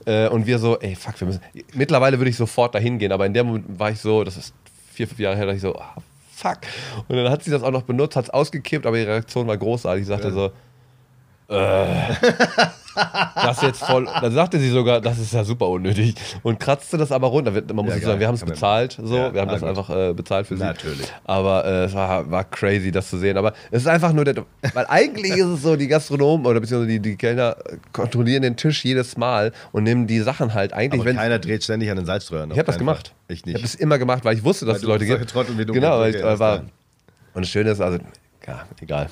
Äh, 0.05 0.29
und 0.29 0.47
wir 0.47 0.59
so, 0.59 0.79
ey, 0.79 0.95
fuck, 0.95 1.21
wir 1.21 1.27
müssen. 1.27 1.41
Mittlerweile 1.75 2.19
würde 2.19 2.31
ich 2.31 2.37
sofort 2.37 2.75
dahin 2.75 2.99
gehen, 2.99 3.13
aber 3.13 3.27
in 3.27 3.35
dem 3.35 3.47
Moment 3.47 3.79
war 3.79 3.91
ich 3.91 4.01
so, 4.01 4.25
das 4.25 4.37
ist 4.37 4.55
vier, 4.93 5.07
fünf 5.07 5.21
Jahre 5.21 5.37
her, 5.37 5.47
da 5.47 5.53
ich 5.53 5.61
so, 5.61 5.77
ah, 5.77 5.97
fuck. 6.39 6.59
Und 7.09 7.17
dann 7.17 7.31
hat 7.31 7.43
sie 7.43 7.51
das 7.51 7.63
auch 7.63 7.71
noch 7.71 7.83
benutzt, 7.83 8.17
hat 8.17 8.25
es 8.25 8.31
ausgekippt, 8.31 8.87
aber 8.87 8.99
ihre 8.99 9.09
Reaktion 9.09 9.47
war 9.47 9.57
großartig. 9.57 10.03
Ich 10.03 10.09
sagte 10.09 10.29
ja. 10.29 10.35
so, 10.35 10.53
das 11.49 12.21
jetzt 13.63 13.83
voll. 13.83 14.07
Dann 14.21 14.33
sagte 14.33 14.59
sie 14.59 14.69
sogar, 14.69 15.01
das 15.01 15.19
ist 15.19 15.33
ja 15.33 15.45
super 15.45 15.67
unnötig. 15.69 16.15
Und 16.43 16.61
kratzte 16.61 16.99
das 16.99 17.11
aber 17.11 17.29
runter. 17.29 17.53
Man 17.53 17.87
muss 17.87 17.95
ja, 17.95 18.01
sagen, 18.01 18.21
wir 18.21 18.29
haben 18.29 18.35
es 18.35 18.45
bezahlt. 18.45 18.99
So. 19.03 19.17
Ja, 19.17 19.33
wir 19.33 19.41
haben 19.41 19.49
das 19.49 19.61
gut. 19.61 19.69
einfach 19.71 19.89
äh, 19.89 20.13
bezahlt 20.13 20.47
für 20.47 20.59
sie. 20.59 20.63
Natürlich. 20.63 21.11
Aber 21.25 21.65
äh, 21.65 21.85
es 21.85 21.95
war, 21.95 22.31
war 22.31 22.45
crazy, 22.45 22.91
das 22.91 23.09
zu 23.09 23.17
sehen. 23.17 23.39
Aber 23.39 23.55
es 23.71 23.81
ist 23.83 23.89
einfach 23.89 24.13
nur, 24.13 24.27
der, 24.27 24.45
weil 24.75 24.85
eigentlich 24.89 25.33
ist 25.33 25.47
es 25.47 25.63
so, 25.63 25.77
die 25.77 25.89
Gastronomen 25.89 26.45
oder 26.45 26.61
beziehungsweise 26.61 26.93
die, 26.93 27.01
die 27.01 27.17
Kellner 27.17 27.57
kontrollieren 27.93 28.43
den 28.43 28.57
Tisch 28.57 28.85
jedes 28.85 29.17
Mal 29.17 29.53
und 29.73 29.85
nehmen 29.85 30.07
die 30.07 30.21
Sachen 30.21 30.53
halt 30.53 30.75
eigentlich. 30.75 31.01
Aber 31.01 31.15
keiner 31.15 31.39
dreht 31.39 31.65
ständig 31.65 31.91
an 31.91 31.97
den 31.97 32.05
Salzstreuern. 32.05 32.51
Ich 32.51 32.59
habe 32.59 32.67
das 32.67 32.79
gemacht. 32.79 33.09
Fall. 33.09 33.35
Ich 33.35 33.47
nicht. 33.47 33.57
Ich 33.57 33.63
habe 33.63 33.67
es 33.67 33.75
immer 33.75 33.99
gemacht, 33.99 34.23
weil 34.25 34.37
ich 34.37 34.45
wusste, 34.45 34.67
dass 34.67 34.79
es 34.79 34.83
Leute 34.83 35.07
gibt. 35.07 35.31
Trottel 35.31 35.57
wie 35.57 35.65
du 35.65 35.73
genau, 35.73 36.01
weil 36.01 36.15
ich, 36.15 36.23
war. 36.23 36.65
Und 37.33 37.45
das 37.45 37.49
Schöne 37.49 37.71
ist, 37.71 37.81
also, 37.81 37.99
ja, 38.47 38.67
egal 38.83 39.09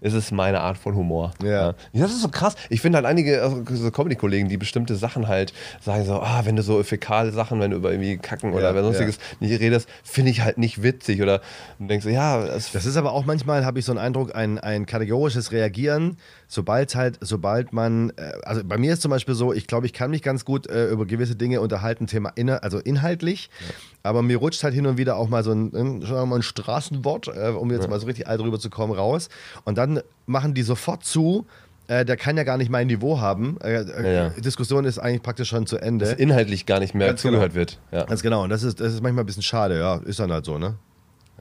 ist 0.00 0.14
es 0.14 0.30
meine 0.30 0.60
Art 0.60 0.78
von 0.78 0.94
Humor. 0.94 1.32
Ja. 1.42 1.50
ja. 1.50 1.74
Das 1.92 2.10
ist 2.10 2.22
so 2.22 2.28
krass. 2.28 2.54
Ich 2.68 2.80
finde 2.80 2.96
halt 2.96 3.06
einige 3.06 3.42
also 3.42 3.62
so 3.70 3.90
Comedy-Kollegen, 3.90 4.48
die 4.48 4.56
bestimmte 4.56 4.96
Sachen 4.96 5.28
halt 5.28 5.52
sagen 5.80 6.04
so, 6.04 6.20
ah, 6.20 6.42
wenn 6.44 6.56
du 6.56 6.62
so 6.62 6.82
fäkale 6.82 7.32
Sachen, 7.32 7.60
wenn 7.60 7.70
du 7.70 7.76
über 7.76 7.90
irgendwie 7.90 8.16
Kacken 8.18 8.52
oder 8.52 8.74
ja, 8.74 8.82
sonstiges 8.82 9.16
ja. 9.16 9.46
nicht 9.46 9.60
redest, 9.60 9.88
finde 10.04 10.30
ich 10.30 10.42
halt 10.42 10.58
nicht 10.58 10.82
witzig. 10.82 11.22
Oder 11.22 11.40
du 11.78 11.86
denkst 11.86 12.04
so, 12.04 12.10
ja. 12.10 12.44
Das 12.46 12.74
ist 12.74 12.96
aber 12.96 13.12
auch 13.12 13.24
manchmal, 13.24 13.64
habe 13.64 13.78
ich 13.78 13.84
so 13.84 13.92
einen 13.92 13.98
Eindruck, 13.98 14.34
ein, 14.34 14.58
ein 14.58 14.86
kategorisches 14.86 15.52
Reagieren, 15.52 16.16
sobald 16.48 16.94
halt, 16.94 17.18
sobald 17.20 17.72
man, 17.72 18.10
äh, 18.16 18.32
also 18.42 18.64
bei 18.64 18.78
mir 18.78 18.94
ist 18.94 19.02
zum 19.02 19.10
Beispiel 19.10 19.34
so, 19.34 19.52
ich 19.52 19.66
glaube, 19.66 19.86
ich 19.86 19.92
kann 19.92 20.10
mich 20.10 20.22
ganz 20.22 20.44
gut 20.44 20.66
äh, 20.66 20.88
über 20.88 21.06
gewisse 21.06 21.36
Dinge 21.36 21.60
unterhalten, 21.60 22.06
Thema 22.06 22.30
inner, 22.34 22.64
also 22.64 22.78
inhaltlich. 22.78 23.50
Ja. 23.60 23.74
Aber 24.02 24.22
mir 24.22 24.38
rutscht 24.38 24.64
halt 24.64 24.74
hin 24.74 24.86
und 24.86 24.96
wieder 24.96 25.16
auch 25.16 25.28
mal 25.28 25.44
so 25.44 25.52
ein, 25.52 26.00
mal 26.00 26.36
ein 26.36 26.42
Straßenwort, 26.42 27.28
äh, 27.28 27.50
um 27.50 27.70
jetzt 27.70 27.84
ja. 27.84 27.90
mal 27.90 28.00
so 28.00 28.06
richtig 28.06 28.26
alt 28.26 28.40
rüber 28.40 28.58
zu 28.58 28.70
kommen, 28.70 28.94
raus. 28.94 29.28
Und 29.64 29.78
dann 29.78 30.00
machen 30.26 30.54
die 30.54 30.62
sofort 30.62 31.04
zu, 31.04 31.46
äh, 31.86 32.04
der 32.04 32.16
kann 32.16 32.36
ja 32.36 32.44
gar 32.44 32.56
nicht 32.56 32.70
mein 32.70 32.86
Niveau 32.86 33.20
haben. 33.20 33.58
Äh, 33.62 33.82
äh 33.82 34.02
ja, 34.02 34.24
ja. 34.24 34.28
Diskussion 34.30 34.86
ist 34.86 34.98
eigentlich 34.98 35.22
praktisch 35.22 35.50
schon 35.50 35.66
zu 35.66 35.76
Ende. 35.76 36.06
Dass 36.06 36.14
inhaltlich 36.14 36.64
gar 36.64 36.80
nicht 36.80 36.94
mehr 36.94 37.08
Ganz 37.08 37.20
zugehört 37.20 37.52
genau. 37.52 37.60
wird. 37.60 37.78
Ja. 37.92 38.04
Ganz 38.04 38.22
genau. 38.22 38.44
Und 38.44 38.50
das 38.50 38.62
ist, 38.62 38.80
das 38.80 38.94
ist 38.94 39.02
manchmal 39.02 39.24
ein 39.24 39.26
bisschen 39.26 39.42
schade. 39.42 39.78
Ja, 39.78 39.96
ist 39.96 40.18
dann 40.18 40.32
halt 40.32 40.46
so, 40.46 40.56
ne? 40.56 40.76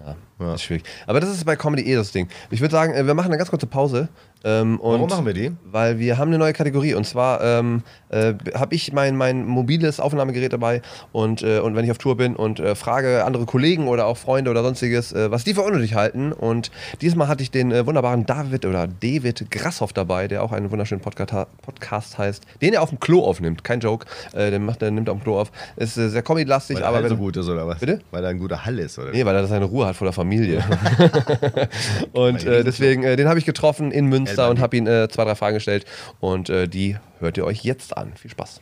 Ja, 0.05 0.15
ja. 0.39 0.53
ist 0.53 0.63
schwierig. 0.63 0.83
Aber 1.05 1.19
das 1.19 1.29
ist 1.29 1.45
bei 1.45 1.55
Comedy 1.55 1.83
eh 1.83 1.95
das 1.95 2.11
Ding. 2.11 2.27
Ich 2.51 2.61
würde 2.61 2.71
sagen, 2.71 2.93
äh, 2.93 3.05
wir 3.05 3.13
machen 3.13 3.27
eine 3.27 3.37
ganz 3.37 3.49
kurze 3.49 3.67
Pause. 3.67 4.09
Ähm, 4.43 4.79
Warum 4.81 5.09
machen 5.09 5.25
wir 5.25 5.33
die? 5.33 5.51
Weil 5.65 5.99
wir 5.99 6.17
haben 6.17 6.29
eine 6.29 6.37
neue 6.37 6.53
Kategorie. 6.53 6.93
Und 6.93 7.05
zwar 7.05 7.41
ähm, 7.43 7.81
äh, 8.09 8.33
habe 8.53 8.75
ich 8.75 8.93
mein, 8.93 9.15
mein 9.15 9.45
mobiles 9.45 9.99
Aufnahmegerät 9.99 10.53
dabei 10.53 10.81
und, 11.11 11.41
äh, 11.41 11.59
und 11.59 11.75
wenn 11.75 11.83
ich 11.83 11.91
auf 11.91 11.97
Tour 11.97 12.17
bin 12.17 12.35
und 12.35 12.59
äh, 12.59 12.75
frage 12.75 13.25
andere 13.25 13.45
Kollegen 13.45 13.87
oder 13.87 14.05
auch 14.05 14.17
Freunde 14.17 14.51
oder 14.51 14.63
sonstiges, 14.63 15.11
äh, 15.11 15.31
was 15.31 15.43
die 15.43 15.55
für 15.55 15.63
unnötig 15.63 15.95
halten. 15.95 16.33
Und 16.33 16.71
diesmal 17.01 17.27
hatte 17.27 17.41
ich 17.41 17.51
den 17.51 17.71
äh, 17.71 17.85
wunderbaren 17.85 18.25
David 18.25 18.65
oder 18.65 18.87
David 18.87 19.49
Grasshoff 19.49 19.91
dabei, 19.91 20.27
der 20.27 20.43
auch 20.43 20.51
einen 20.51 20.69
wunderschönen 20.71 21.01
Podcast, 21.01 21.49
Podcast 21.63 22.17
heißt, 22.17 22.43
den 22.61 22.73
er 22.73 22.83
auf 22.83 22.89
dem 22.89 22.99
Klo 22.99 23.23
aufnimmt. 23.23 23.63
Kein 23.63 23.79
Joke. 23.79 24.05
den 24.33 24.65
macht, 24.65 24.81
der 24.81 24.91
nimmt 24.91 25.09
er 25.09 25.13
auf 25.13 25.19
dem 25.19 25.23
Klo 25.23 25.39
auf. 25.39 25.51
Ist 25.75 25.95
sehr 25.95 26.21
comedy-lastig. 26.21 26.77
Weil 26.77 26.83
er 26.83 26.89
aber 26.89 27.03
wenn, 27.03 27.09
so 27.09 27.17
gut 27.17 27.37
ist 27.37 27.49
oder 27.49 27.67
was? 27.67 27.79
Bitte? 27.79 27.99
Weil 28.11 28.23
er 28.23 28.29
ein 28.29 28.39
guter 28.39 28.65
Hall 28.65 28.77
ist, 28.79 28.99
oder? 28.99 29.11
Nee, 29.11 29.25
weil 29.25 29.35
er 29.35 29.47
seine 29.47 29.65
Ruhe 29.65 29.87
hat 29.87 29.95
vor 29.95 30.05
der 30.05 30.13
Familie. 30.13 30.26
und 32.13 32.43
deswegen, 32.43 33.01
den 33.03 33.27
habe 33.27 33.39
ich 33.39 33.45
getroffen 33.45 33.91
in 33.91 34.07
Münster 34.07 34.49
und 34.49 34.59
habe 34.59 34.77
ihn 34.77 34.85
zwei, 34.85 35.23
drei 35.25 35.35
Fragen 35.35 35.55
gestellt. 35.55 35.85
Und 36.19 36.49
die 36.49 36.97
hört 37.19 37.37
ihr 37.37 37.45
euch 37.45 37.63
jetzt 37.63 37.95
an. 37.97 38.13
Viel 38.15 38.31
Spaß. 38.31 38.61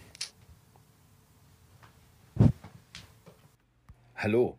Hallo. 4.15 4.57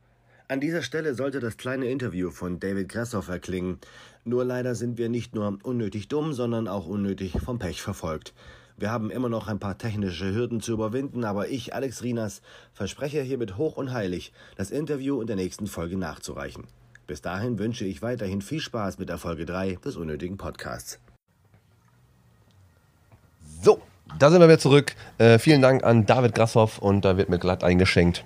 An 0.49 0.61
dieser 0.61 0.83
Stelle 0.83 1.15
sollte 1.15 1.41
das 1.41 1.57
kleine 1.57 1.87
Interview 1.87 2.31
von 2.31 2.61
David 2.61 2.89
Grassoff 2.89 3.29
erklingen. 3.29 3.81
Nur 4.25 4.45
leider 4.45 4.77
sind 4.77 4.97
wir 4.97 5.09
nicht 5.09 5.35
nur 5.35 5.59
unnötig 5.65 6.07
dumm, 6.07 6.35
sondern 6.35 6.69
auch 6.69 6.87
unnötig 6.87 7.33
vom 7.45 7.59
Pech 7.59 7.83
verfolgt. 7.83 8.33
Wir 8.77 8.93
haben 8.93 9.11
immer 9.11 9.29
noch 9.29 9.49
ein 9.49 9.59
paar 9.59 9.77
technische 9.77 10.33
Hürden 10.33 10.61
zu 10.61 10.73
überwinden, 10.73 11.25
aber 11.25 11.49
ich, 11.49 11.75
Alex 11.75 12.03
Rinas, 12.03 12.43
verspreche 12.75 13.23
hiermit 13.23 13.57
hoch 13.57 13.77
und 13.77 13.93
heilig, 13.93 14.33
das 14.57 14.71
Interview 14.71 15.21
in 15.21 15.27
der 15.27 15.37
nächsten 15.37 15.67
Folge 15.67 15.97
nachzureichen. 15.97 16.65
Bis 17.07 17.23
dahin 17.23 17.61
wünsche 17.61 17.85
ich 17.85 18.03
weiterhin 18.03 18.43
viel 18.43 18.61
Spaß 18.61 18.99
mit 18.99 19.09
der 19.09 19.19
Folge 19.19 19.47
3 19.47 19.79
des 19.85 19.97
unnötigen 19.97 20.37
Podcasts. 20.37 20.99
So, 23.63 23.81
da 24.19 24.31
sind 24.31 24.41
wir 24.41 24.49
wieder 24.49 24.59
zurück. 24.59 24.97
Äh, 25.19 25.39
vielen 25.39 25.63
Dank 25.63 25.85
an 25.85 26.07
David 26.07 26.35
Grasshoff 26.35 26.79
und 26.79 27.05
da 27.05 27.17
wird 27.17 27.29
mir 27.29 27.39
glatt 27.39 27.63
eingeschenkt. 27.63 28.25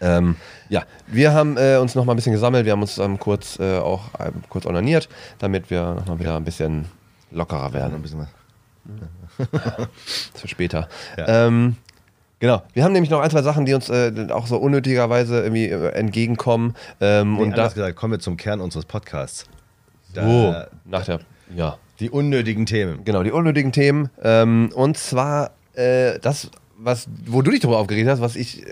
Ähm, 0.00 0.36
ja, 0.70 0.84
wir 1.06 1.34
haben 1.34 1.58
äh, 1.58 1.76
uns 1.76 1.94
noch 1.94 2.06
mal 2.06 2.14
ein 2.14 2.16
bisschen 2.16 2.32
gesammelt. 2.32 2.64
Wir 2.64 2.72
haben 2.72 2.80
uns 2.80 2.96
ähm, 2.96 3.18
kurz 3.18 3.58
äh, 3.58 3.78
auch 3.78 4.14
äh, 4.18 4.32
kurz 4.48 4.64
onaniert, 4.64 5.10
damit 5.38 5.70
wir 5.70 5.94
noch 5.94 6.06
mal 6.06 6.18
wieder 6.18 6.36
ein 6.36 6.44
bisschen 6.44 6.86
lockerer 7.30 7.74
werden. 7.74 7.94
Ein 7.94 8.02
bisschen 8.02 8.20
was. 8.20 8.28
für 10.34 10.48
später. 10.48 10.88
Ja. 11.18 11.46
Ähm, 11.46 11.76
genau. 12.38 12.62
Wir 12.72 12.84
haben 12.84 12.92
nämlich 12.92 13.10
noch 13.10 13.20
ein, 13.20 13.30
zwei 13.30 13.42
Sachen, 13.42 13.66
die 13.66 13.74
uns 13.74 13.88
äh, 13.88 14.28
auch 14.30 14.46
so 14.46 14.56
unnötigerweise 14.56 15.42
irgendwie 15.42 15.66
äh, 15.66 15.90
entgegenkommen. 15.90 16.74
Ähm, 17.00 17.34
nee, 17.34 17.42
und 17.42 17.56
da 17.56 17.68
gesagt, 17.68 17.96
kommen 17.96 18.12
wir 18.12 18.20
zum 18.20 18.36
Kern 18.36 18.60
unseres 18.60 18.84
Podcasts. 18.84 19.46
Da, 20.14 20.22
so, 20.22 20.54
nach 20.84 21.04
der, 21.04 21.20
ja. 21.54 21.78
Die 22.00 22.10
unnötigen 22.10 22.66
Themen. 22.66 23.04
Genau, 23.04 23.22
die 23.22 23.32
unnötigen 23.32 23.72
Themen. 23.72 24.10
Ähm, 24.22 24.70
und 24.74 24.96
zwar 24.96 25.50
äh, 25.74 26.18
das, 26.20 26.50
was, 26.76 27.08
wo 27.26 27.42
du 27.42 27.50
dich 27.50 27.60
darüber 27.60 27.78
aufgeregt 27.78 28.08
hast, 28.08 28.20
was 28.20 28.36
ich 28.36 28.64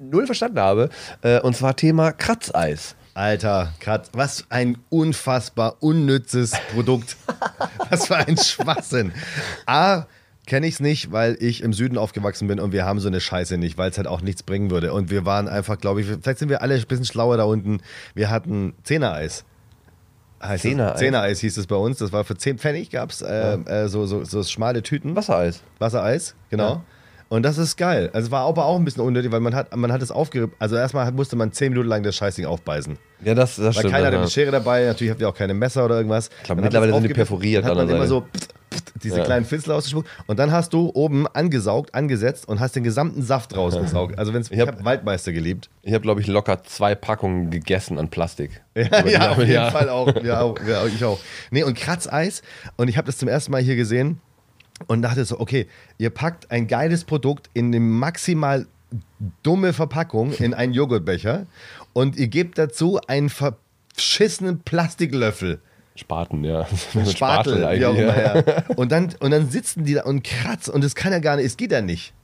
null 0.00 0.26
verstanden 0.26 0.60
habe. 0.60 0.88
Äh, 1.22 1.40
und 1.40 1.54
zwar 1.54 1.76
Thema 1.76 2.12
Kratzeis. 2.12 2.96
Alter, 3.12 3.74
Kat, 3.80 4.08
was 4.12 4.46
ein 4.48 4.78
unfassbar 4.88 5.76
unnützes 5.80 6.52
Produkt. 6.72 7.16
was 7.90 8.06
für 8.06 8.16
ein 8.16 8.36
Schwachsinn. 8.36 9.12
A, 9.66 10.04
kenne 10.50 10.66
ich 10.66 10.74
es 10.74 10.80
nicht, 10.80 11.12
weil 11.12 11.36
ich 11.38 11.62
im 11.62 11.72
Süden 11.72 11.96
aufgewachsen 11.96 12.48
bin 12.48 12.58
und 12.58 12.72
wir 12.72 12.84
haben 12.84 12.98
so 12.98 13.06
eine 13.06 13.20
Scheiße 13.20 13.56
nicht, 13.56 13.78
weil 13.78 13.88
es 13.88 13.98
halt 13.98 14.08
auch 14.08 14.20
nichts 14.20 14.42
bringen 14.42 14.72
würde. 14.72 14.92
Und 14.92 15.08
wir 15.08 15.24
waren 15.24 15.46
einfach, 15.46 15.78
glaube 15.78 16.00
ich, 16.00 16.08
vielleicht 16.08 16.40
sind 16.40 16.48
wir 16.48 16.60
alle 16.60 16.74
ein 16.74 16.84
bisschen 16.88 17.04
schlauer 17.04 17.36
da 17.36 17.44
unten. 17.44 17.78
Wir 18.14 18.30
hatten 18.30 18.74
Zehnereis. 18.82 19.44
Zehnereis. 20.56 20.98
Zehnereis 20.98 21.38
hieß 21.38 21.56
es 21.56 21.68
bei 21.68 21.76
uns. 21.76 21.98
Das 21.98 22.12
war 22.12 22.24
für 22.24 22.36
10 22.36 22.58
Pfennig, 22.58 22.90
gab 22.90 23.10
es 23.10 23.22
äh, 23.22 23.58
äh, 23.58 23.86
so, 23.86 24.06
so, 24.06 24.24
so 24.24 24.42
schmale 24.42 24.82
Tüten. 24.82 25.14
Wassereis. 25.14 25.62
Wassereis, 25.78 26.34
genau. 26.48 26.68
Ja. 26.68 26.84
Und 27.30 27.44
das 27.44 27.58
ist 27.58 27.76
geil. 27.76 28.10
Also 28.12 28.26
es 28.26 28.32
war 28.32 28.44
aber 28.44 28.64
auch 28.64 28.76
ein 28.76 28.84
bisschen 28.84 29.04
unnötig, 29.04 29.30
weil 29.30 29.38
man 29.38 29.54
hat, 29.54 29.74
man 29.76 29.92
hat 29.92 30.02
es 30.02 30.10
aufgerippt. 30.10 30.56
Also 30.58 30.74
erstmal 30.74 31.10
musste 31.12 31.36
man 31.36 31.52
10 31.52 31.70
Minuten 31.70 31.88
lang 31.88 32.02
das 32.02 32.16
Scheißding 32.16 32.44
aufbeißen. 32.44 32.98
Ja, 33.24 33.34
das, 33.36 33.54
das 33.54 33.66
weil 33.66 33.72
stimmt. 33.72 33.84
Weil 33.84 33.92
keiner 33.92 34.06
hatte 34.08 34.18
eine 34.18 34.28
Schere 34.28 34.50
dabei, 34.50 34.84
natürlich 34.86 35.12
habt 35.12 35.20
ihr 35.20 35.28
auch 35.28 35.34
keine 35.34 35.54
Messer 35.54 35.84
oder 35.84 35.96
irgendwas. 35.96 36.28
Ich 36.38 36.44
glaube, 36.44 36.60
mittlerweile 36.62 36.92
sind 36.92 37.04
die 37.04 37.14
perforiert. 37.14 37.64
Hat 37.64 37.76
man 37.76 37.88
immer 37.88 38.08
so 38.08 38.26
diese 39.02 39.18
ja. 39.18 39.24
kleinen 39.24 39.44
Finsel 39.44 39.72
ausgespuckt 39.72 40.08
und 40.26 40.40
dann 40.40 40.50
hast 40.50 40.72
du 40.72 40.90
oben 40.92 41.28
angesaugt, 41.28 41.94
angesetzt 41.94 42.48
und 42.48 42.58
hast 42.58 42.74
den 42.74 42.82
gesamten 42.82 43.22
Saft 43.22 43.56
rausgesaugt. 43.56 44.18
Also 44.18 44.34
wenn's, 44.34 44.50
ich 44.50 44.58
habe 44.58 44.72
hab 44.72 44.84
Waldmeister 44.84 45.32
geliebt. 45.32 45.70
Ich 45.82 45.92
habe, 45.92 46.02
glaube 46.02 46.20
ich, 46.20 46.26
locker 46.26 46.64
zwei 46.64 46.96
Packungen 46.96 47.50
gegessen 47.50 47.96
an 47.98 48.08
Plastik. 48.08 48.60
Ja, 48.74 49.06
ja 49.06 49.30
auf 49.30 49.38
jeden 49.38 49.52
ja. 49.52 49.70
Fall 49.70 49.88
auch. 49.88 50.22
Ja, 50.22 50.40
auch. 50.40 50.56
ja, 50.66 50.84
ich 50.86 51.04
auch. 51.04 51.18
Nee, 51.50 51.64
und 51.64 51.76
Kratzeis. 51.76 52.42
Und 52.76 52.88
ich 52.88 52.96
habe 52.96 53.06
das 53.06 53.18
zum 53.18 53.28
ersten 53.28 53.52
Mal 53.52 53.60
hier 53.60 53.76
gesehen 53.76 54.20
und 54.86 55.02
dachte 55.02 55.24
so, 55.24 55.40
okay, 55.40 55.66
ihr 55.98 56.10
packt 56.10 56.50
ein 56.50 56.66
geiles 56.66 57.04
Produkt 57.04 57.50
in 57.54 57.66
eine 57.66 57.80
maximal 57.80 58.66
dumme 59.42 59.72
Verpackung 59.72 60.32
in 60.32 60.54
einen 60.54 60.72
Joghurtbecher 60.72 61.46
und 61.92 62.16
ihr 62.16 62.28
gebt 62.28 62.58
dazu 62.58 63.00
einen 63.06 63.30
verschissenen 63.30 64.60
Plastiklöffel. 64.60 65.60
Spaten, 65.94 66.44
ja. 66.44 66.66
Spatel, 67.06 67.10
Spatel 67.10 67.82
immer, 67.82 68.22
ja. 68.22 68.64
Und 68.76 68.90
dann, 68.90 69.14
und 69.20 69.30
dann 69.30 69.50
sitzen 69.50 69.84
die 69.84 69.94
da 69.94 70.04
und 70.04 70.24
kratzen 70.24 70.72
und 70.72 70.82
es 70.84 70.94
kann 70.94 71.12
ja 71.12 71.18
gar 71.18 71.36
nicht, 71.36 71.46
es 71.46 71.56
geht 71.56 71.72
ja 71.72 71.82
nicht. 71.82 72.14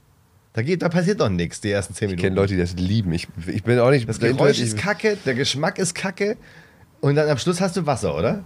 Da, 0.53 0.63
geht, 0.63 0.81
da 0.81 0.89
passiert 0.89 1.21
doch 1.21 1.29
nichts, 1.29 1.61
die 1.61 1.69
ersten 1.69 1.93
zehn 1.93 2.07
Minuten. 2.07 2.19
Ich 2.19 2.23
kenne 2.23 2.35
Leute, 2.35 2.55
die 2.55 2.59
das 2.59 2.73
lieben. 2.73 3.11
Ich, 3.13 3.27
ich 3.45 3.63
bin 3.63 3.77
auch 3.77 3.91
nicht. 3.91 4.09
Das 4.09 4.19
Geräusch 4.19 4.59
ist 4.59 4.75
kacke, 4.75 5.17
der 5.23 5.35
Geschmack 5.35 5.77
ist 5.77 5.93
kacke 5.93 6.35
und 6.99 7.15
dann 7.15 7.29
am 7.29 7.37
Schluss 7.37 7.61
hast 7.61 7.77
du 7.77 7.85
Wasser, 7.85 8.17
oder? 8.17 8.43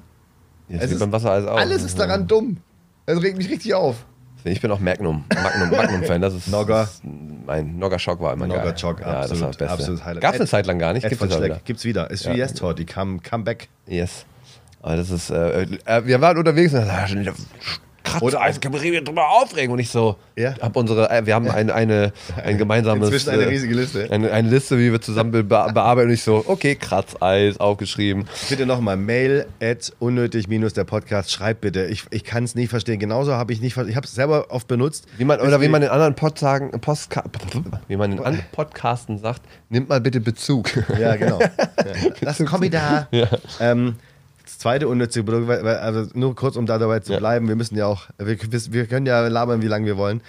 Ja, 0.68 0.80
es 0.80 0.92
ist, 0.92 1.00
beim 1.00 1.12
Wasser 1.12 1.32
alles, 1.32 1.48
auch. 1.48 1.58
alles 1.58 1.84
ist 1.84 1.98
daran 1.98 2.28
dumm. 2.28 2.58
Das 3.14 3.24
regt 3.24 3.38
mich 3.38 3.50
richtig 3.50 3.74
auf. 3.74 4.06
Ich 4.44 4.62
bin 4.62 4.72
auch 4.72 4.80
Magnum, 4.80 5.26
Magnum, 5.34 5.70
Magnum-Fan. 5.70 6.22
Das 6.22 6.34
ist 6.34 6.48
Nogger. 6.48 6.90
mein 7.46 7.78
Nogger 7.78 8.00
Schock 8.00 8.22
war 8.22 8.34
immer 8.34 8.48
Nogger 8.48 8.76
Schock, 8.76 9.02
ja, 9.02 9.22
absolut, 9.22 9.60
das 9.62 9.70
war 9.70 9.78
das 9.78 9.80
Absolut 9.80 10.22
Gab 10.22 10.34
es 10.34 10.40
eine 10.40 10.50
Zeit 10.50 10.66
lang 10.66 10.80
gar 10.80 10.94
nicht. 10.94 11.08
Gibt 11.08 11.22
es 11.22 11.38
wieder. 11.38 11.60
Gibt's 11.64 11.86
wieder. 11.86 12.10
Ist 12.10 12.28
wie. 12.28 12.38
Yes 12.38 12.54
die 12.54 12.86
come, 12.86 13.20
come 13.28 13.44
back. 13.44 13.68
Yes. 13.86 14.26
Aber 14.82 14.96
das 14.96 15.12
ist, 15.12 15.30
äh, 15.30 15.64
äh, 15.86 16.06
wir 16.06 16.22
waren 16.22 16.38
unterwegs 16.38 16.74
und 16.74 16.88
Kratz, 18.04 18.22
oder 18.22 18.42
Eis, 18.42 18.60
kann 18.60 18.72
man 18.72 18.82
drüber 18.82 19.30
aufregen. 19.30 19.72
Und 19.72 19.80
ich 19.80 19.90
so, 19.90 20.16
ja. 20.36 20.56
hab 20.60 20.76
unsere, 20.76 21.10
äh, 21.10 21.26
wir 21.26 21.36
haben 21.36 21.48
eine, 21.50 21.74
eine, 21.74 22.14
ein 22.44 22.58
gemeinsames. 22.58 23.08
Inzwischen 23.10 23.30
eine 23.30 23.44
äh, 23.44 23.48
riesige 23.48 23.76
Liste. 23.76 24.08
Eine, 24.12 24.32
eine 24.32 24.50
Liste, 24.50 24.78
wie 24.78 24.92
wir 24.92 25.02
zusammen 25.02 25.32
be 25.32 25.44
bearbeiten. 25.44 26.08
Und 26.08 26.14
ich 26.14 26.24
so, 26.24 26.44
okay, 26.48 26.76
Kratzeis 26.76 27.60
aufgeschrieben. 27.60 28.28
Bitte 28.50 28.66
nochmal, 28.66 28.98
mail 28.98 29.46
at 29.62 29.94
unnötig 30.00 30.48
minus 30.48 30.74
der 30.74 30.84
Podcast. 30.84 31.32
Schreibt 31.32 31.62
bitte. 31.62 31.86
Ich, 31.86 32.06
ich 32.12 32.24
kann 32.24 32.44
es 32.44 32.56
nicht 32.56 32.70
verstehen. 32.70 33.00
Genauso 33.00 33.34
habe 33.34 33.54
ich 33.54 33.62
nicht 33.62 33.78
Ich 33.78 33.96
habe 33.96 34.06
es 34.06 34.16
selber 34.16 34.48
oft 34.50 34.68
benutzt. 34.68 35.06
Wie 35.18 35.26
man, 35.26 35.40
oder 35.40 35.62
wie 35.62 35.68
man 35.68 35.82
in 35.82 35.90
anderen 35.90 36.16
Pod 36.16 36.38
sagen, 36.40 36.72
Postka 36.80 37.24
wie 37.88 37.96
man 37.96 38.12
in 38.12 38.20
anderen 38.20 38.46
Podcasten 38.52 39.18
sagt, 39.20 39.42
nimmt 39.70 39.90
mal 39.90 40.02
bitte 40.02 40.20
Bezug. 40.20 40.70
Ja, 41.00 41.16
genau. 41.16 41.40
Ja. 41.82 42.12
Lass 42.22 42.38
Kommi 42.46 42.70
da. 42.70 43.08
Ja. 43.12 43.28
Ähm, 43.60 43.96
zweite 44.62 44.88
unnütze 44.88 45.24
Produkt, 45.24 45.50
also 45.50 46.10
nur 46.14 46.36
kurz, 46.36 46.56
um 46.56 46.66
da 46.66 46.78
dabei 46.78 47.00
zu 47.00 47.14
ja. 47.14 47.20
bleiben, 47.20 47.48
wir 47.48 47.56
müssen 47.56 47.76
ja 47.76 47.88
auch, 47.88 48.04
wir, 48.18 48.38
wir, 48.40 48.86
können 48.86 49.06
ja 49.06 49.28
labern, 49.28 49.62
wie 49.62 49.68
lange 49.68 49.88
wir 49.88 49.98
wollen. 49.98 50.22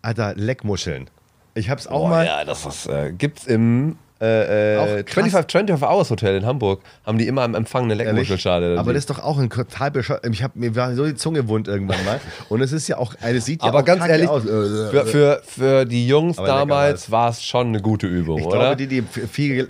Alter, 0.00 0.34
Leckmuscheln. 0.34 1.10
Ich 1.54 1.68
hab's 1.68 1.86
auch 1.86 2.04
oh, 2.04 2.08
mal. 2.08 2.24
Ja, 2.24 2.44
das 2.44 2.64
ist, 2.64 2.86
äh, 2.86 3.12
gibt's 3.12 3.46
im 3.46 3.96
äh, 4.20 5.00
äh, 5.00 5.04
25, 5.04 5.52
25 5.52 5.88
Hours 5.88 6.10
Hotel 6.10 6.36
in 6.36 6.46
Hamburg 6.46 6.82
haben 7.06 7.18
die 7.18 7.28
immer 7.28 7.42
am 7.42 7.54
Empfang 7.54 7.84
eine 7.84 7.94
Leckmuschelschale. 7.94 8.78
Aber 8.78 8.92
das 8.92 9.02
ist 9.02 9.10
doch 9.10 9.20
auch 9.20 9.38
ein 9.38 9.48
total 9.48 9.92
bescheuert. 9.92 10.26
Ich 10.26 10.42
hab, 10.42 10.56
mir 10.56 10.74
war 10.74 10.94
so 10.94 11.06
die 11.06 11.14
Zunge 11.14 11.46
wund 11.48 11.68
irgendwann 11.68 12.04
mal. 12.04 12.20
Und 12.48 12.60
es 12.60 12.72
ist 12.72 12.88
ja 12.88 12.98
auch, 12.98 13.14
es 13.20 13.44
sieht 13.44 13.62
ja 13.62 13.68
Aber 13.68 13.80
auch 13.80 13.84
ganz 13.84 14.04
ehrlich, 14.06 14.28
aus. 14.28 14.42
Für, 14.42 15.06
für, 15.06 15.42
für 15.46 15.84
die 15.84 16.08
Jungs 16.08 16.38
Aber 16.38 16.48
damals 16.48 17.10
war 17.10 17.30
es 17.30 17.44
schon 17.44 17.68
eine 17.68 17.80
gute 17.80 18.08
Übung, 18.08 18.40
ich 18.40 18.46
oder? 18.46 18.58
Glaube, 18.58 18.76
die, 18.76 18.86
die 18.88 19.02
viel 19.02 19.66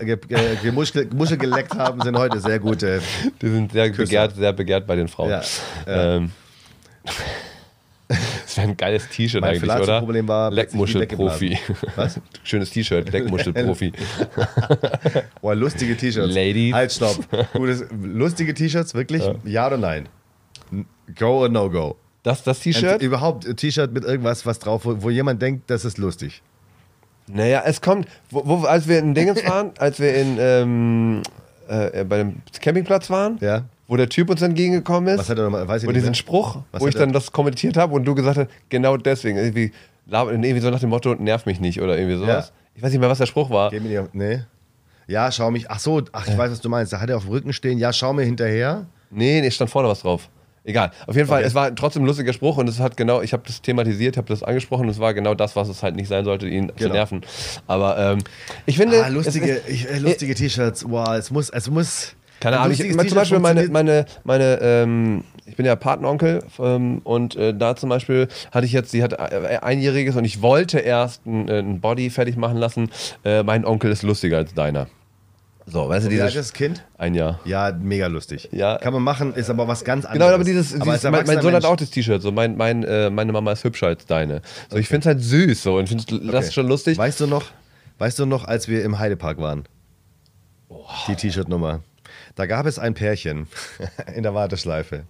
Gemuschel 0.62 1.36
geleckt 1.36 1.76
haben, 1.76 2.00
sind 2.00 2.16
heute 2.16 2.40
sehr 2.40 2.58
gute. 2.58 3.00
Die 3.42 3.48
sind 3.48 3.72
sehr 3.72 3.90
begehrt, 3.90 4.34
sehr 4.36 4.52
begehrt 4.52 4.86
bei 4.86 4.96
den 4.96 5.08
Frauen. 5.08 5.30
Ja, 5.30 5.42
ja. 5.86 6.16
Ähm. 6.16 6.32
Das 8.08 8.56
wäre 8.56 8.68
ein 8.68 8.76
geiles 8.76 9.08
T-Shirt 9.10 9.44
eigentlich, 9.44 9.70
oder? 9.70 9.98
Problem 9.98 10.26
war 10.26 10.50
Leckmuschelprofi. 10.50 11.58
Was? 11.96 12.18
Schönes 12.42 12.70
T-Shirt, 12.70 13.12
Leckmuschelprofi. 13.12 13.92
Boah, 15.42 15.54
lustige 15.54 15.94
T-Shirts. 15.94 16.34
Ladies. 16.34 16.72
Halt, 16.72 16.92
stopp. 16.92 17.18
Gutes, 17.52 17.84
lustige 18.02 18.54
T-Shirts, 18.54 18.94
wirklich? 18.94 19.22
Ja. 19.22 19.34
ja. 19.44 19.66
oder 19.66 19.76
nein? 19.76 20.08
Go 21.18 21.42
or 21.42 21.50
no 21.50 21.68
go? 21.68 21.96
Das 22.22 22.42
das 22.42 22.60
T-Shirt? 22.60 23.02
Überhaupt 23.02 23.46
ein 23.46 23.56
T-Shirt 23.56 23.92
mit 23.92 24.04
irgendwas 24.04 24.46
was 24.46 24.58
drauf, 24.58 24.86
wo, 24.86 25.02
wo, 25.02 25.10
jemand 25.10 25.42
denkt, 25.42 25.70
das 25.70 25.84
ist 25.84 25.98
lustig. 25.98 26.42
Naja, 27.26 27.62
es 27.66 27.82
kommt, 27.82 28.08
wo, 28.30 28.42
wo 28.46 28.64
als 28.64 28.88
wir 28.88 29.00
in 29.00 29.14
Dingens 29.14 29.44
waren, 29.46 29.72
als 29.78 30.00
wir 30.00 30.14
in 30.14 30.38
ähm, 30.40 31.22
äh, 31.68 32.04
bei 32.04 32.18
dem 32.18 32.36
Campingplatz 32.58 33.10
waren, 33.10 33.36
ja 33.42 33.66
wo 33.88 33.96
der 33.96 34.08
Typ 34.08 34.30
uns 34.30 34.42
entgegengekommen 34.42 35.14
ist. 35.14 35.18
Was 35.18 35.30
hat 35.30 35.38
er 35.38 35.44
nochmal? 35.44 35.66
Weiß 35.66 35.82
ich 35.82 35.88
und 35.88 35.94
diesen 35.94 36.10
mehr. 36.10 36.14
Spruch, 36.14 36.58
Was 36.70 36.80
wo 36.80 36.86
ich 36.86 36.94
dann 36.94 37.12
das 37.12 37.32
kommentiert 37.32 37.76
habe 37.76 37.94
und 37.94 38.04
du 38.04 38.14
gesagt 38.14 38.36
hast, 38.36 38.48
genau 38.68 38.96
deswegen. 38.96 39.38
Irgendwie, 39.38 39.72
irgendwie 40.06 40.60
so 40.60 40.70
nach 40.70 40.78
dem 40.78 40.90
Motto, 40.90 41.14
nerv 41.14 41.46
mich 41.46 41.58
nicht 41.58 41.80
oder 41.80 41.98
irgendwie 41.98 42.18
sowas. 42.18 42.48
Ja. 42.48 42.54
Ich 42.74 42.82
weiß 42.82 42.92
nicht 42.92 43.00
mehr, 43.00 43.08
was 43.08 43.18
der 43.18 43.26
Spruch 43.26 43.50
war. 43.50 43.70
Geh 43.70 43.80
mir 43.80 44.02
nicht, 44.02 44.14
nee. 44.14 44.40
Ja, 45.08 45.32
schau 45.32 45.50
mich. 45.50 45.70
Ach 45.70 45.78
so, 45.78 46.02
ach, 46.12 46.28
ich 46.28 46.36
weiß, 46.36 46.50
was 46.52 46.60
du 46.60 46.68
meinst. 46.68 46.92
Da 46.92 47.00
hat 47.00 47.08
er 47.08 47.16
auf 47.16 47.24
dem 47.24 47.32
Rücken 47.32 47.52
stehen, 47.54 47.78
ja, 47.78 47.92
schau 47.92 48.12
mir 48.12 48.24
hinterher. 48.24 48.86
Nee, 49.10 49.40
nee, 49.40 49.50
stand 49.50 49.70
vorne 49.70 49.88
was 49.88 50.02
drauf. 50.02 50.28
Egal. 50.64 50.90
Auf 51.06 51.16
jeden 51.16 51.26
Fall, 51.26 51.38
okay. 51.38 51.48
es 51.48 51.54
war 51.54 51.74
trotzdem 51.74 52.02
ein 52.02 52.06
lustiger 52.06 52.34
Spruch 52.34 52.58
und 52.58 52.68
es 52.68 52.78
hat 52.78 52.98
genau, 52.98 53.22
ich 53.22 53.32
habe 53.32 53.42
das 53.46 53.62
thematisiert, 53.62 54.18
habe 54.18 54.28
das 54.28 54.42
angesprochen 54.42 54.82
und 54.82 54.90
es 54.90 54.98
war 54.98 55.14
genau 55.14 55.34
das, 55.34 55.56
was 55.56 55.70
es 55.70 55.82
halt 55.82 55.96
nicht 55.96 56.08
sein 56.08 56.26
sollte, 56.26 56.46
ihn 56.46 56.66
genau. 56.66 56.76
zu 56.76 56.88
nerven. 56.90 57.22
Aber 57.66 57.96
ähm, 57.98 58.18
ich 58.66 58.76
finde. 58.76 59.02
Ah, 59.02 59.08
lustige, 59.08 59.62
äh, 59.66 59.98
lustige 59.98 60.34
T-Shirts, 60.34 60.84
wow, 60.86 61.08
es 61.16 61.30
muss, 61.30 61.48
es 61.48 61.70
muss. 61.70 62.14
Keine 62.40 62.58
Ahnung, 62.60 62.72
ich, 62.72 63.08
zum 63.08 63.16
Beispiel 63.16 63.38
meine, 63.38 63.68
meine, 63.68 64.04
meine 64.24 64.58
ähm, 64.60 65.24
ich 65.48 65.56
bin 65.56 65.66
ja 65.66 65.74
Patenonkel 65.76 66.44
ähm, 66.58 67.00
und 67.04 67.34
äh, 67.36 67.54
da 67.54 67.74
zum 67.74 67.88
Beispiel 67.88 68.28
hatte 68.52 68.66
ich 68.66 68.72
jetzt, 68.72 68.90
sie 68.90 69.02
hat 69.02 69.14
äh, 69.14 69.58
einjähriges 69.62 70.14
und 70.16 70.24
ich 70.24 70.42
wollte 70.42 70.78
erst 70.78 71.26
äh, 71.26 71.58
ein 71.58 71.80
Body 71.80 72.10
fertig 72.10 72.36
machen 72.36 72.58
lassen. 72.58 72.90
Äh, 73.24 73.42
mein 73.42 73.64
Onkel 73.64 73.90
ist 73.90 74.02
lustiger 74.02 74.36
als 74.36 74.54
deiner. 74.54 74.86
So, 75.70 75.88
weißt 75.88 76.06
du, 76.06 76.10
dieses. 76.10 76.32
das 76.32 76.52
Kind? 76.52 76.82
Ein 76.96 77.14
Jahr. 77.14 77.40
Ja, 77.44 77.72
mega 77.78 78.06
lustig. 78.06 78.48
Ja. 78.52 78.78
Kann 78.78 78.94
man 78.94 79.02
machen, 79.02 79.34
ist 79.34 79.50
aber 79.50 79.68
was 79.68 79.84
ganz 79.84 80.06
anderes. 80.06 80.26
Genau, 80.26 80.34
aber 80.34 80.44
dieses. 80.44 80.74
Aber 80.74 80.92
dieses 80.92 81.02
mein, 81.04 81.26
mein, 81.26 81.42
Sohn 81.42 81.52
hat 81.52 81.64
auch 81.66 81.76
das 81.76 81.90
T-Shirt, 81.90 82.22
so 82.22 82.32
mein, 82.32 82.56
mein, 82.56 82.84
äh, 82.84 83.10
meine 83.10 83.32
Mama 83.32 83.52
ist 83.52 83.64
hübscher 83.64 83.88
als 83.88 84.06
deine. 84.06 84.40
So, 84.68 84.76
okay. 84.76 84.80
ich 84.80 84.88
finde 84.88 85.00
es 85.00 85.06
halt 85.06 85.22
süß 85.22 85.62
so 85.62 85.76
und 85.76 85.88
finde 85.88 86.04
das 86.32 86.46
okay. 86.46 86.52
schon 86.52 86.68
lustig. 86.68 86.96
Weißt 86.96 87.20
du 87.20 87.26
noch, 87.26 87.44
weißt 87.98 88.18
du 88.18 88.24
noch, 88.24 88.46
als 88.46 88.68
wir 88.68 88.82
im 88.82 88.98
Heidepark 88.98 89.38
waren? 89.38 89.64
Oh. 90.70 90.86
Die 91.06 91.16
T-Shirt-Nummer. 91.16 91.80
Da 92.38 92.46
gab 92.46 92.66
es 92.66 92.78
ein 92.78 92.94
Pärchen 92.94 93.48
in 94.14 94.22
der 94.22 94.32
Warteschleife. 94.32 95.02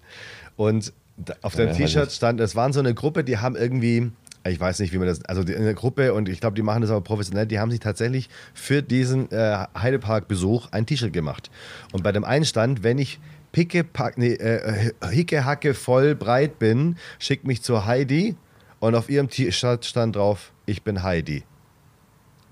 Und 0.57 0.95
auf 1.43 1.55
dem 1.55 1.69
ja, 1.69 1.75
T-Shirt 1.75 2.11
stand, 2.11 2.41
es 2.41 2.57
waren 2.57 2.73
so 2.73 2.81
eine 2.81 2.95
Gruppe, 2.95 3.23
die 3.23 3.37
haben 3.37 3.55
irgendwie, 3.55 4.11
ich 4.47 4.59
weiß 4.59 4.79
nicht, 4.79 4.95
wie 4.95 4.99
man 4.99 5.09
das, 5.09 5.23
also 5.27 5.43
eine 5.43 5.75
Gruppe 5.75 6.15
und 6.15 6.31
ich 6.31 6.41
glaube, 6.41 6.57
die 6.57 6.63
machen 6.63 6.81
das 6.81 6.91
aber 6.91 7.03
professionell, 7.03 7.45
die 7.45 7.59
haben 7.59 7.71
sich 7.71 7.81
tatsächlich 7.81 8.31
für 8.55 8.83
diesen 8.83 9.31
äh, 9.31 9.67
Heidepark-Besuch 9.77 10.69
ein 10.71 10.87
T-Shirt 10.87 11.13
gemacht. 11.13 11.51
Und 11.93 12.03
bei 12.03 12.13
dem 12.13 12.25
einen 12.25 12.47
stand, 12.47 12.83
wenn 12.83 12.97
ich 12.97 13.21
picke, 13.53 13.85
pack, 13.85 14.17
nee, 14.17 14.33
äh, 14.33 14.93
hicke, 15.11 15.45
hacke 15.45 15.75
voll 15.75 16.15
breit 16.15 16.59
bin, 16.59 16.97
schick 17.19 17.47
mich 17.47 17.61
zur 17.61 17.85
Heidi 17.85 18.37
und 18.81 18.95
auf 18.95 19.11
ihrem 19.11 19.29
T-Shirt 19.29 19.85
stand 19.85 20.17
drauf, 20.17 20.53
ich 20.65 20.83
bin 20.83 21.03
Heidi. 21.03 21.45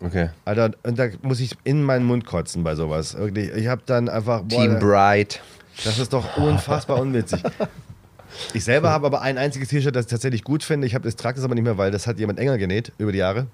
Okay. 0.01 0.31
Alter, 0.45 0.73
und 0.83 0.99
da 0.99 1.09
muss 1.23 1.41
ich 1.41 1.57
in 1.65 1.83
meinen 1.83 2.05
Mund 2.05 2.27
kotzen 2.27 2.63
bei 2.63 2.75
sowas. 2.75 3.17
Wirklich. 3.17 3.51
Ich 3.55 3.67
habe 3.67 3.83
dann 3.87 4.09
einfach. 4.09 4.43
Boah, 4.43 4.49
Team 4.63 4.79
Bright. 4.79 5.41
Das 5.85 5.99
ist 5.99 6.13
doch 6.13 6.37
unfassbar 6.37 7.01
unwitzig. 7.01 7.43
Ich 8.53 8.65
selber 8.65 8.91
habe 8.91 9.07
aber 9.07 9.23
ein 9.23 9.39
einziges 9.39 9.69
T-Shirt, 9.69 9.95
das 9.97 10.07
ich 10.07 10.11
tatsächlich 10.11 10.45
gut 10.45 10.63
finde. 10.63 10.87
Ich, 10.87 10.95
ich 10.95 11.17
trage 11.17 11.37
das 11.37 11.45
aber 11.45 11.55
nicht 11.55 11.65
mehr, 11.65 11.79
weil 11.79 11.91
das 11.91 12.07
hat 12.07 12.19
jemand 12.19 12.39
enger 12.39 12.59
genäht 12.59 12.93
über 12.99 13.13
die 13.13 13.19
Jahre. 13.19 13.47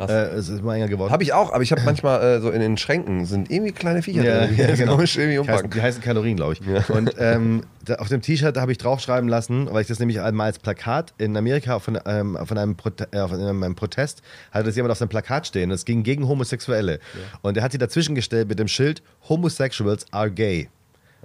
Krass. 0.00 0.10
Äh, 0.10 0.36
es 0.36 0.48
ist 0.48 0.60
immer 0.60 0.74
enger 0.74 0.88
geworden. 0.88 1.12
Habe 1.12 1.22
ich 1.22 1.34
auch, 1.34 1.52
aber 1.52 1.62
ich 1.62 1.72
habe 1.72 1.82
manchmal 1.84 2.22
äh, 2.22 2.40
so 2.40 2.48
in 2.48 2.60
den 2.60 2.78
Schränken 2.78 3.26
sind 3.26 3.50
irgendwie 3.50 3.72
kleine 3.72 4.00
Viecher 4.00 4.24
ja, 4.24 4.46
drin. 4.46 4.56
Ja, 4.56 4.74
genau. 4.74 4.98
irgendwie 4.98 5.42
die, 5.42 5.46
heißen, 5.46 5.70
die 5.70 5.82
heißen 5.82 6.02
Kalorien, 6.02 6.36
glaube 6.36 6.54
ich. 6.54 6.60
Ja. 6.60 6.82
Und 6.94 7.14
ähm, 7.18 7.64
da, 7.84 7.96
auf 7.96 8.08
dem 8.08 8.22
T-Shirt 8.22 8.56
habe 8.56 8.72
ich 8.72 8.78
draufschreiben 8.78 9.28
lassen, 9.28 9.68
weil 9.70 9.82
ich 9.82 9.88
das 9.88 9.98
nämlich 9.98 10.22
einmal 10.22 10.46
als 10.46 10.58
Plakat 10.58 11.12
in 11.18 11.36
Amerika 11.36 11.80
von, 11.80 11.98
ähm, 12.06 12.38
von, 12.42 12.56
einem, 12.56 12.76
Prote 12.76 13.12
äh, 13.12 13.28
von 13.28 13.38
einem 13.38 13.74
Protest 13.74 14.22
hatte 14.52 14.64
das 14.64 14.76
jemand 14.76 14.92
auf 14.92 14.96
seinem 14.96 15.10
Plakat 15.10 15.46
stehen. 15.46 15.68
Das 15.68 15.84
ging 15.84 16.02
gegen 16.02 16.26
Homosexuelle. 16.26 16.94
Ja. 16.94 17.38
Und 17.42 17.58
er 17.58 17.62
hat 17.62 17.72
sie 17.72 17.78
dazwischen 17.78 18.14
gestellt 18.14 18.48
mit 18.48 18.58
dem 18.58 18.68
Schild 18.68 19.02
Homosexuals 19.28 20.06
are 20.12 20.30
gay. 20.30 20.70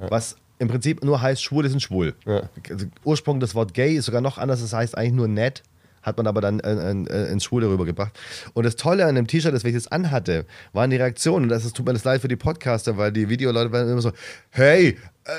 Was 0.10 0.36
im 0.60 0.68
Prinzip 0.68 1.02
nur 1.02 1.22
heißt, 1.22 1.42
Schwule 1.42 1.70
sind 1.70 1.82
schwul. 1.82 2.14
Also, 2.26 2.88
Ursprung 3.06 3.40
des 3.40 3.56
Wort 3.56 3.74
gay 3.74 3.96
ist 3.96 4.06
sogar 4.06 4.20
noch 4.20 4.38
anders, 4.38 4.60
das 4.60 4.74
heißt 4.74 4.98
eigentlich 4.98 5.14
nur 5.14 5.30
nett 5.30 5.64
hat 6.06 6.18
man 6.18 6.28
aber 6.28 6.42
dann 6.42 6.60
äh, 6.60 6.92
äh, 6.92 7.32
ins 7.32 7.44
Schwule 7.44 7.68
rübergebracht. 7.68 8.18
Und 8.54 8.64
das 8.64 8.76
Tolle 8.76 9.06
an 9.06 9.16
dem 9.16 9.28
T-Shirt, 9.28 9.54
das 9.54 9.64
ich 9.64 9.74
jetzt 9.74 9.92
anhatte, 9.92 10.46
waren 10.72 10.90
die 10.90 10.98
Reaktionen. 10.98 11.46
Und 11.46 11.50
das 11.50 11.66
ist, 11.66 11.76
tut 11.76 11.86
mir 11.86 11.94
das 11.94 12.04
leid 12.04 12.22
für 12.22 12.28
die 12.28 12.36
Podcaster, 12.36 12.98
weil 12.98 13.12
die 13.12 13.28
Videoleute 13.28 13.72
waren 13.72 13.90
immer 13.90 14.02
so, 14.02 14.12
hey, 14.52 14.98
äh, 15.26 15.32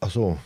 ach 0.00 0.10
so, 0.10 0.38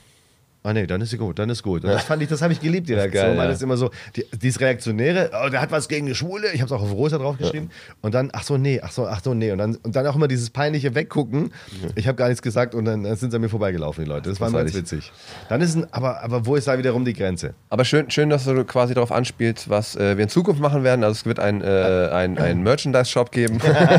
Ah 0.66 0.72
nee, 0.72 0.86
dann 0.86 1.02
ist 1.02 1.10
sie 1.10 1.18
gut, 1.18 1.38
dann 1.38 1.50
ist 1.50 1.62
gut. 1.62 1.84
Und 1.84 1.90
das 1.90 2.04
fand 2.04 2.22
ich, 2.22 2.28
das 2.30 2.40
habe 2.40 2.54
ich 2.54 2.58
geliebt, 2.58 2.88
die 2.88 2.94
Reaktion, 2.94 3.22
geil, 3.22 3.36
weil 3.36 3.44
ja. 3.44 3.50
das 3.50 3.60
immer 3.60 3.76
so, 3.76 3.90
die, 4.16 4.24
dieses 4.32 4.62
Reaktionäre, 4.62 5.30
oh, 5.44 5.50
der 5.50 5.60
hat 5.60 5.70
was 5.70 5.88
gegen 5.88 6.06
die 6.06 6.14
Schwule, 6.14 6.50
ich 6.54 6.62
habe 6.62 6.66
es 6.66 6.72
auch 6.72 6.82
auf 6.82 6.90
Rosa 6.90 7.18
draufgeschrieben. 7.18 7.68
Ja. 7.68 7.94
Und 8.00 8.14
dann, 8.14 8.30
ach 8.32 8.44
so, 8.44 8.56
nee, 8.56 8.80
ach 8.82 8.90
so, 8.90 9.06
ach 9.06 9.20
so, 9.22 9.34
nee. 9.34 9.52
Und 9.52 9.58
dann, 9.58 9.76
und 9.76 9.94
dann 9.94 10.06
auch 10.06 10.16
immer 10.16 10.26
dieses 10.26 10.48
peinliche 10.48 10.94
Weggucken. 10.94 11.52
Ja. 11.82 11.90
Ich 11.96 12.08
habe 12.08 12.16
gar 12.16 12.28
nichts 12.28 12.40
gesagt 12.40 12.74
und 12.74 12.86
dann, 12.86 13.04
dann 13.04 13.14
sind 13.16 13.30
sie 13.30 13.36
an 13.36 13.42
mir 13.42 13.50
vorbeigelaufen, 13.50 14.04
die 14.04 14.10
Leute. 14.10 14.30
Das 14.30 14.40
war 14.40 14.50
ganz 14.50 14.72
witzig. 14.74 15.12
Dann 15.50 15.60
ist 15.60 15.74
ein, 15.74 15.86
aber, 15.92 16.22
aber 16.22 16.46
wo 16.46 16.56
ist 16.56 16.66
da 16.66 16.78
wiederum 16.78 17.04
die 17.04 17.12
Grenze? 17.12 17.52
Aber 17.68 17.84
schön, 17.84 18.10
schön 18.10 18.30
dass 18.30 18.44
du 18.44 18.64
quasi 18.64 18.94
darauf 18.94 19.12
anspielst, 19.12 19.68
was 19.68 19.96
äh, 19.96 20.16
wir 20.16 20.22
in 20.22 20.30
Zukunft 20.30 20.62
machen 20.62 20.82
werden. 20.82 21.04
Also 21.04 21.12
es 21.12 21.26
wird 21.26 21.40
ein, 21.40 21.60
äh, 21.60 22.08
ein, 22.10 22.38
ein 22.38 22.62
Merchandise-Shop 22.62 23.32
geben 23.32 23.58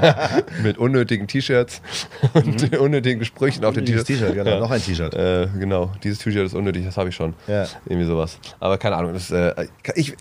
mit 0.63 0.80
unnötigen 0.80 1.28
T-Shirts 1.28 1.84
und 2.34 2.72
mhm. 2.72 2.80
unnötigen 2.80 3.24
Sprüchen 3.24 3.63
auf 3.66 3.76
den 3.76 3.86
T-Shirts. 3.86 4.07
T-Shirt, 4.07 4.34
genau, 4.34 4.59
noch 4.61 4.72
ein 4.72 4.82
T-Shirt. 4.82 5.13
Äh, 5.13 5.47
genau, 5.59 5.91
dieses 6.03 6.18
T-Shirt 6.18 6.47
ist 6.47 6.55
unnötig, 6.56 6.86
das 6.86 6.97
habe 6.97 7.10
ich 7.10 7.16
schon. 7.16 7.34
Ja. 7.47 7.68
Irgendwie 7.86 8.08
sowas. 8.08 8.39
Aber 8.60 8.78
keine 8.78 8.95
Ahnung. 8.95 9.14
Das, 9.14 9.32
äh, 9.32 9.68
ich, 9.95 10.16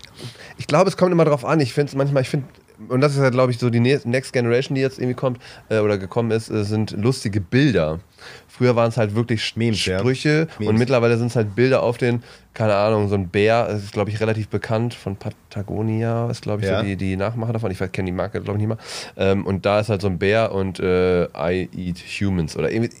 ich 0.57 0.67
glaube, 0.67 0.89
es 0.89 0.97
kommt 0.97 1.11
immer 1.11 1.25
darauf 1.25 1.45
an. 1.45 1.59
Ich 1.59 1.73
finde 1.73 1.89
es 1.89 1.95
manchmal, 1.95 2.23
ich 2.23 2.29
finde, 2.29 2.47
und 2.89 3.01
das 3.01 3.13
ist 3.13 3.19
halt, 3.19 3.33
glaube 3.33 3.51
ich, 3.51 3.57
so 3.57 3.69
die 3.69 3.79
Next 3.79 4.33
Generation, 4.33 4.75
die 4.75 4.81
jetzt 4.81 4.99
irgendwie 4.99 5.15
kommt 5.15 5.39
äh, 5.69 5.79
oder 5.79 5.97
gekommen 5.97 6.31
ist, 6.31 6.49
äh, 6.49 6.63
sind 6.63 6.91
lustige 6.91 7.41
Bilder. 7.41 7.99
Früher 8.47 8.75
waren 8.75 8.89
es 8.89 8.97
halt 8.97 9.15
wirklich 9.15 9.55
Memes, 9.55 9.79
Sprüche 9.79 10.47
ja. 10.59 10.69
und 10.69 10.77
mittlerweile 10.77 11.17
sind 11.17 11.27
es 11.27 11.35
halt 11.35 11.55
Bilder 11.55 11.83
auf 11.83 11.97
den, 11.97 12.23
keine 12.53 12.75
Ahnung, 12.75 13.09
so 13.09 13.15
ein 13.15 13.27
Bär, 13.27 13.67
das 13.67 13.83
ist 13.83 13.93
glaube 13.93 14.09
ich 14.09 14.19
relativ 14.19 14.47
bekannt 14.47 14.93
von 14.93 15.17
Patagonia, 15.17 16.29
ist 16.29 16.41
glaube 16.41 16.61
ich 16.61 16.67
ja. 16.67 16.79
so 16.79 16.85
die, 16.85 16.95
die 16.95 17.17
Nachmacher 17.17 17.53
davon. 17.53 17.71
Ich 17.71 17.79
kenne 17.79 18.05
die 18.05 18.11
Marke 18.11 18.41
glaube 18.41 18.59
ich 18.59 18.65
nicht 18.65 18.75
mehr. 18.75 18.77
Ähm, 19.17 19.45
und 19.45 19.65
da 19.65 19.79
ist 19.79 19.89
halt 19.89 20.01
so 20.01 20.07
ein 20.07 20.17
Bär 20.17 20.51
und 20.51 20.79
äh, 20.79 21.25
I 21.25 21.69
eat 21.75 21.97
humans 22.19 22.57
oder 22.57 22.71
irgendwie 22.71 22.91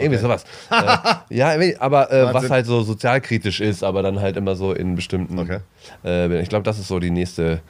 irgendwie 0.00 0.18
sowas. 0.18 0.44
äh, 0.70 1.34
ja, 1.34 1.54
aber 1.78 2.12
äh, 2.12 2.34
was 2.34 2.50
halt 2.50 2.66
so 2.66 2.82
sozialkritisch 2.82 3.60
ist, 3.60 3.84
aber 3.84 4.02
dann 4.02 4.20
halt 4.20 4.36
immer 4.36 4.56
so 4.56 4.72
in 4.72 4.94
bestimmten. 4.94 5.38
Okay. 5.38 5.60
Äh, 6.04 6.40
ich 6.40 6.48
glaube, 6.48 6.64
das 6.64 6.78
ist 6.78 6.88
so 6.88 6.98
die 6.98 7.10
nächste. 7.10 7.60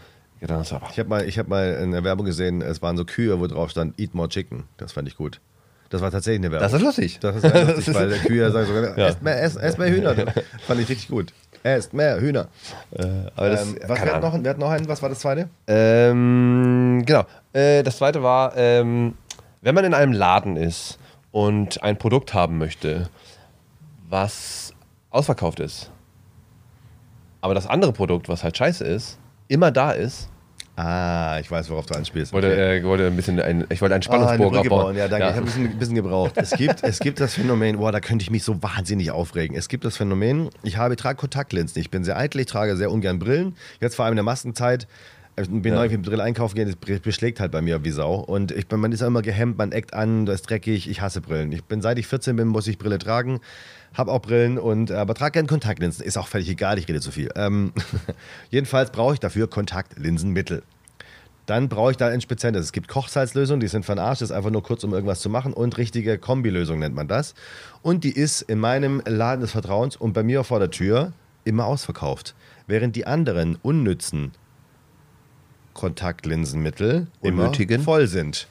Ich 0.43 0.49
habe 0.51 1.05
mal, 1.07 1.27
hab 1.27 1.49
mal 1.49 1.77
eine 1.83 2.03
Werbung 2.03 2.25
gesehen, 2.25 2.63
es 2.63 2.81
waren 2.81 2.97
so 2.97 3.05
Kühe, 3.05 3.39
wo 3.41 3.47
drauf 3.47 3.71
stand, 3.71 4.01
eat 4.01 4.15
more 4.15 4.29
chicken. 4.29 4.65
Das 4.79 4.93
fand 4.93 5.07
ich 5.07 5.17
gut. 5.17 5.39
Das 5.91 6.01
war 6.01 6.11
tatsächlich 6.11 6.41
eine 6.41 6.53
Werbung. 6.53 6.65
Das 6.65 6.73
ist 6.73 6.83
lustig. 6.83 7.19
Das 7.21 7.37
ist 7.37 7.43
lustig, 7.77 7.95
weil 7.95 8.11
Kühe 8.21 8.51
sagen 8.51 8.67
so, 8.67 8.75
ja. 8.75 9.09
esst, 9.09 9.23
mehr, 9.23 9.43
esst, 9.43 9.59
esst 9.59 9.79
mehr 9.79 9.91
Hühner. 9.91 10.15
fand 10.67 10.81
ich 10.81 10.89
richtig 10.89 11.09
gut. 11.09 11.33
Esst 11.63 11.93
mehr 11.93 12.21
Hühner. 12.21 12.47
Äh, 12.93 13.05
aber 13.37 13.51
das, 13.51 13.67
ähm, 13.67 13.77
was, 13.87 14.01
wer, 14.01 14.15
hat 14.15 14.23
noch, 14.23 14.43
wer 14.43 14.51
hat 14.51 14.59
noch 14.59 14.71
einen? 14.71 14.89
Was 14.89 15.03
war 15.03 15.09
das 15.09 15.19
zweite? 15.19 15.51
Ähm, 15.67 17.03
genau. 17.05 17.27
Äh, 17.53 17.83
das 17.83 17.99
zweite 17.99 18.23
war, 18.23 18.57
ähm, 18.57 19.15
wenn 19.61 19.75
man 19.75 19.85
in 19.85 19.93
einem 19.93 20.13
Laden 20.13 20.57
ist 20.57 20.99
und 21.33 21.83
ein 21.83 21.97
Produkt 21.97 22.35
haben 22.35 22.59
möchte, 22.59 23.09
was 24.09 24.75
ausverkauft 25.11 25.61
ist, 25.61 25.91
aber 27.41 27.55
das 27.55 27.67
andere 27.67 27.93
Produkt, 27.93 28.29
was 28.29 28.45
halt 28.45 28.57
scheiße 28.57 28.85
ist, 28.85 29.19
immer 29.49 29.71
da 29.71 29.93
ist. 29.93 30.29
Ah, 30.77 31.39
ich 31.41 31.51
weiß, 31.51 31.69
worauf 31.69 31.85
du 31.85 31.95
anspielst. 31.95 32.33
Okay. 32.33 32.43
Wollte, 32.43 32.77
äh, 32.77 32.85
wollte 32.85 33.07
ein 33.07 33.17
bisschen 33.17 33.39
ein, 33.39 33.67
ich 33.69 33.83
wollte 33.83 33.95
einen 33.95 34.03
Spannungsbogen 34.03 34.57
ah, 34.57 34.61
aufbauen. 34.61 34.97
Ja, 34.97 35.09
danke. 35.09 35.25
Ja. 35.25 35.31
Ich 35.31 35.37
habe 35.37 35.43
ein 35.43 35.45
bisschen, 35.45 35.79
bisschen, 35.79 35.95
gebraucht. 35.95 36.33
Es 36.37 36.53
gibt, 36.53 36.83
es 36.83 37.01
gibt 37.01 37.21
das 37.21 37.35
Phänomen, 37.35 37.77
boah, 37.77 37.93
da 37.93 38.01
könnte 38.01 38.23
ich 38.23 38.31
mich 38.31 38.45
so 38.45 38.63
wahnsinnig 38.63 39.11
aufregen. 39.11 39.57
Es 39.57 39.69
gibt 39.69 39.85
das 39.85 39.99
Phänomen, 39.99 40.49
ich 40.63 40.79
habe, 40.79 40.97
trage 40.97 41.19
Kontaktlinsen. 41.19 41.81
Ich 41.81 41.91
bin 41.91 42.03
sehr 42.03 42.17
eitel, 42.17 42.41
ich 42.41 42.47
trage 42.47 42.77
sehr 42.77 42.91
ungern 42.91 43.19
Brillen. 43.19 43.57
Jetzt 43.81 43.97
vor 43.97 44.07
allem 44.07 44.13
in 44.13 44.17
der 44.17 44.25
Maskenzeit 44.25 44.87
bin 45.37 45.73
ja. 45.73 45.75
neu 45.75 45.89
mit 45.89 46.03
Brille 46.03 46.23
einkaufen 46.23 46.55
gehen, 46.55 46.69
das 46.69 47.01
beschlägt 47.01 47.41
halt 47.41 47.53
bei 47.53 47.63
mir 47.63 47.85
wie 47.85 47.91
Sau. 47.91 48.17
Und 48.17 48.53
ich 48.53 48.67
bin, 48.67 48.81
man 48.81 48.93
ist 48.93 49.01
immer 49.01 49.23
gehemmt, 49.23 49.59
man 49.59 49.73
eckt 49.73 49.95
an, 49.95 50.27
das 50.27 50.37
ist 50.37 50.51
dreckig, 50.51 50.89
ich 50.89 51.01
hasse 51.01 51.21
Brillen. 51.21 51.53
Ich 51.53 51.65
bin, 51.65 51.81
seit 51.83 51.99
ich 51.99 52.07
14 52.07 52.37
bin, 52.37 52.49
muss 52.49 52.67
ich 52.67 52.79
Brille 52.79 52.99
tragen, 52.99 53.41
habe 53.95 54.13
auch 54.13 54.21
Brillen 54.21 54.59
und 54.59 54.91
aber 54.91 55.15
trage 55.15 55.33
gerne 55.33 55.49
Kontaktlinsen. 55.49 56.05
Ist 56.05 56.19
auch 56.19 56.29
völlig 56.29 56.49
egal, 56.49 56.79
ich 56.79 56.89
rede 56.89 57.01
zu 57.01 57.11
viel. 57.11 57.31
Ähm, 57.37 57.73
jedenfalls 58.51 58.91
brauche 58.91 59.15
ich 59.15 59.21
dafür 59.21 59.49
Kontaktlinsenmittel. 59.49 60.63
Dann 61.47 61.69
brauche 61.69 61.91
ich 61.91 61.97
da 61.97 62.07
ein 62.07 62.21
spezielles. 62.21 62.67
Es 62.67 62.73
gibt 62.73 62.87
Kochsalzlösungen, 62.87 63.61
die 63.61 63.67
sind 63.67 63.85
von 63.85 63.99
Arsch, 63.99 64.21
das 64.21 64.31
ist 64.31 64.37
einfach 64.37 64.51
nur 64.51 64.63
kurz, 64.63 64.85
um 64.85 64.93
irgendwas 64.93 65.21
zu 65.21 65.29
machen. 65.29 65.53
Und 65.53 65.79
richtige 65.79 66.19
Kombilösung 66.19 66.79
nennt 66.79 66.95
man 66.95 67.09
das. 67.09 67.35
Und 67.83 68.05
die 68.05 68.13
ist 68.13 68.43
in 68.43 68.61
meinem 68.61 69.03
Laden 69.05 69.41
des 69.41 69.51
Vertrauens 69.51 69.97
und 69.97 70.13
bei 70.13 70.23
mir 70.23 70.45
vor 70.45 70.61
der 70.61 70.71
Tür 70.71 71.13
immer 71.45 71.67
ausverkauft. 71.67 72.35
Während 72.67 72.95
die 72.95 73.07
anderen 73.07 73.57
unnützen 73.63 74.33
Kontaktlinsenmittel 75.75 77.07
Unnötigen. 77.21 77.77
immer 77.77 77.85
voll 77.85 78.07
sind. 78.07 78.49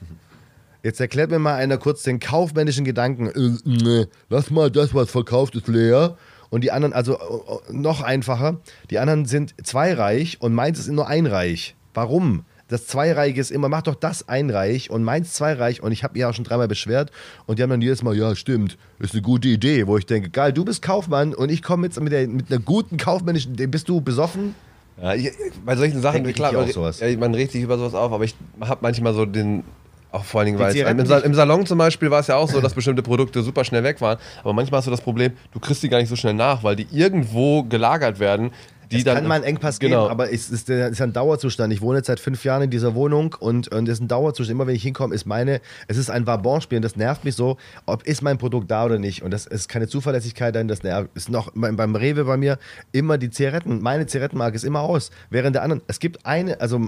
Jetzt 0.82 1.00
erklärt 1.00 1.30
mir 1.30 1.38
mal 1.38 1.56
einer 1.56 1.76
kurz 1.76 2.02
den 2.02 2.20
kaufmännischen 2.20 2.84
Gedanken. 2.84 3.26
Äh, 3.28 4.06
lass 4.28 4.50
mal 4.50 4.70
das, 4.70 4.94
was 4.94 5.10
verkauft 5.10 5.54
ist, 5.54 5.68
leer. 5.68 6.16
Und 6.48 6.64
die 6.64 6.72
anderen, 6.72 6.92
also 6.92 7.16
äh, 7.16 7.72
noch 7.72 8.00
einfacher, 8.02 8.60
die 8.90 8.98
anderen 8.98 9.26
sind 9.26 9.54
zweireich 9.62 10.40
und 10.40 10.54
meins 10.54 10.78
ist 10.78 10.88
nur 10.88 11.06
einreich. 11.06 11.76
Warum? 11.94 12.44
Das 12.70 12.86
Zweireich 12.86 13.36
ist 13.36 13.50
immer, 13.50 13.68
mach 13.68 13.82
doch 13.82 13.96
das 13.96 14.28
einreich 14.28 14.90
und 14.90 15.02
meins 15.02 15.32
zweireich. 15.32 15.82
Und 15.82 15.90
ich 15.90 16.04
habe 16.04 16.14
mich 16.14 16.24
auch 16.24 16.32
schon 16.32 16.44
dreimal 16.44 16.68
beschwert. 16.68 17.10
Und 17.46 17.58
die 17.58 17.64
haben 17.64 17.70
dann 17.70 17.82
jedes 17.82 18.04
Mal, 18.04 18.16
ja, 18.16 18.36
stimmt, 18.36 18.78
ist 19.00 19.12
eine 19.12 19.22
gute 19.22 19.48
Idee. 19.48 19.88
Wo 19.88 19.98
ich 19.98 20.06
denke, 20.06 20.30
geil, 20.30 20.52
du 20.52 20.64
bist 20.64 20.80
Kaufmann 20.80 21.34
und 21.34 21.50
ich 21.50 21.64
komme 21.64 21.88
jetzt 21.88 22.00
mit, 22.00 22.12
der, 22.12 22.28
mit 22.28 22.48
einer 22.48 22.60
guten 22.60 22.96
kaufmännischen 22.96 23.54
Idee. 23.54 23.66
Bist 23.66 23.88
du 23.88 24.00
besoffen? 24.00 24.54
Ja, 25.02 25.14
ich, 25.14 25.30
bei 25.64 25.76
solchen 25.76 26.00
Sachen, 26.02 26.24
klar, 26.32 26.52
man, 26.52 26.68
ja, 26.68 27.16
man 27.16 27.34
regt 27.34 27.52
sich 27.52 27.62
über 27.62 27.78
sowas 27.78 27.94
auf, 27.94 28.12
aber 28.12 28.24
ich 28.24 28.34
habe 28.60 28.80
manchmal 28.82 29.14
so 29.14 29.24
den, 29.24 29.64
auch 30.12 30.24
vor 30.24 30.40
allen 30.40 30.46
Dingen, 30.46 30.58
weil 30.58 30.76
im, 30.76 30.98
im, 30.98 31.34
Salon 31.34 31.64
zum 31.64 31.78
Beispiel 31.78 32.10
war 32.10 32.20
es 32.20 32.26
ja 32.26 32.36
auch 32.36 32.48
so, 32.48 32.60
dass 32.62 32.74
bestimmte 32.74 33.02
Produkte 33.02 33.42
super 33.42 33.64
schnell 33.64 33.82
weg 33.82 34.00
waren. 34.00 34.18
Aber 34.42 34.52
manchmal 34.52 34.78
hast 34.78 34.86
du 34.86 34.90
das 34.90 35.00
Problem, 35.00 35.32
du 35.52 35.60
kriegst 35.60 35.82
die 35.82 35.88
gar 35.88 35.98
nicht 35.98 36.08
so 36.08 36.16
schnell 36.16 36.34
nach, 36.34 36.62
weil 36.64 36.76
die 36.76 36.86
irgendwo 36.92 37.62
gelagert 37.62 38.18
werden, 38.18 38.50
es 38.98 39.04
dann, 39.04 39.16
kann 39.16 39.26
mal 39.26 39.36
einen 39.36 39.44
Engpass 39.44 39.78
genau. 39.78 40.02
geben, 40.02 40.10
aber 40.10 40.32
es 40.32 40.50
ist, 40.50 40.68
es 40.68 40.92
ist 40.92 41.00
ein 41.00 41.12
Dauerzustand. 41.12 41.72
Ich 41.72 41.80
wohne 41.80 41.98
jetzt 41.98 42.06
seit 42.06 42.20
fünf 42.20 42.44
Jahren 42.44 42.62
in 42.62 42.70
dieser 42.70 42.94
Wohnung 42.94 43.36
und, 43.38 43.68
und 43.68 43.88
es 43.88 43.94
ist 43.94 44.00
ein 44.00 44.08
Dauerzustand. 44.08 44.52
Immer 44.54 44.66
wenn 44.66 44.74
ich 44.74 44.82
hinkomme, 44.82 45.14
ist 45.14 45.26
meine, 45.26 45.60
es 45.88 45.96
ist 45.96 46.10
ein 46.10 46.26
Wabonspiel 46.26 46.76
und 46.76 46.82
das 46.82 46.96
nervt 46.96 47.24
mich 47.24 47.34
so, 47.34 47.56
ob 47.86 48.02
ist 48.04 48.22
mein 48.22 48.38
Produkt 48.38 48.70
da 48.70 48.84
oder 48.84 48.98
nicht. 48.98 49.22
Und 49.22 49.30
das 49.30 49.46
ist 49.46 49.68
keine 49.68 49.88
Zuverlässigkeit, 49.88 50.54
denn 50.54 50.68
das 50.68 50.82
nervt. 50.82 51.10
Ist 51.14 51.30
noch 51.30 51.52
beim 51.54 51.94
Rewe 51.94 52.24
bei 52.24 52.36
mir 52.36 52.58
immer 52.92 53.18
die 53.18 53.30
Zigaretten. 53.30 53.80
Meine 53.80 54.06
Zigarettenmarke 54.06 54.56
ist 54.56 54.64
immer 54.64 54.80
aus. 54.80 55.10
Während 55.30 55.54
der 55.56 55.62
anderen, 55.62 55.82
es 55.86 56.00
gibt 56.00 56.26
eine, 56.26 56.60
also 56.60 56.80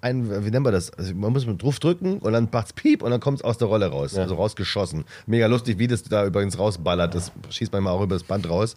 ein, 0.00 0.44
wie 0.44 0.50
nennen 0.50 0.64
wir 0.64 0.72
das? 0.72 0.92
Also 0.94 1.14
man 1.14 1.32
muss 1.32 1.46
drauf 1.46 1.78
drücken 1.78 2.18
und 2.18 2.32
dann 2.32 2.48
macht's 2.50 2.72
Piep 2.72 3.02
und 3.02 3.10
dann 3.10 3.20
kommt 3.20 3.38
es 3.38 3.44
aus 3.44 3.58
der 3.58 3.68
Rolle 3.68 3.86
raus. 3.86 4.12
Ja. 4.12 4.22
Also 4.22 4.34
rausgeschossen. 4.34 5.04
Mega 5.26 5.46
lustig, 5.46 5.78
wie 5.78 5.86
das 5.86 6.02
da 6.02 6.24
übrigens 6.24 6.58
rausballert. 6.58 7.14
Das 7.14 7.32
schießt 7.50 7.72
manchmal 7.72 7.94
auch 7.94 8.02
über 8.02 8.14
das 8.14 8.24
Band 8.24 8.48
raus. 8.48 8.76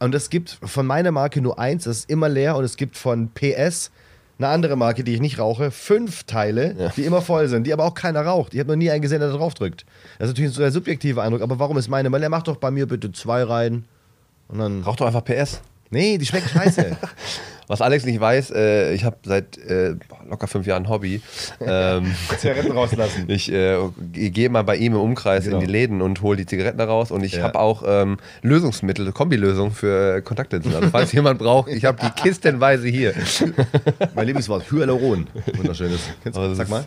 Und 0.00 0.14
es 0.14 0.30
gibt 0.30 0.58
von 0.62 0.86
meiner 0.86 1.12
Marke 1.12 1.40
nur 1.40 1.58
eins, 1.58 1.84
das 1.84 1.98
ist 1.98 2.10
immer 2.10 2.28
leer. 2.28 2.56
Und 2.56 2.64
es 2.64 2.76
gibt 2.76 2.96
von 2.96 3.28
PS 3.28 3.90
eine 4.38 4.48
andere 4.48 4.74
Marke, 4.74 5.04
die 5.04 5.14
ich 5.14 5.20
nicht 5.20 5.38
rauche, 5.38 5.70
fünf 5.70 6.24
Teile, 6.24 6.74
ja. 6.78 6.88
die 6.96 7.04
immer 7.04 7.20
voll 7.20 7.48
sind, 7.48 7.66
die 7.66 7.72
aber 7.74 7.84
auch 7.84 7.94
keiner 7.94 8.22
raucht. 8.22 8.54
Ich 8.54 8.60
habe 8.60 8.70
noch 8.70 8.76
nie 8.76 8.90
einen 8.90 9.02
gesehen, 9.02 9.20
der 9.20 9.30
da 9.30 9.36
drauf 9.36 9.52
drückt. 9.52 9.84
Das 10.18 10.28
ist 10.28 10.32
natürlich 10.34 10.52
ein 10.52 10.54
sehr 10.54 10.72
subjektiver 10.72 11.22
Eindruck, 11.22 11.42
aber 11.42 11.58
warum 11.58 11.76
ist 11.76 11.88
meine? 11.88 12.10
Weil 12.10 12.22
er 12.22 12.30
macht 12.30 12.48
doch 12.48 12.56
bei 12.56 12.70
mir 12.70 12.86
bitte 12.86 13.12
zwei 13.12 13.42
rein. 13.42 13.84
Und 14.48 14.58
dann. 14.58 14.82
Raucht 14.82 15.00
doch 15.00 15.06
einfach 15.06 15.24
PS. 15.24 15.60
Nee, 15.90 16.18
die 16.18 16.26
schmecken 16.26 16.48
scheiße. 16.48 16.96
Was 17.70 17.80
Alex 17.80 18.04
nicht 18.04 18.18
weiß, 18.18 18.50
äh, 18.50 18.94
ich 18.94 19.04
habe 19.04 19.18
seit 19.24 19.56
äh, 19.58 19.94
locker 20.28 20.48
fünf 20.48 20.66
Jahren 20.66 20.84
ein 20.84 20.88
Hobby. 20.88 21.22
Ähm, 21.60 22.12
Zigaretten 22.38 22.72
rauslassen. 22.72 23.24
Ich 23.28 23.50
äh, 23.52 23.78
gehe 24.12 24.48
mal 24.48 24.62
bei 24.62 24.76
ihm 24.76 24.94
im 24.94 25.00
Umkreis 25.00 25.44
genau. 25.44 25.58
in 25.58 25.66
die 25.66 25.70
Läden 25.70 26.02
und 26.02 26.20
hole 26.20 26.36
die 26.36 26.46
Zigaretten 26.46 26.80
raus. 26.80 27.12
Und 27.12 27.22
ich 27.22 27.34
ja. 27.34 27.44
habe 27.44 27.60
auch 27.60 27.84
ähm, 27.86 28.18
Lösungsmittel, 28.42 29.12
Kombilösung 29.12 29.70
für 29.70 30.16
äh, 30.16 30.20
Kontaktlinsen. 30.20 30.74
Also 30.74 30.88
falls 30.90 31.12
jemand 31.12 31.38
braucht, 31.38 31.70
ich 31.70 31.84
habe 31.84 31.98
die 32.02 32.10
kistenweise 32.20 32.88
hier. 32.88 33.14
mein 34.16 34.26
Lieblingswort, 34.26 34.68
Hyaluron. 34.72 35.28
Wunderschönes. 35.56 36.00
Kennst 36.24 36.38
du? 36.38 36.54
Sag 36.54 36.68
mal. 36.68 36.84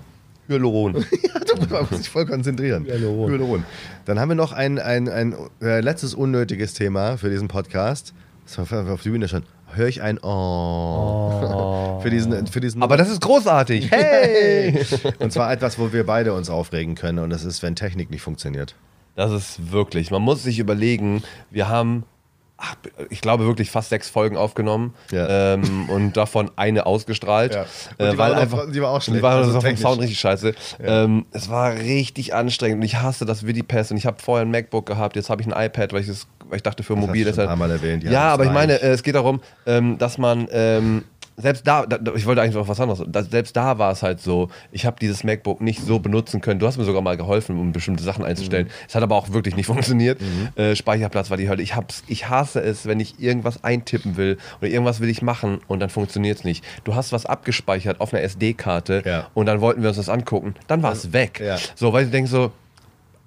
Hyaluron. 0.49 0.95
ja, 0.95 1.65
da 1.69 1.87
muss 1.89 2.01
ich 2.01 2.09
voll 2.09 2.25
konzentrieren. 2.25 2.85
Hyaluron. 2.85 3.31
Hyaluron. 3.31 3.63
Dann 4.03 4.19
haben 4.19 4.27
wir 4.27 4.35
noch 4.35 4.51
ein, 4.51 4.79
ein, 4.79 5.07
ein, 5.07 5.33
ein 5.33 5.49
äh, 5.61 5.79
letztes 5.79 6.13
unnötiges 6.13 6.73
Thema 6.73 7.17
für 7.17 7.29
diesen 7.29 7.47
Podcast. 7.47 8.13
Das 8.45 8.71
war 8.71 8.93
auf 8.93 9.01
die 9.01 9.09
Bühne 9.09 9.27
schon. 9.27 9.43
höre 9.73 9.87
ich 9.87 10.01
ein 10.01 10.19
Oh. 10.21 11.99
für 12.01 12.09
diesen, 12.09 12.47
für 12.47 12.59
diesen 12.59 12.83
Aber 12.83 12.97
das 12.97 13.09
ist 13.09 13.21
großartig. 13.21 13.89
Hey! 13.91 14.85
und 15.19 15.31
zwar 15.31 15.51
etwas, 15.51 15.79
wo 15.79 15.93
wir 15.93 16.05
beide 16.05 16.33
uns 16.33 16.49
aufregen 16.49 16.95
können 16.95 17.19
und 17.19 17.29
das 17.29 17.43
ist, 17.43 17.63
wenn 17.63 17.75
Technik 17.75 18.09
nicht 18.09 18.21
funktioniert. 18.21 18.75
Das 19.15 19.31
ist 19.31 19.71
wirklich, 19.71 20.11
man 20.11 20.21
muss 20.21 20.43
sich 20.43 20.59
überlegen, 20.59 21.23
wir 21.51 21.69
haben 21.69 22.03
ich 23.09 23.21
glaube 23.21 23.45
wirklich 23.45 23.71
fast 23.71 23.89
sechs 23.89 24.09
Folgen 24.09 24.37
aufgenommen 24.37 24.93
ja. 25.11 25.53
ähm, 25.55 25.89
und 25.89 26.15
davon 26.15 26.51
eine 26.55 26.85
ausgestrahlt. 26.85 27.53
Ja. 27.53 27.65
Äh, 27.97 28.17
weil 28.17 28.33
einfach, 28.33 28.71
die 28.71 28.81
war 28.81 28.91
auch 28.91 29.01
schlecht. 29.01 29.19
Die 29.19 29.23
war 29.23 29.35
also 29.35 29.59
vom 29.59 29.77
Sound 29.77 30.01
richtig 30.01 30.19
scheiße. 30.19 30.53
Ja. 30.81 31.03
Ähm, 31.03 31.25
es 31.31 31.49
war 31.49 31.73
richtig 31.73 32.33
anstrengend 32.33 32.77
und 32.77 32.83
ich 32.83 32.97
hasse 32.97 33.25
das 33.25 33.45
Vidipass 33.45 33.91
und 33.91 33.97
ich 33.97 34.05
habe 34.05 34.21
vorher 34.21 34.45
ein 34.45 34.51
MacBook 34.51 34.85
gehabt, 34.85 35.15
jetzt 35.15 35.29
habe 35.29 35.41
ich 35.41 35.53
ein 35.53 35.65
iPad, 35.65 35.93
weil 35.93 36.01
ich, 36.01 36.07
das, 36.07 36.27
weil 36.53 36.57
ich 36.57 36.63
dachte 36.63 36.83
für 36.83 36.93
das 36.93 37.07
mobil 37.07 37.25
ist. 37.25 37.39
Ein 37.39 37.47
paar 37.47 37.55
Mal 37.55 37.71
erwähnt, 37.71 38.03
ja, 38.03 38.31
aber 38.31 38.45
ich 38.45 38.51
meine, 38.51 38.79
äh, 38.79 38.91
es 38.91 39.01
geht 39.01 39.15
darum, 39.15 39.41
ähm, 39.65 39.97
dass 39.97 40.19
man 40.19 40.47
ähm, 40.51 41.03
selbst 41.35 41.65
da, 41.65 41.87
da, 41.87 42.13
ich 42.13 42.27
wollte 42.27 42.43
eigentlich 42.43 42.53
noch 42.53 42.67
was 42.67 42.79
anderes. 42.79 43.03
Da, 43.07 43.23
selbst 43.23 43.55
da 43.55 43.79
war 43.79 43.91
es 43.91 44.03
halt 44.03 44.21
so, 44.21 44.49
ich 44.71 44.85
habe 44.85 44.97
dieses 45.01 45.23
MacBook 45.23 45.61
nicht 45.61 45.81
so 45.81 45.97
benutzen 45.97 46.41
können. 46.41 46.59
Du 46.59 46.67
hast 46.67 46.77
mir 46.77 46.83
sogar 46.83 47.01
mal 47.01 47.17
geholfen, 47.17 47.57
um 47.57 47.71
bestimmte 47.71 48.03
Sachen 48.03 48.23
einzustellen. 48.23 48.67
Mhm. 48.67 48.71
Es 48.87 48.93
hat 48.93 49.01
aber 49.01 49.15
auch 49.15 49.31
wirklich 49.31 49.55
nicht 49.55 49.65
funktioniert. 49.73 50.21
Mhm. 50.21 50.49
Äh, 50.61 50.75
Speicherplatz 50.75 51.31
war 51.31 51.37
die 51.37 51.49
Hölle. 51.49 51.63
Ich, 51.63 51.75
hab's, 51.75 52.03
ich 52.05 52.29
hasse 52.29 52.61
es, 52.61 52.85
wenn 52.85 52.99
ich 52.99 53.19
irgendwas 53.19 53.63
eintippen 53.63 54.15
will 54.15 54.37
oder 54.61 54.69
irgendwas 54.69 54.99
will 54.99 55.09
ich 55.09 55.23
machen 55.23 55.59
und 55.67 55.79
dann 55.79 55.89
funktioniert 55.89 56.37
es 56.37 56.43
nicht. 56.43 56.63
Du 56.83 56.93
hast 56.93 57.11
was 57.11 57.25
abgespeichert 57.25 57.99
auf 57.99 58.13
einer 58.13 58.21
SD-Karte 58.21 59.01
ja. 59.03 59.27
und 59.33 59.47
dann 59.47 59.59
wollten 59.59 59.81
wir 59.81 59.89
uns 59.89 59.97
das 59.97 60.09
angucken. 60.09 60.53
Dann 60.67 60.83
war 60.83 60.91
es 60.91 61.13
weg. 61.13 61.41
Ja. 61.43 61.57
So, 61.73 61.93
weil 61.93 62.05
ich 62.05 62.11
denke 62.11 62.29
so, 62.29 62.51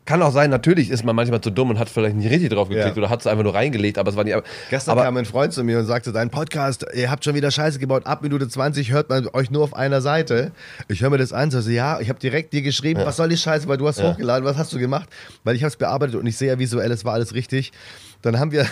kann 0.07 0.23
auch 0.23 0.33
sein, 0.33 0.51
natürlich 0.51 0.91
ist 0.91 1.05
man 1.05 1.17
manchmal 1.17 1.41
zu 1.41 1.51
dumm 1.51 1.71
und 1.71 1.79
hat 1.79 1.89
vielleicht 1.89 2.17
nicht 2.17 2.31
richtig 2.31 2.51
drauf 2.51 2.69
geklickt 2.69 2.97
ja. 2.97 3.03
oder 3.03 3.11
hat 3.11 3.21
es 3.21 3.27
einfach 3.27 3.43
nur 3.43 3.55
reingelegt, 3.55 3.99
aber 3.99 4.11
es 4.11 4.17
war 4.17 4.25
nicht. 4.25 4.37
Gestern 4.71 4.93
aber, 4.93 5.03
kam 5.03 5.17
ein 5.17 5.25
Freund 5.25 5.53
zu 5.53 5.65
mir 5.65 5.81
und 5.81 5.87
sagte, 5.87 6.13
dein 6.13 6.31
Podcast, 6.31 6.87
ihr 6.95 7.11
habt 7.11 7.25
schon 7.25 7.35
wieder 7.35 7.51
Scheiße 7.51 7.79
gebaut, 7.79 8.07
ab 8.07 8.23
Minute 8.23 8.49
20 8.49 8.93
hört 8.93 9.11
man 9.11 9.29
euch 9.33 9.51
nur 9.51 9.65
auf 9.65 9.75
einer 9.75 10.01
Seite. 10.01 10.53
Ich 10.89 11.03
höre 11.03 11.11
mir 11.11 11.19
das 11.19 11.33
an, 11.33 11.51
so, 11.51 11.59
ja, 11.69 12.01
ich 12.01 12.09
habe 12.09 12.21
direkt 12.21 12.53
dir 12.53 12.63
geschrieben, 12.63 13.01
ja. 13.01 13.07
was 13.07 13.17
soll 13.17 13.29
die 13.29 13.37
Scheiße, 13.37 13.67
weil 13.67 13.79
du 13.79 13.89
hast 13.89 13.99
ja. 13.99 14.11
hochgeladen, 14.11 14.45
was 14.45 14.57
hast 14.57 14.73
du 14.73 14.79
gemacht? 14.79 15.09
Weil 15.43 15.57
ich 15.57 15.63
habe 15.63 15.71
es 15.71 15.77
bearbeitet 15.77 16.15
und 16.15 16.27
ich 16.27 16.37
sehe 16.37 16.49
ja 16.49 16.59
visuell, 16.59 16.91
es 16.93 17.05
war 17.05 17.15
alles 17.15 17.35
richtig. 17.35 17.73
Dann 18.23 18.39
haben 18.39 18.53
wir 18.53 18.67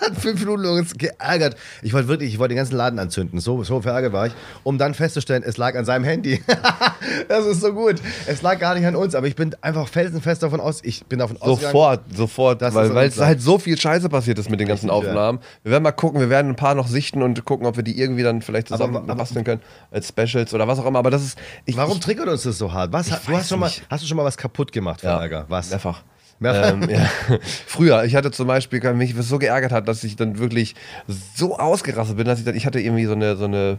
hat 0.00 0.16
fünf 0.20 0.40
Minuten 0.40 0.66
uns 0.66 0.94
geärgert. 0.94 1.56
Ich 1.82 1.92
wollte 1.92 2.08
wirklich, 2.08 2.32
ich 2.32 2.38
wollte 2.38 2.54
den 2.54 2.58
ganzen 2.58 2.76
Laden 2.76 2.98
anzünden. 2.98 3.40
So, 3.40 3.62
so 3.64 3.80
verärgert 3.80 4.12
war 4.12 4.26
ich. 4.26 4.32
Um 4.62 4.78
dann 4.78 4.94
festzustellen, 4.94 5.42
es 5.44 5.56
lag 5.56 5.76
an 5.76 5.84
seinem 5.84 6.04
Handy. 6.04 6.42
das 7.28 7.46
ist 7.46 7.60
so 7.60 7.72
gut. 7.72 7.96
Es 8.26 8.42
lag 8.42 8.58
gar 8.58 8.74
nicht 8.74 8.86
an 8.86 8.96
uns, 8.96 9.14
aber 9.14 9.26
ich 9.26 9.36
bin 9.36 9.54
einfach 9.60 9.88
felsenfest 9.88 10.42
davon 10.42 10.60
aus, 10.60 10.80
ich 10.82 11.04
bin 11.06 11.18
davon 11.18 11.36
Sofort, 11.42 12.00
sofort, 12.14 12.60
weil, 12.60 12.94
weil 12.94 13.08
es 13.08 13.20
halt 13.20 13.40
so 13.40 13.58
viel 13.58 13.78
Scheiße 13.78 14.08
passiert 14.08 14.38
ist 14.38 14.50
mit 14.50 14.60
den 14.60 14.68
ganzen 14.68 14.90
Richtig, 14.90 15.08
Aufnahmen. 15.08 15.38
Ja. 15.38 15.44
Wir 15.64 15.72
werden 15.72 15.82
mal 15.82 15.92
gucken, 15.92 16.20
wir 16.20 16.30
werden 16.30 16.52
ein 16.52 16.56
paar 16.56 16.74
noch 16.74 16.88
sichten 16.88 17.22
und 17.22 17.44
gucken, 17.44 17.66
ob 17.66 17.76
wir 17.76 17.84
die 17.84 17.98
irgendwie 18.00 18.22
dann 18.22 18.42
vielleicht 18.42 18.68
zusammen 18.68 18.96
aber, 18.96 19.04
aber, 19.04 19.14
basteln 19.16 19.44
können 19.44 19.62
als 19.90 20.08
Specials 20.08 20.54
oder 20.54 20.66
was 20.66 20.78
auch 20.78 20.86
immer. 20.86 20.98
Aber 20.98 21.10
das 21.10 21.22
ist. 21.22 21.38
Ich, 21.64 21.76
Warum 21.76 22.00
triggert 22.00 22.28
uns 22.28 22.42
das 22.42 22.58
so 22.58 22.72
hart? 22.72 22.92
Was, 22.92 23.08
du 23.08 23.14
hast, 23.28 23.48
schon 23.48 23.60
mal, 23.60 23.70
hast 23.90 24.02
du 24.02 24.06
schon 24.06 24.16
mal 24.16 24.24
was 24.24 24.36
kaputt 24.36 24.72
gemacht, 24.72 25.02
ja, 25.02 25.20
Ärger? 25.20 25.44
Was? 25.48 25.70
Mehrfach. 25.70 26.02
Ähm, 26.42 26.82
ja. 26.90 27.08
Früher, 27.66 28.04
ich 28.04 28.14
hatte 28.14 28.30
zum 28.30 28.46
Beispiel, 28.46 28.80
mich 28.94 29.14
so 29.18 29.38
geärgert 29.38 29.72
hat, 29.72 29.88
dass 29.88 30.04
ich 30.04 30.16
dann 30.16 30.38
wirklich 30.38 30.74
so 31.34 31.58
ausgerastet 31.58 32.16
bin, 32.16 32.26
dass 32.26 32.38
ich 32.38 32.44
dann, 32.44 32.56
ich 32.56 32.66
hatte 32.66 32.80
irgendwie 32.80 33.06
so 33.06 33.14
eine, 33.14 33.36
so 33.36 33.44
eine 33.44 33.78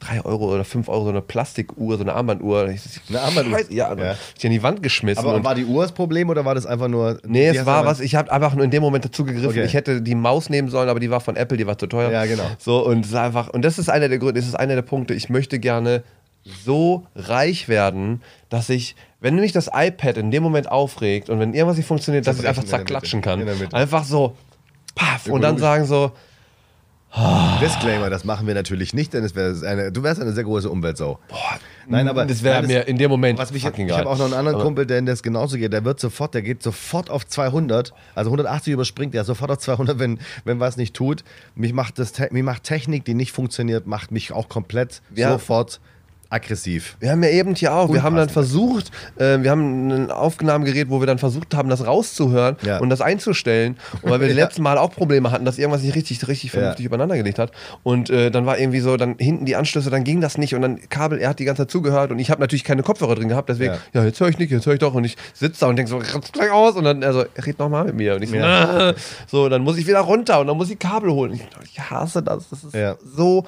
3 0.00 0.24
Euro 0.24 0.52
oder 0.52 0.64
5 0.64 0.88
Euro 0.88 1.04
so 1.04 1.10
eine 1.10 1.22
Plastikuhr, 1.22 1.96
so 1.96 2.02
eine 2.02 2.14
Armbanduhr. 2.14 2.68
Ich, 2.68 2.82
eine 3.08 3.20
Armbanduhr? 3.20 3.60
Ja, 3.70 3.94
ja. 3.94 4.14
ich 4.36 4.44
an 4.44 4.52
die 4.52 4.62
Wand 4.62 4.82
geschmissen. 4.82 5.24
Aber 5.24 5.42
war 5.42 5.54
die 5.54 5.64
Uhr 5.64 5.82
das 5.82 5.92
Problem 5.92 6.28
oder 6.28 6.44
war 6.44 6.54
das 6.54 6.66
einfach 6.66 6.88
nur. 6.88 7.18
Nee, 7.26 7.48
es 7.48 7.64
war 7.64 7.84
was, 7.84 8.00
ich 8.00 8.14
habe 8.14 8.30
einfach 8.30 8.54
nur 8.54 8.64
in 8.64 8.70
dem 8.70 8.82
Moment 8.82 9.04
dazu 9.04 9.24
gegriffen. 9.24 9.48
Okay. 9.48 9.64
Ich 9.64 9.74
hätte 9.74 10.02
die 10.02 10.14
Maus 10.14 10.50
nehmen 10.50 10.68
sollen, 10.68 10.88
aber 10.88 11.00
die 11.00 11.10
war 11.10 11.20
von 11.20 11.36
Apple, 11.36 11.56
die 11.56 11.66
war 11.66 11.78
zu 11.78 11.86
teuer. 11.86 12.10
Ja, 12.10 12.26
genau. 12.26 12.44
So, 12.58 12.84
und 12.86 13.06
es 13.06 13.14
einfach, 13.14 13.48
und 13.48 13.64
das 13.64 13.78
ist 13.78 13.88
einer 13.88 14.08
der 14.08 14.18
Gründe, 14.18 14.40
das 14.40 14.48
ist 14.48 14.54
einer 14.54 14.74
der 14.74 14.82
Punkte, 14.82 15.14
ich 15.14 15.30
möchte 15.30 15.58
gerne 15.58 16.02
so 16.44 17.06
reich 17.14 17.68
werden, 17.68 18.22
dass 18.48 18.68
ich, 18.68 18.96
wenn 19.20 19.36
mich 19.36 19.52
das 19.52 19.70
iPad 19.72 20.18
in 20.18 20.30
dem 20.30 20.42
Moment 20.42 20.70
aufregt 20.70 21.30
und 21.30 21.40
wenn 21.40 21.54
irgendwas 21.54 21.76
nicht 21.76 21.86
funktioniert, 21.86 22.26
dass 22.26 22.38
ich 22.38 22.46
einfach 22.46 22.64
zerklatschen 22.64 23.22
kann. 23.22 23.48
Einfach 23.72 24.04
so, 24.04 24.36
paff, 24.94 25.26
und 25.28 25.40
dann 25.40 25.58
sagen 25.58 25.84
so. 25.84 26.12
Disclaimer, 27.62 28.10
das 28.10 28.24
machen 28.24 28.46
wir 28.46 28.52
natürlich 28.52 28.92
nicht, 28.92 29.14
denn 29.14 29.24
es 29.24 29.34
wäre 29.34 29.56
eine, 29.66 29.90
du 29.90 30.02
wärst 30.02 30.20
eine 30.20 30.32
sehr 30.32 30.44
große 30.44 30.68
Umweltsau. 30.68 31.18
Boah, 31.28 31.38
nein, 31.88 32.08
aber 32.08 32.26
das 32.26 32.42
wäre 32.42 32.62
mir 32.66 32.86
in 32.86 32.98
dem 32.98 33.10
Moment 33.10 33.38
was 33.38 33.52
mich, 33.52 33.64
Ich 33.64 33.92
habe 33.92 34.10
auch 34.10 34.18
noch 34.18 34.26
einen 34.26 34.34
anderen 34.34 34.56
aber 34.56 34.64
Kumpel, 34.64 34.84
der 34.84 35.00
das 35.00 35.22
genauso 35.22 35.56
geht. 35.56 35.72
Der 35.72 35.82
wird 35.86 35.98
sofort, 35.98 36.34
der 36.34 36.42
geht 36.42 36.62
sofort 36.62 37.08
auf 37.08 37.26
200, 37.26 37.94
also 38.14 38.28
180 38.28 38.74
überspringt 38.74 39.14
der 39.14 39.24
sofort 39.24 39.50
auf 39.50 39.58
200, 39.58 39.98
wenn, 39.98 40.18
wenn 40.44 40.60
was 40.60 40.76
nicht 40.76 40.94
tut. 40.94 41.24
Mich 41.54 41.72
macht 41.72 41.98
das, 41.98 42.12
mich 42.32 42.42
macht 42.42 42.64
Technik, 42.64 43.06
die 43.06 43.14
nicht 43.14 43.32
funktioniert, 43.32 43.86
macht 43.86 44.10
mich 44.10 44.32
auch 44.32 44.50
komplett 44.50 45.00
ja. 45.14 45.30
sofort 45.30 45.80
aggressiv. 46.28 46.96
Wir 46.98 47.10
haben 47.10 47.22
ja 47.22 47.30
eben 47.30 47.54
hier 47.54 47.72
auch, 47.72 47.92
wir 47.92 48.02
haben 48.02 48.16
dann 48.16 48.28
versucht, 48.28 48.90
äh, 49.16 49.38
wir 49.42 49.50
haben 49.50 49.90
ein 49.90 50.10
Aufnahmegerät, 50.10 50.90
wo 50.90 51.00
wir 51.00 51.06
dann 51.06 51.18
versucht 51.18 51.54
haben, 51.54 51.68
das 51.68 51.86
rauszuhören 51.86 52.56
ja. 52.62 52.78
und 52.78 52.90
das 52.90 53.00
einzustellen. 53.00 53.76
Und 54.02 54.10
weil 54.10 54.20
wir 54.20 54.26
ja. 54.28 54.34
das 54.34 54.44
letzte 54.44 54.62
Mal 54.62 54.78
auch 54.78 54.90
Probleme 54.90 55.30
hatten, 55.30 55.44
dass 55.44 55.58
irgendwas 55.58 55.82
nicht 55.82 55.94
richtig, 55.94 56.26
richtig 56.26 56.50
vernünftig 56.50 56.84
ja. 56.84 56.88
übereinander 56.88 57.16
gelegt 57.16 57.38
hat. 57.38 57.52
Und 57.82 58.10
äh, 58.10 58.30
dann 58.30 58.46
war 58.46 58.58
irgendwie 58.58 58.80
so, 58.80 58.96
dann 58.96 59.16
hinten 59.18 59.46
die 59.46 59.56
Anschlüsse, 59.56 59.90
dann 59.90 60.04
ging 60.04 60.20
das 60.20 60.36
nicht 60.36 60.54
und 60.54 60.62
dann 60.62 60.88
Kabel, 60.88 61.18
er 61.18 61.28
hat 61.30 61.38
die 61.38 61.44
ganze 61.44 61.62
Zeit 61.62 61.70
zugehört 61.70 62.10
und 62.10 62.18
ich 62.18 62.30
habe 62.30 62.40
natürlich 62.40 62.64
keine 62.64 62.82
Kopfhörer 62.82 63.14
drin 63.14 63.28
gehabt, 63.28 63.48
deswegen, 63.48 63.74
ja, 63.92 64.04
jetzt 64.04 64.20
höre 64.20 64.28
ich 64.28 64.38
nicht, 64.38 64.50
jetzt 64.50 64.66
höre 64.66 64.74
ich 64.74 64.80
doch 64.80 64.94
und 64.94 65.04
ich 65.04 65.16
sitze 65.32 65.60
da 65.60 65.66
und 65.68 65.76
denke 65.76 65.90
so, 65.90 65.98
gleich 66.32 66.50
aus 66.50 66.74
und 66.74 66.84
dann, 66.84 67.04
also, 67.04 67.24
red 67.44 67.58
nochmal 67.58 67.84
mit 67.84 67.96
mir 67.96 68.16
und 68.16 68.22
ich 68.22 68.30
so, 68.30 68.36
ja. 68.36 68.94
so, 69.26 69.48
dann 69.48 69.62
muss 69.62 69.78
ich 69.78 69.86
wieder 69.86 70.00
runter 70.00 70.40
und 70.40 70.48
dann 70.48 70.56
muss 70.56 70.70
ich 70.70 70.78
Kabel 70.78 71.10
holen. 71.10 71.34
Ich, 71.34 71.46
ich 71.70 71.80
hasse 71.80 72.22
das, 72.22 72.48
das 72.48 72.64
ist 72.64 72.74
so 73.14 73.44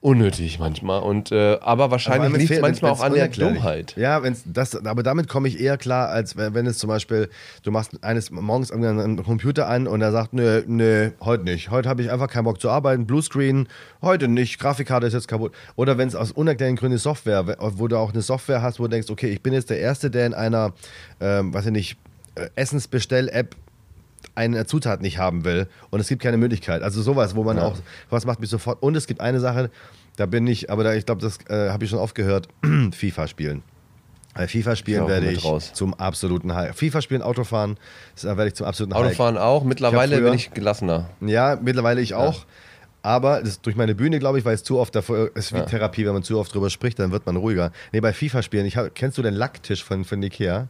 unnötig 0.00 0.58
manchmal. 0.58 1.02
Und, 1.02 1.32
äh, 1.32 1.58
aber 1.60 1.90
wahrscheinlich 1.90 2.32
liegt 2.36 2.50
es 2.50 2.60
manchmal 2.60 2.92
auch 2.92 3.00
an 3.00 3.14
der 3.14 3.28
Dummheit. 3.28 3.94
Ja, 3.96 4.22
wenn's 4.22 4.42
das, 4.44 4.76
aber 4.84 5.02
damit 5.02 5.28
komme 5.28 5.48
ich 5.48 5.60
eher 5.60 5.76
klar, 5.78 6.08
als 6.08 6.36
wenn, 6.36 6.54
wenn 6.54 6.66
es 6.66 6.78
zum 6.78 6.88
Beispiel, 6.88 7.28
du 7.62 7.70
machst 7.70 8.02
eines 8.04 8.30
morgens 8.30 8.70
einen 8.70 9.22
Computer 9.24 9.68
an 9.68 9.86
und 9.86 10.02
er 10.02 10.12
sagt, 10.12 10.32
nö, 10.32 10.62
nö, 10.66 11.10
heute 11.20 11.44
nicht. 11.44 11.70
Heute 11.70 11.88
habe 11.88 12.02
ich 12.02 12.10
einfach 12.10 12.28
keinen 12.28 12.44
Bock 12.44 12.60
zu 12.60 12.70
arbeiten. 12.70 13.06
Bluescreen, 13.06 13.68
heute 14.02 14.28
nicht. 14.28 14.58
Grafikkarte 14.58 15.06
ist 15.06 15.14
jetzt 15.14 15.28
kaputt. 15.28 15.52
Oder 15.76 15.98
wenn 15.98 16.08
es 16.08 16.14
aus 16.14 16.30
unerklärlichen 16.30 16.76
Gründen 16.76 16.98
Software, 16.98 17.56
wo 17.58 17.88
du 17.88 17.96
auch 17.96 18.12
eine 18.12 18.22
Software 18.22 18.62
hast, 18.62 18.78
wo 18.78 18.84
du 18.84 18.90
denkst, 18.90 19.10
okay, 19.10 19.28
ich 19.28 19.42
bin 19.42 19.52
jetzt 19.52 19.70
der 19.70 19.78
Erste, 19.78 20.10
der 20.10 20.26
in 20.26 20.34
einer, 20.34 20.72
ähm, 21.20 21.52
weiß 21.52 21.66
ich 21.66 21.72
nicht, 21.72 21.96
äh, 22.36 22.48
Essensbestell-App 22.54 23.56
eine 24.36 24.66
Zutat 24.66 25.00
nicht 25.00 25.18
haben 25.18 25.44
will 25.44 25.66
und 25.90 26.00
es 26.00 26.08
gibt 26.08 26.22
keine 26.22 26.36
Möglichkeit. 26.36 26.82
Also 26.82 27.02
sowas, 27.02 27.34
wo 27.34 27.42
man 27.42 27.56
ja. 27.56 27.64
auch, 27.64 27.76
was 28.10 28.26
macht 28.26 28.40
mich 28.40 28.50
sofort. 28.50 28.82
Und 28.82 28.96
es 28.96 29.06
gibt 29.06 29.20
eine 29.20 29.40
Sache, 29.40 29.70
da 30.16 30.26
bin 30.26 30.46
ich, 30.46 30.70
aber 30.70 30.84
da, 30.84 30.94
ich 30.94 31.06
glaube, 31.06 31.20
das 31.20 31.38
äh, 31.48 31.70
habe 31.70 31.84
ich 31.84 31.90
schon 31.90 31.98
oft 31.98 32.14
gehört, 32.14 32.48
FIFA 32.92 33.26
spielen. 33.26 33.62
Bei 34.34 34.46
FIFA 34.46 34.76
spielen 34.76 35.08
werde 35.08 35.30
ich 35.30 35.44
raus. 35.44 35.72
zum 35.72 35.94
absoluten 35.94 36.54
High. 36.54 36.76
FIFA 36.76 37.00
spielen, 37.00 37.22
Autofahren, 37.22 37.78
da 38.22 38.36
werde 38.36 38.48
ich 38.48 38.54
zum 38.54 38.66
absoluten 38.66 38.94
High. 38.94 39.06
Autofahren 39.06 39.38
auch, 39.38 39.64
mittlerweile 39.64 40.16
ich 40.16 40.22
bin 40.22 40.34
ich 40.34 40.50
gelassener. 40.52 41.08
Ja, 41.22 41.58
mittlerweile 41.60 42.02
ich 42.02 42.12
auch. 42.12 42.40
Ja. 42.40 42.46
Aber 43.00 43.40
das 43.40 43.62
durch 43.62 43.76
meine 43.76 43.94
Bühne, 43.94 44.18
glaube 44.18 44.38
ich, 44.38 44.44
weil 44.44 44.54
es 44.54 44.64
zu 44.64 44.78
oft 44.78 44.94
davor 44.94 45.30
ist 45.34 45.54
wie 45.54 45.58
ja. 45.58 45.64
Therapie, 45.64 46.04
wenn 46.04 46.12
man 46.12 46.22
zu 46.22 46.38
oft 46.38 46.52
drüber 46.52 46.68
spricht, 46.68 46.98
dann 46.98 47.12
wird 47.12 47.24
man 47.24 47.36
ruhiger. 47.36 47.72
Nee, 47.92 48.00
bei 48.00 48.12
FIFA 48.12 48.42
spielen, 48.42 48.66
ich 48.66 48.76
hab, 48.76 48.94
kennst 48.94 49.16
du 49.16 49.22
den 49.22 49.32
Lacktisch 49.32 49.82
von, 49.82 50.04
von 50.04 50.22
Ikea? 50.22 50.66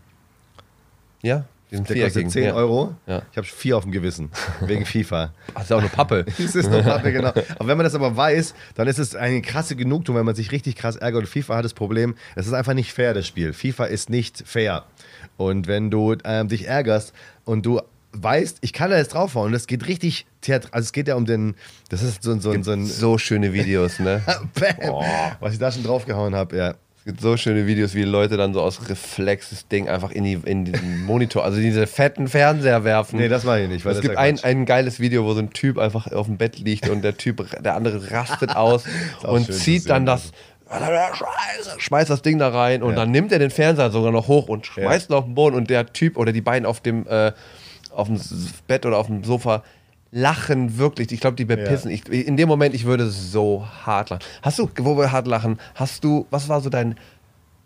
Ja. 1.22 1.46
Der 1.70 2.04
kostet 2.04 2.30
10 2.30 2.52
Euro. 2.52 2.94
Ja. 3.06 3.22
Ich 3.30 3.36
habe 3.36 3.46
vier 3.46 3.76
auf 3.76 3.82
dem 3.82 3.92
Gewissen. 3.92 4.30
Wegen 4.60 4.86
FIFA. 4.86 5.32
Ach, 5.48 5.54
das 5.54 5.64
ist 5.64 5.72
auch 5.72 5.80
eine 5.80 5.88
Pappe. 5.88 6.24
das 6.38 6.54
ist 6.54 6.66
eine 6.66 6.82
Pappe, 6.82 7.12
genau. 7.12 7.28
Aber 7.28 7.68
wenn 7.68 7.76
man 7.76 7.84
das 7.84 7.94
aber 7.94 8.16
weiß, 8.16 8.54
dann 8.74 8.86
ist 8.86 8.98
es 8.98 9.16
eine 9.16 9.42
krasse 9.42 9.74
Genugtuung, 9.74 10.16
wenn 10.18 10.26
man 10.26 10.36
sich 10.36 10.52
richtig 10.52 10.76
krass 10.76 10.96
ärgert. 10.96 11.22
Und 11.22 11.28
FIFA 11.28 11.56
hat 11.56 11.64
das 11.64 11.74
Problem, 11.74 12.14
es 12.36 12.46
ist 12.46 12.52
einfach 12.52 12.74
nicht 12.74 12.92
fair, 12.92 13.14
das 13.14 13.26
Spiel. 13.26 13.52
FIFA 13.52 13.86
ist 13.86 14.10
nicht 14.10 14.44
fair. 14.46 14.84
Und 15.36 15.66
wenn 15.66 15.90
du 15.90 16.14
ähm, 16.24 16.48
dich 16.48 16.66
ärgerst 16.66 17.12
und 17.44 17.66
du 17.66 17.80
weißt, 18.12 18.58
ich 18.60 18.72
kann 18.72 18.90
da 18.90 18.96
jetzt 18.96 19.12
draufhauen 19.12 19.48
und 19.48 19.54
es 19.54 19.66
geht 19.66 19.88
richtig 19.88 20.26
theatralisch. 20.40 20.72
Also 20.72 20.86
es 20.86 20.92
geht 20.92 21.08
ja 21.08 21.16
um 21.16 21.26
den, 21.26 21.56
das 21.90 22.02
ist 22.02 22.22
so, 22.22 22.38
so, 22.38 22.62
so 22.62 22.70
ein... 22.70 22.86
So 22.86 23.18
schöne 23.18 23.52
Videos, 23.52 23.98
ne? 23.98 24.22
oh. 24.88 25.04
Was 25.40 25.52
ich 25.52 25.58
da 25.58 25.70
schon 25.70 25.82
draufgehauen 25.82 26.34
habe, 26.34 26.56
ja 26.56 26.74
gibt 27.06 27.20
so 27.20 27.36
schöne 27.36 27.68
Videos, 27.68 27.94
wie 27.94 28.02
Leute 28.02 28.36
dann 28.36 28.52
so 28.52 28.60
aus 28.60 28.90
Reflex 28.90 29.50
das 29.50 29.68
Ding 29.68 29.88
einfach 29.88 30.10
in, 30.10 30.24
die, 30.24 30.32
in 30.44 30.64
den 30.64 31.04
Monitor, 31.04 31.44
also 31.44 31.60
diese 31.60 31.86
fetten 31.86 32.26
Fernseher 32.26 32.82
werfen. 32.82 33.20
Nee, 33.20 33.28
das 33.28 33.44
mache 33.44 33.60
ich 33.60 33.68
nicht. 33.68 33.84
Weil 33.84 33.94
es 33.94 34.00
gibt 34.00 34.16
ein, 34.16 34.40
ein 34.42 34.66
geiles 34.66 34.98
Video, 34.98 35.24
wo 35.24 35.32
so 35.32 35.38
ein 35.38 35.50
Typ 35.50 35.78
einfach 35.78 36.10
auf 36.10 36.26
dem 36.26 36.36
Bett 36.36 36.58
liegt 36.58 36.88
und 36.88 37.02
der 37.02 37.16
Typ, 37.16 37.46
der 37.62 37.76
andere 37.76 38.10
rastet 38.10 38.56
aus 38.56 38.84
und 39.22 39.52
zieht 39.52 39.88
dann 39.88 40.04
das. 40.04 40.32
Scheiße, 40.68 41.76
schmeißt 41.78 42.10
das 42.10 42.22
Ding 42.22 42.40
da 42.40 42.48
rein 42.48 42.82
und 42.82 42.90
ja. 42.90 42.96
dann 42.96 43.12
nimmt 43.12 43.30
er 43.30 43.38
den 43.38 43.50
Fernseher 43.50 43.90
sogar 43.92 44.10
noch 44.10 44.26
hoch 44.26 44.48
und 44.48 44.66
schmeißt 44.66 45.08
ja. 45.08 45.14
ihn 45.14 45.18
auf 45.18 45.24
den 45.26 45.36
Boden 45.36 45.54
und 45.54 45.70
der 45.70 45.86
Typ 45.92 46.16
oder 46.16 46.32
die 46.32 46.40
beiden 46.40 46.66
auf 46.66 46.80
dem, 46.80 47.06
äh, 47.06 47.30
auf 47.92 48.08
dem 48.08 48.20
Bett 48.66 48.84
oder 48.84 48.98
auf 48.98 49.06
dem 49.06 49.22
Sofa 49.22 49.62
lachen 50.10 50.78
wirklich. 50.78 51.12
Ich 51.12 51.20
glaube, 51.20 51.36
die 51.36 51.44
bepissen. 51.44 51.90
Ja. 51.90 51.96
Ich, 51.96 52.26
in 52.26 52.36
dem 52.36 52.48
Moment, 52.48 52.74
ich 52.74 52.84
würde 52.84 53.10
so 53.10 53.66
hart 53.84 54.10
lachen. 54.10 54.22
Hast 54.42 54.58
du, 54.58 54.70
wo 54.78 54.96
wir 54.96 55.12
hart 55.12 55.26
lachen, 55.26 55.58
hast 55.74 56.04
du, 56.04 56.26
was 56.30 56.48
war 56.48 56.60
so 56.60 56.70
dein 56.70 56.96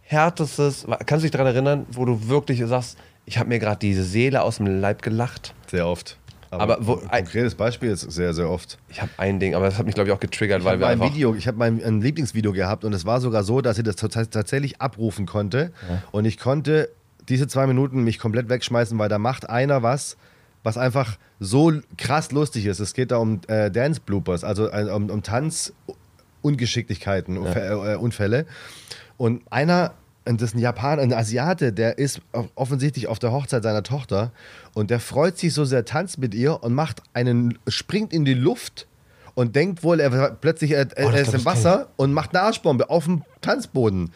härtestes, 0.03 0.87
kannst 1.07 1.23
du 1.23 1.29
dich 1.29 1.31
daran 1.31 1.47
erinnern, 1.47 1.87
wo 1.93 2.05
du 2.05 2.29
wirklich 2.29 2.61
sagst, 2.67 2.99
ich 3.27 3.39
habe 3.39 3.49
mir 3.49 3.59
gerade 3.59 3.79
diese 3.79 4.03
Seele 4.03 4.43
aus 4.43 4.57
dem 4.57 4.81
Leib 4.81 5.03
gelacht? 5.03 5.55
Sehr 5.69 5.87
oft. 5.87 6.17
Aber, 6.51 6.63
aber 6.63 6.87
wo, 6.87 7.03
ein 7.09 7.25
konkretes 7.25 7.55
Beispiel 7.55 7.91
ist 7.91 8.01
sehr, 8.01 8.35
sehr 8.35 8.51
oft. 8.51 8.77
Ich 8.89 9.01
habe 9.01 9.13
ein 9.19 9.39
Ding, 9.39 9.55
aber 9.55 9.67
das 9.67 9.79
hat 9.79 9.87
mich, 9.87 9.95
glaube 9.95 10.11
ich, 10.11 10.17
auch 10.17 10.19
getriggert, 10.19 10.61
ich 10.61 10.65
weil 10.65 10.81
wir 10.81 10.89
ein 10.89 11.01
Video, 11.01 11.35
Ich 11.37 11.47
habe 11.47 11.57
mein 11.59 11.81
ein 11.83 12.01
Lieblingsvideo 12.01 12.53
gehabt 12.53 12.85
und 12.85 12.93
es 12.93 13.07
war 13.07 13.21
sogar 13.21 13.45
so, 13.45 13.61
dass 13.61 13.79
ich 13.79 13.85
das 13.85 13.95
tatsächlich 13.95 14.81
abrufen 14.81 15.27
konnte. 15.27 15.73
Ja. 15.89 16.03
Und 16.11 16.25
ich 16.25 16.39
konnte 16.39 16.91
diese 17.29 17.47
zwei 17.47 17.69
Minuten 17.69 18.03
mich 18.03 18.19
komplett 18.19 18.49
wegschmeißen, 18.49 18.99
weil 18.99 19.09
da 19.09 19.21
macht 19.21 19.49
einer 19.49 19.85
was, 19.85 20.17
was 20.63 20.77
einfach 20.77 21.17
so 21.39 21.73
krass 21.97 22.33
lustig 22.33 22.67
ist. 22.67 22.81
Es 22.81 22.93
geht 22.95 23.11
da 23.11 23.17
um 23.17 23.41
äh, 23.49 23.71
Dance-Bloopers, 23.71 24.45
also 24.45 24.71
äh, 24.71 24.91
um, 24.91 25.09
um 25.11 25.23
Tanz-Ungeschicklichkeiten, 25.23 27.43
ja. 27.43 27.95
Äh, 27.95 27.97
Unfälle. 27.97 28.45
Und 29.17 29.43
einer 29.51 29.95
und 30.27 30.43
das 30.43 30.51
ist 30.51 30.57
ein 30.57 30.61
Japaner, 30.61 31.01
ein 31.03 31.15
Asiate, 31.15 31.73
der 31.73 31.97
ist 31.99 32.21
offensichtlich 32.55 33.07
auf 33.07 33.19
der 33.19 33.33
Hochzeit 33.33 33.63
seiner 33.63 33.83
Tochter 33.83 34.33
und 34.75 34.91
der 34.91 35.01
freut 35.01 35.39
sich 35.39 35.55
so 35.55 35.65
sehr, 35.65 35.87
tanzt 35.87 36.19
mit 36.19 36.35
ihr 36.35 36.63
und 36.63 36.75
macht 36.75 37.03
einen, 37.15 37.59
springt 37.67 38.13
in 38.13 38.27
die 38.27 38.35
Luft 38.35 38.87
und 39.35 39.57
denkt 39.57 39.83
wohl, 39.83 39.99
er 39.99 40.33
plötzlich 40.33 40.73
er, 40.73 40.89
oh, 40.97 41.09
er 41.09 41.23
ist 41.23 41.33
im 41.35 41.45
Wasser 41.45 41.89
und 41.97 42.13
macht 42.13 42.35
eine 42.35 42.45
Arschbombe 42.45 42.91
auf 42.91 43.05
dem 43.05 43.23
Tanzboden. 43.41 44.13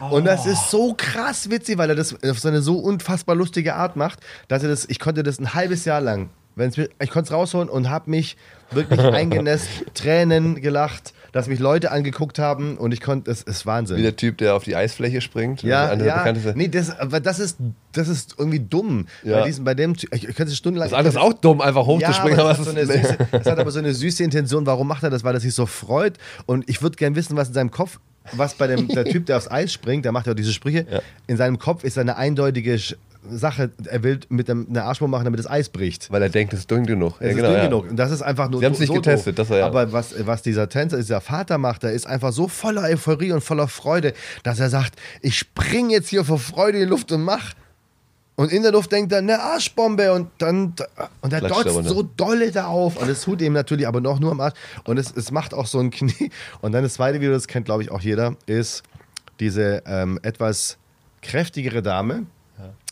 Oh. 0.00 0.16
Und 0.16 0.24
das 0.24 0.46
ist 0.46 0.70
so 0.70 0.94
krass 0.96 1.50
witzig, 1.50 1.78
weil 1.78 1.90
er 1.90 1.96
das 1.96 2.14
auf 2.24 2.38
seine 2.38 2.62
so 2.62 2.78
unfassbar 2.78 3.36
lustige 3.36 3.74
Art 3.74 3.96
macht, 3.96 4.20
dass 4.48 4.62
er 4.62 4.68
das, 4.68 4.86
ich 4.88 4.98
konnte 4.98 5.22
das 5.22 5.38
ein 5.38 5.54
halbes 5.54 5.84
Jahr 5.84 6.00
lang, 6.00 6.30
wenn's, 6.56 6.78
ich 6.78 7.10
konnte 7.10 7.28
es 7.28 7.32
rausholen 7.32 7.68
und 7.68 7.90
habe 7.90 8.10
mich 8.10 8.36
wirklich 8.70 9.00
eingenässt, 9.00 9.68
Tränen 9.94 10.60
gelacht 10.60 11.12
dass 11.32 11.46
mich 11.46 11.58
Leute 11.58 11.90
angeguckt 11.90 12.38
haben 12.38 12.76
und 12.76 12.92
ich 12.92 13.00
konnte, 13.00 13.30
es 13.30 13.42
ist 13.42 13.66
Wahnsinn. 13.66 13.96
Wie 13.98 14.02
der 14.02 14.16
Typ, 14.16 14.38
der 14.38 14.54
auf 14.54 14.64
die 14.64 14.74
Eisfläche 14.74 15.20
springt. 15.20 15.62
Ja, 15.62 15.92
ja. 15.94 16.32
Nee, 16.54 16.68
das, 16.68 16.98
aber 16.98 17.20
das 17.20 17.38
ist, 17.38 17.58
das 17.92 18.08
ist 18.08 18.34
irgendwie 18.38 18.60
dumm. 18.60 19.06
Ja. 19.22 19.40
Bei, 19.40 19.46
diesem, 19.46 19.64
bei 19.64 19.74
dem, 19.74 19.94
ich, 19.94 20.28
ich 20.28 20.36
könnte 20.36 20.54
stundenlang. 20.54 20.90
Das 20.90 20.98
andere 20.98 21.14
ist 21.14 21.20
auch 21.20 21.32
dumm, 21.32 21.60
einfach 21.60 21.86
hochzuspringen. 21.86 22.38
Ja, 22.38 22.44
aber 22.44 22.54
das, 22.54 22.66
aber 22.66 22.86
so 22.86 22.92
süße, 22.92 23.18
das 23.30 23.46
hat 23.46 23.58
aber 23.58 23.70
so 23.70 23.78
eine 23.78 23.94
süße 23.94 24.24
Intention. 24.24 24.66
Warum 24.66 24.88
macht 24.88 25.02
er 25.02 25.10
das? 25.10 25.24
Weil 25.24 25.34
er 25.34 25.40
sich 25.40 25.54
so 25.54 25.66
freut. 25.66 26.18
Und 26.46 26.68
ich 26.68 26.82
würde 26.82 26.96
gerne 26.96 27.16
wissen, 27.16 27.36
was 27.36 27.48
in 27.48 27.54
seinem 27.54 27.70
Kopf 27.70 28.00
was 28.32 28.54
bei 28.54 28.66
dem 28.66 28.88
der 28.88 29.04
Typ, 29.06 29.26
der 29.26 29.36
aufs 29.36 29.50
Eis 29.50 29.72
springt, 29.72 30.04
der 30.04 30.12
macht 30.12 30.26
ja 30.26 30.32
auch 30.32 30.36
diese 30.36 30.52
Sprüche. 30.52 30.86
Ja. 30.90 31.00
In 31.26 31.36
seinem 31.36 31.58
Kopf 31.58 31.84
ist 31.84 31.98
eine 31.98 32.16
eindeutige 32.16 32.78
Sache, 33.28 33.70
er 33.84 34.02
will 34.02 34.20
mit 34.28 34.48
einer 34.48 34.84
Arschbombe 34.84 35.10
machen, 35.10 35.24
damit 35.24 35.38
das 35.38 35.48
Eis 35.48 35.68
bricht. 35.68 36.10
Weil 36.10 36.22
er 36.22 36.30
denkt, 36.30 36.52
es 36.54 36.60
ist 36.60 36.70
dünn 36.70 36.86
genug. 36.86 37.14
Es 37.18 37.20
ja, 37.20 37.28
ist 37.28 37.36
genau, 37.36 37.48
dünn 37.48 37.58
ja. 37.58 37.64
genug. 37.64 37.90
Und 37.90 37.96
das 37.96 38.10
ist 38.10 38.22
einfach 38.22 38.48
nur 38.48 38.60
Sie 38.60 38.66
haben 38.66 38.72
es 38.72 38.80
nicht 38.80 38.88
so 38.88 38.94
getestet, 38.94 39.38
das 39.38 39.50
war 39.50 39.58
ja. 39.58 39.66
Aber 39.66 39.92
was, 39.92 40.14
was 40.26 40.42
dieser 40.42 40.68
Tänzer, 40.68 40.96
dieser 40.96 41.20
Vater 41.20 41.58
macht, 41.58 41.82
der 41.82 41.92
ist 41.92 42.06
einfach 42.06 42.32
so 42.32 42.48
voller 42.48 42.82
Euphorie 42.82 43.32
und 43.32 43.42
voller 43.42 43.68
Freude, 43.68 44.14
dass 44.42 44.58
er 44.58 44.70
sagt, 44.70 44.94
ich 45.20 45.36
spring 45.36 45.90
jetzt 45.90 46.08
hier 46.08 46.24
vor 46.24 46.38
Freude 46.38 46.78
in 46.78 46.84
die 46.84 46.90
Luft 46.90 47.12
und 47.12 47.22
mach. 47.22 47.52
Und 48.40 48.50
in 48.52 48.62
der 48.62 48.72
Luft 48.72 48.90
denkt 48.90 49.12
er, 49.12 49.18
eine 49.18 49.38
Arschbombe 49.38 50.14
und 50.14 50.30
dann 50.38 50.74
und 51.20 51.30
er 51.30 51.42
dotzt 51.42 51.84
so 51.84 52.02
dolle 52.02 52.50
da 52.50 52.68
auf 52.68 52.96
und 52.96 53.06
es 53.10 53.20
tut 53.20 53.42
ihm 53.42 53.52
natürlich 53.52 53.86
aber 53.86 54.00
noch 54.00 54.18
nur 54.18 54.30
am 54.30 54.40
Arsch 54.40 54.54
und 54.84 54.98
es, 54.98 55.14
es 55.14 55.30
macht 55.30 55.52
auch 55.52 55.66
so 55.66 55.78
ein 55.78 55.90
Knie. 55.90 56.30
Und 56.62 56.72
dann 56.72 56.82
das 56.82 56.94
zweite 56.94 57.20
Video, 57.20 57.32
das 57.32 57.48
kennt 57.48 57.66
glaube 57.66 57.82
ich 57.82 57.90
auch 57.90 58.00
jeder, 58.00 58.36
ist 58.46 58.82
diese 59.40 59.82
ähm, 59.84 60.18
etwas 60.22 60.78
kräftigere 61.20 61.82
Dame, 61.82 62.24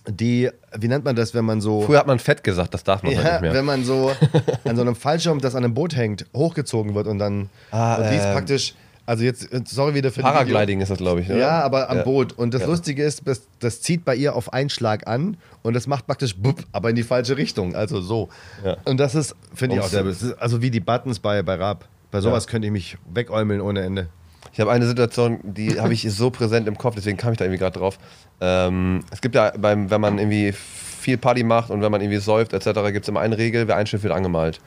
die, 0.07 0.51
wie 0.77 0.89
nennt 0.89 1.07
man 1.07 1.17
das, 1.17 1.33
wenn 1.33 1.47
man 1.47 1.63
so. 1.63 1.81
Früher 1.81 2.01
hat 2.01 2.07
man 2.07 2.19
Fett 2.19 2.45
gesagt, 2.45 2.75
das 2.75 2.85
darf 2.85 3.03
man 3.03 3.13
ja, 3.13 3.23
nicht 3.23 3.41
mehr. 3.41 3.55
Wenn 3.55 3.65
man 3.65 3.85
so 3.85 4.13
an 4.65 4.77
so 4.77 4.83
einem 4.83 4.97
Fallschirm, 4.97 5.41
das 5.41 5.55
an 5.55 5.65
einem 5.65 5.73
Boot 5.73 5.97
hängt, 5.97 6.27
hochgezogen 6.37 6.95
wird 6.95 7.07
und 7.07 7.19
dann. 7.19 7.49
Ah, 7.71 7.97
und 7.97 8.11
die 8.11 8.17
ist 8.17 8.25
äh, 8.25 8.33
praktisch. 8.35 8.75
Also 9.09 9.25
jetzt, 9.25 9.49
sorry 9.67 9.95
wieder 9.95 10.13
für 10.13 10.21
Paragliding 10.21 10.83
ist 10.83 10.91
das, 10.91 10.99
glaube 10.99 11.23
ich. 11.23 11.31
Oder? 11.31 11.39
Ja, 11.39 11.63
aber 11.63 11.89
am 11.89 11.97
ja. 11.97 12.03
Boot. 12.03 12.35
Und 12.35 12.53
das 12.53 12.61
ja. 12.61 12.67
Lustige 12.67 13.03
ist, 13.03 13.23
das, 13.25 13.49
das, 13.59 13.81
zieht 13.81 14.05
bei 14.05 14.15
ihr 14.15 14.37
auf 14.37 14.53
einen 14.53 14.69
Schlag 14.69 15.09
an 15.09 15.39
und 15.63 15.73
das 15.73 15.87
macht 15.87 16.07
praktisch 16.07 16.37
bupp, 16.37 16.63
aber 16.73 16.91
in 16.91 16.97
die 16.97 17.03
falsche 17.03 17.39
Richtung. 17.39 17.75
Also 17.75 18.03
so. 18.03 18.29
Ja. 18.63 18.77
Und 18.85 19.01
das 19.01 19.15
ist, 19.15 19.35
finde 19.55 19.77
ich 19.77 19.81
auch 19.81 19.89
sehr. 19.89 20.05
Also 20.39 20.61
wie 20.61 20.71
die 20.71 20.81
Buttons 20.81 21.21
bei, 21.21 21.43
bei 21.43 21.55
Rap. 21.55 21.87
Bei 22.11 22.21
sowas 22.21 22.47
könnte 22.47 22.67
ich 22.67 22.73
mich 22.73 22.99
wegäumeln 23.11 23.63
ohne 23.63 23.81
Ende. 23.81 24.09
Ich 24.53 24.61
habe 24.61 24.71
eine 24.73 24.87
Situation, 24.87 25.41
die 25.43 25.81
habe 25.81 25.95
ich 25.95 26.03
so 26.13 26.29
präsent 26.29 26.69
im 26.69 26.77
Kopf, 26.77 26.95
deswegen 26.95 27.17
kam 27.17 27.33
ich 27.33 27.39
da 27.39 27.47
irgendwie 27.47 27.61
gerade 27.61 27.79
drauf. 27.79 27.99
Ähm, 28.43 29.05
es 29.11 29.23
gibt 29.23 29.35
ja, 29.35 29.55
beim, 29.57 29.91
wenn 29.91 30.03
man 30.03 30.19
irgendwie 30.19 30.53
viel 30.53 31.17
Party 31.17 31.45
macht 31.45 31.71
und 31.71 31.81
wenn 31.81 31.91
man 31.91 32.03
irgendwie 32.03 32.19
säuft 32.19 32.53
etc., 32.53 32.79
gibt 32.93 33.07
es 33.07 33.09
immer 33.09 33.21
eine 33.21 33.39
Regel, 33.39 33.69
wer 33.69 33.77
ein 33.77 33.87
Schiff 33.87 34.03
wird 34.03 34.13
angemalt. 34.13 34.61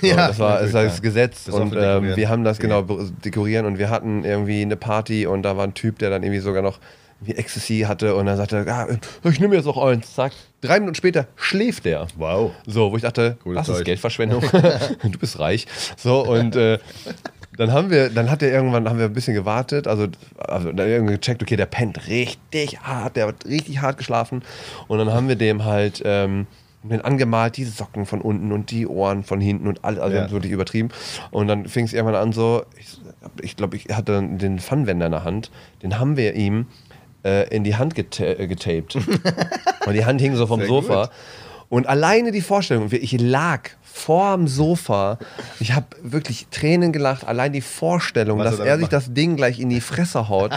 So, 0.00 0.06
ja, 0.06 0.28
das 0.28 0.38
war, 0.38 0.60
das, 0.60 0.72
war 0.72 0.84
das 0.84 1.02
Gesetz 1.02 1.44
das 1.44 1.54
und 1.54 1.74
ähm, 1.76 2.16
wir 2.16 2.28
haben 2.28 2.44
das 2.44 2.58
genau 2.58 2.82
dekorieren 2.82 3.66
und 3.66 3.78
wir 3.78 3.90
hatten 3.90 4.24
irgendwie 4.24 4.62
eine 4.62 4.76
Party 4.76 5.26
und 5.26 5.42
da 5.42 5.56
war 5.56 5.64
ein 5.64 5.74
Typ, 5.74 5.98
der 5.98 6.10
dann 6.10 6.22
irgendwie 6.22 6.40
sogar 6.40 6.62
noch 6.62 6.78
wie 7.24 7.34
Ecstasy 7.34 7.84
hatte 7.86 8.14
und 8.14 8.26
dann 8.26 8.36
sagte 8.36 8.64
er, 8.66 8.74
ah, 8.74 8.88
ich 9.28 9.40
nehme 9.40 9.54
jetzt 9.54 9.66
noch 9.66 9.78
eins, 9.78 10.14
zack. 10.14 10.32
Drei 10.60 10.78
Minuten 10.80 10.94
später 10.94 11.26
schläft 11.36 11.84
der. 11.84 12.06
Wow. 12.16 12.52
So, 12.66 12.92
wo 12.92 12.96
ich 12.96 13.02
dachte, 13.02 13.36
Gutes 13.42 13.60
was 13.60 13.66
Zeug. 13.66 13.78
ist 13.78 13.84
Geldverschwendung? 13.84 14.42
du 15.02 15.18
bist 15.18 15.38
reich. 15.38 15.66
So, 15.96 16.24
und 16.26 16.56
äh, 16.56 16.78
dann 17.56 17.72
haben 17.72 17.90
wir, 17.90 18.08
dann 18.08 18.30
hat 18.30 18.42
er 18.42 18.50
irgendwann, 18.50 18.88
haben 18.88 18.98
wir 18.98 19.06
ein 19.06 19.12
bisschen 19.12 19.34
gewartet, 19.34 19.86
also, 19.86 20.08
also 20.38 20.72
dann 20.72 20.88
irgendwie 20.88 21.14
gecheckt, 21.14 21.42
okay, 21.42 21.56
der 21.56 21.66
pennt 21.66 22.08
richtig 22.08 22.80
hart, 22.80 23.16
der 23.16 23.28
hat 23.28 23.44
richtig 23.44 23.80
hart 23.80 23.98
geschlafen. 23.98 24.42
Und 24.88 24.98
dann 24.98 25.12
haben 25.12 25.28
wir 25.28 25.36
dem 25.36 25.64
halt 25.64 26.02
ähm, 26.04 26.46
den 26.82 27.00
angemalt, 27.00 27.56
diese 27.56 27.70
Socken 27.70 28.06
von 28.06 28.20
unten 28.20 28.52
und 28.52 28.70
die 28.70 28.86
Ohren 28.86 29.22
von 29.22 29.40
hinten 29.40 29.68
und 29.68 29.84
alles, 29.84 30.00
also 30.00 30.16
ja. 30.16 30.30
wirklich 30.30 30.52
übertrieben. 30.52 30.90
Und 31.30 31.48
dann 31.48 31.66
fing 31.66 31.84
es 31.84 31.92
irgendwann 31.92 32.16
an 32.16 32.32
so, 32.32 32.64
ich, 32.78 33.00
ich 33.40 33.56
glaube, 33.56 33.76
ich 33.76 33.86
hatte 33.94 34.22
den 34.22 34.58
Pfannwender 34.58 35.06
in 35.06 35.12
der 35.12 35.24
Hand, 35.24 35.50
den 35.82 35.98
haben 35.98 36.16
wir 36.16 36.34
ihm 36.34 36.66
äh, 37.24 37.48
in 37.54 37.64
die 37.64 37.76
Hand 37.76 37.94
geta 37.94 38.24
äh, 38.24 38.46
getaped. 38.46 38.96
und 39.86 39.92
die 39.92 40.04
Hand 40.04 40.20
hing 40.20 40.34
so 40.34 40.46
vom 40.46 40.60
Sehr 40.60 40.68
Sofa. 40.68 41.02
Gut. 41.02 41.10
Und 41.68 41.86
alleine 41.86 42.32
die 42.32 42.42
Vorstellung, 42.42 42.88
ich 42.90 43.18
lag 43.18 43.70
vorm 43.80 44.46
Sofa. 44.46 45.18
Ich 45.58 45.72
habe 45.72 45.86
wirklich 46.02 46.48
Tränen 46.50 46.92
gelacht. 46.92 47.26
Allein 47.26 47.52
die 47.52 47.62
Vorstellung, 47.62 48.38
Was 48.38 48.58
dass 48.58 48.66
er, 48.66 48.78
sich 48.78 48.88
das 48.88 49.14
Ding 49.14 49.36
gleich 49.36 49.58
in 49.58 49.70
die 49.70 49.80
Fresse 49.80 50.28
haut. 50.28 50.50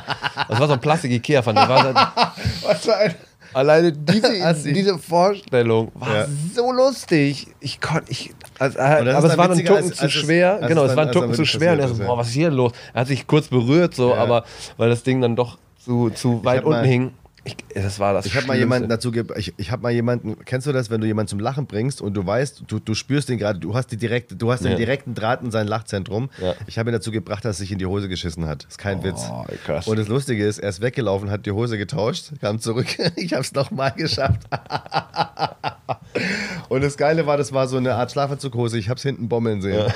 Das 0.50 0.60
war 0.60 0.68
so 0.68 0.74
ein 0.74 0.82
Plastik-Ikea 0.82 1.42
von 1.42 1.56
dem. 1.56 1.64
Was 1.68 2.84
für 2.84 2.98
ein. 2.98 3.16
Alleine 3.56 3.91
diese, 3.93 4.74
diese 4.74 4.97
Vorstellung 4.97 5.89
war 5.93 6.14
ja. 6.14 6.28
so 6.53 6.74
lustig. 6.74 7.47
Ich 7.62 7.80
konnte, 7.80 8.12
ich, 8.12 8.32
also, 8.60 8.78
aber 8.80 9.24
es 9.24 9.38
war 9.38 9.49
ein 9.49 9.66
Tucken 9.66 9.93
zu 9.93 10.10
schwer. 10.10 10.56
Als 10.56 10.68
genau, 10.68 10.84
es 10.84 10.93
war 10.93 11.06
ein 11.06 11.12
Tucken 11.14 11.34
zu 11.34 11.45
schwer. 11.45 11.72
Und 11.72 11.80
er 11.80 11.88
so, 11.88 12.03
boah, 12.03 12.18
was 12.18 12.28
ist 12.28 12.34
hier 12.34 12.49
los? 12.49 12.74
Er 12.93 13.01
hat 13.01 13.08
sich 13.08 13.26
kurz 13.26 13.47
berührt, 13.47 13.95
so, 13.95 14.10
ja. 14.10 14.18
aber 14.18 14.43
weil 14.76 14.89
das 14.89 15.03
Ding 15.03 15.22
dann 15.22 15.38
doch 15.38 15.58
zu, 15.78 16.10
zu 16.10 16.43
weit 16.43 16.66
unten 16.66 16.84
hing. 16.84 17.14
Ich, 17.46 17.56
das 17.76 18.00
war 18.00 18.14
das. 18.14 18.26
Ich 18.26 18.36
habe 18.36 18.48
mal 18.48 18.58
jemanden 18.58 18.89
dazu 18.89 19.12
ich, 19.36 19.54
ich 19.56 19.72
habe 19.72 19.84
mal 19.84 19.91
jemanden, 19.91 20.36
kennst 20.46 20.66
du 20.66 20.72
das, 20.72 20.89
wenn 20.89 21.00
du 21.00 21.06
jemanden 21.06 21.30
zum 21.30 21.39
Lachen 21.39 21.68
bringst 21.68 22.02
und 22.02 22.16
du 22.16 22.26
weißt, 22.26 22.64
du, 22.66 22.80
du 22.80 22.96
spürst 22.96 23.30
den 23.30 23.38
gerade, 23.38 23.60
du 23.60 23.76
hast 23.76 23.91
die 23.91 23.98
direkte, 23.98 24.36
du 24.36 24.52
hast 24.52 24.64
ja. 24.64 24.70
den 24.70 24.78
direkten 24.78 25.14
Draht 25.14 25.43
in 25.43 25.52
sein 25.52 25.68
Lachzentrum. 25.68 26.32
Ja. 26.41 26.56
Ich 26.66 26.80
habe 26.80 26.89
ihn 26.89 26.93
dazu 26.93 27.12
gebracht, 27.12 27.46
dass 27.46 27.58
er 27.58 27.60
sich 27.60 27.72
in 27.72 27.78
die 27.78 27.86
Hose 27.86 28.10
geschissen 28.10 28.48
hat. 28.48 28.64
Das 28.64 28.72
ist 28.72 28.78
kein 28.80 29.00
oh, 29.00 29.04
Witz. 29.04 29.30
Krass. 29.64 29.88
Und 29.88 30.00
das 30.00 30.08
Lustige 30.08 30.43
ist, 30.43 30.58
er 30.58 30.70
ist 30.70 30.82
weggelaufen, 30.82 31.30
hat 31.30 31.46
die 31.46 31.52
Hose 31.52 31.78
getauscht, 31.78 32.32
kam 32.41 32.60
zurück. 32.60 32.88
ich 33.16 33.34
habe 33.34 33.43
es 33.43 33.54
nochmal 33.54 33.91
geschafft. 33.91 34.41
und 36.70 36.84
das 36.84 36.98
Geile 36.98 37.28
war, 37.28 37.38
das 37.38 37.54
war 37.54 37.68
so 37.68 37.78
eine 37.78 37.93
Art 37.93 38.12
Schlafanzughose. 38.12 38.80
Ich 38.80 38.89
habe 38.89 38.98
es 38.98 39.04
hinten 39.04 39.30
bommeln 39.30 39.62
sehen. 39.62 39.86
Ja. 39.86 39.93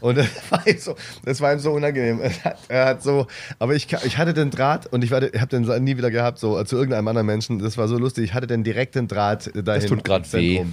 Und 0.00 0.18
das 0.18 0.28
war 0.50 0.66
ihm 0.66 0.78
so, 0.78 0.94
das 1.24 1.40
war 1.40 1.52
ihm 1.52 1.58
so 1.58 1.72
unangenehm. 1.72 2.20
Er 2.20 2.44
hat, 2.44 2.58
er 2.68 2.84
hat 2.86 3.02
so, 3.02 3.26
aber 3.58 3.74
ich, 3.74 3.92
ich 4.04 4.18
hatte 4.18 4.34
den 4.34 4.50
Draht 4.50 4.86
und 4.86 5.04
ich, 5.04 5.10
ich 5.10 5.40
habe 5.40 5.48
den 5.48 5.84
nie 5.84 5.96
wieder 5.96 6.10
gehabt, 6.10 6.38
so 6.38 6.62
zu 6.64 6.76
irgendeinem 6.76 7.08
anderen 7.08 7.26
Menschen. 7.26 7.58
Das 7.58 7.76
war 7.76 7.88
so 7.88 7.98
lustig. 7.98 8.24
Ich 8.24 8.34
hatte 8.34 8.46
den 8.46 8.64
direkten 8.64 9.08
Draht 9.08 9.46
dahin. 9.54 9.64
Das 9.64 9.86
tut 9.86 10.04
gerade 10.04 10.32
weh. 10.32 10.64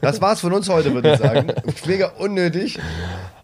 Das 0.00 0.20
war's 0.20 0.40
von 0.40 0.52
uns 0.52 0.68
heute, 0.68 0.94
würde 0.94 1.12
ich 1.12 1.18
sagen. 1.20 1.52
Mega 1.86 2.08
unnötig. 2.18 2.78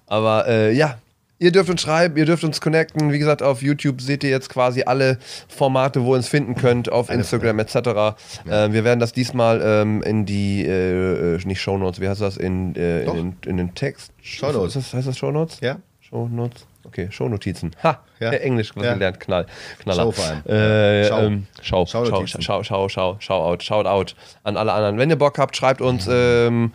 Aber 0.06 0.46
äh, 0.48 0.72
ja, 0.72 0.98
Ihr 1.40 1.52
dürft 1.52 1.70
uns 1.70 1.82
schreiben, 1.82 2.16
ihr 2.16 2.26
dürft 2.26 2.42
uns 2.42 2.60
connecten. 2.60 3.12
Wie 3.12 3.18
gesagt, 3.18 3.42
auf 3.42 3.62
YouTube 3.62 4.00
seht 4.00 4.24
ihr 4.24 4.30
jetzt 4.30 4.48
quasi 4.48 4.82
alle 4.82 5.18
Formate, 5.46 6.02
wo 6.02 6.14
ihr 6.14 6.16
uns 6.16 6.28
finden 6.28 6.56
könnt, 6.56 6.90
auf 6.90 7.10
Instagram 7.10 7.60
etc. 7.60 7.76
Äh, 7.76 8.72
wir 8.72 8.82
werden 8.82 8.98
das 8.98 9.12
diesmal 9.12 9.62
ähm, 9.62 10.02
in 10.02 10.26
die, 10.26 10.66
äh, 10.66 11.36
äh 11.36 11.40
nicht 11.44 11.60
Shownotes, 11.60 12.00
wie 12.00 12.08
heißt 12.08 12.20
das, 12.20 12.36
in, 12.36 12.74
äh, 12.74 13.04
in, 13.04 13.14
den, 13.14 13.36
in, 13.46 13.56
den, 13.56 13.74
Text. 13.74 14.12
Shownotes. 14.20 14.74
Das, 14.74 14.92
heißt 14.92 15.06
das 15.06 15.16
Shownotes? 15.16 15.60
Ja. 15.60 15.78
Shownotes. 16.00 16.66
Okay, 16.84 17.08
Shownotizen. 17.10 17.70
Ha, 17.84 18.02
ja. 18.18 18.30
Englisch 18.32 18.74
was 18.74 18.84
ja. 18.84 18.94
gelernt, 18.94 19.20
Knall. 19.20 19.46
Knaller. 19.78 20.02
Schau 20.02 20.10
vor 20.10 20.24
allem. 20.24 20.46
Äh, 20.46 21.04
schau. 21.06 21.20
Ähm, 21.20 21.46
schau, 21.62 21.86
schau, 21.86 22.04
schau, 22.06 22.26
schau, 22.26 22.62
schau, 22.64 22.88
schau, 22.88 23.16
schau 23.20 23.44
out, 23.44 23.62
shout 23.62 23.86
out 23.86 24.16
an 24.42 24.56
alle 24.56 24.72
anderen. 24.72 24.98
Wenn 24.98 25.10
ihr 25.10 25.16
Bock 25.16 25.38
habt, 25.38 25.54
schreibt 25.56 25.82
uns. 25.82 26.08
Ähm, 26.10 26.72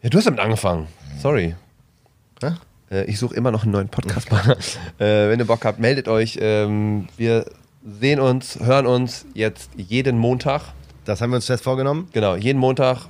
ja, 0.00 0.08
du 0.08 0.16
hast 0.16 0.26
damit 0.26 0.40
angefangen. 0.40 0.86
Sorry. 1.20 1.56
Hä? 2.42 2.52
Äh, 2.92 3.04
ich 3.04 3.18
suche 3.18 3.34
immer 3.34 3.50
noch 3.50 3.62
einen 3.62 3.72
neuen 3.72 3.88
Podcast-Partner. 3.88 4.56
äh, 4.98 5.28
wenn 5.30 5.38
ihr 5.38 5.46
Bock 5.46 5.64
habt, 5.64 5.78
meldet 5.78 6.08
euch. 6.08 6.38
Ähm, 6.40 7.08
wir 7.16 7.46
sehen 7.84 8.20
uns, 8.20 8.60
hören 8.60 8.86
uns 8.86 9.26
jetzt 9.34 9.70
jeden 9.76 10.18
Montag. 10.18 10.62
Das 11.04 11.20
haben 11.20 11.30
wir 11.30 11.36
uns 11.36 11.46
fest 11.46 11.64
vorgenommen. 11.64 12.08
Genau, 12.12 12.36
jeden 12.36 12.58
Montag. 12.58 13.06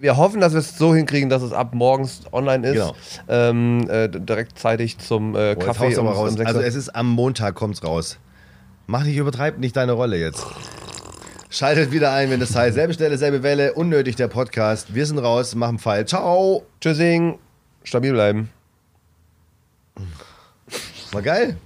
Wir 0.00 0.16
hoffen, 0.16 0.40
dass 0.40 0.54
wir 0.54 0.60
es 0.60 0.78
so 0.78 0.94
hinkriegen, 0.94 1.28
dass 1.28 1.42
es 1.42 1.52
ab 1.52 1.74
morgens 1.74 2.22
online 2.32 2.66
ist. 2.66 2.74
Genau. 2.74 2.94
Ähm, 3.28 3.88
äh, 3.90 4.08
direkt 4.08 4.58
zeitig 4.58 4.98
zum 4.98 5.36
äh, 5.36 5.54
oh, 5.56 5.62
Kaffee. 5.62 5.94
Um, 5.96 6.06
um 6.06 6.16
also 6.16 6.60
es 6.60 6.74
ist 6.74 6.88
am 6.88 7.10
Montag 7.10 7.54
kommt 7.54 7.74
es 7.74 7.84
raus. 7.84 8.18
Mach 8.86 9.04
nicht, 9.04 9.16
übertreib 9.16 9.58
nicht 9.58 9.76
deine 9.76 9.92
Rolle 9.92 10.16
jetzt. 10.16 10.44
Schaltet 11.50 11.92
wieder 11.92 12.12
ein, 12.12 12.30
wenn 12.30 12.40
es 12.40 12.56
heißt, 12.56 12.74
selbe 12.74 12.94
Stelle, 12.94 13.18
selbe 13.18 13.42
Welle, 13.42 13.74
unnötig 13.74 14.16
der 14.16 14.28
Podcast. 14.28 14.94
Wir 14.94 15.04
sind 15.04 15.18
raus, 15.18 15.54
machen 15.54 15.78
Pfeil. 15.78 16.06
Ciao. 16.06 16.64
Tschüssing. 16.80 17.38
Stabil 17.84 18.12
bleiben. 18.12 18.50
War 21.12 21.22
geil. 21.22 21.56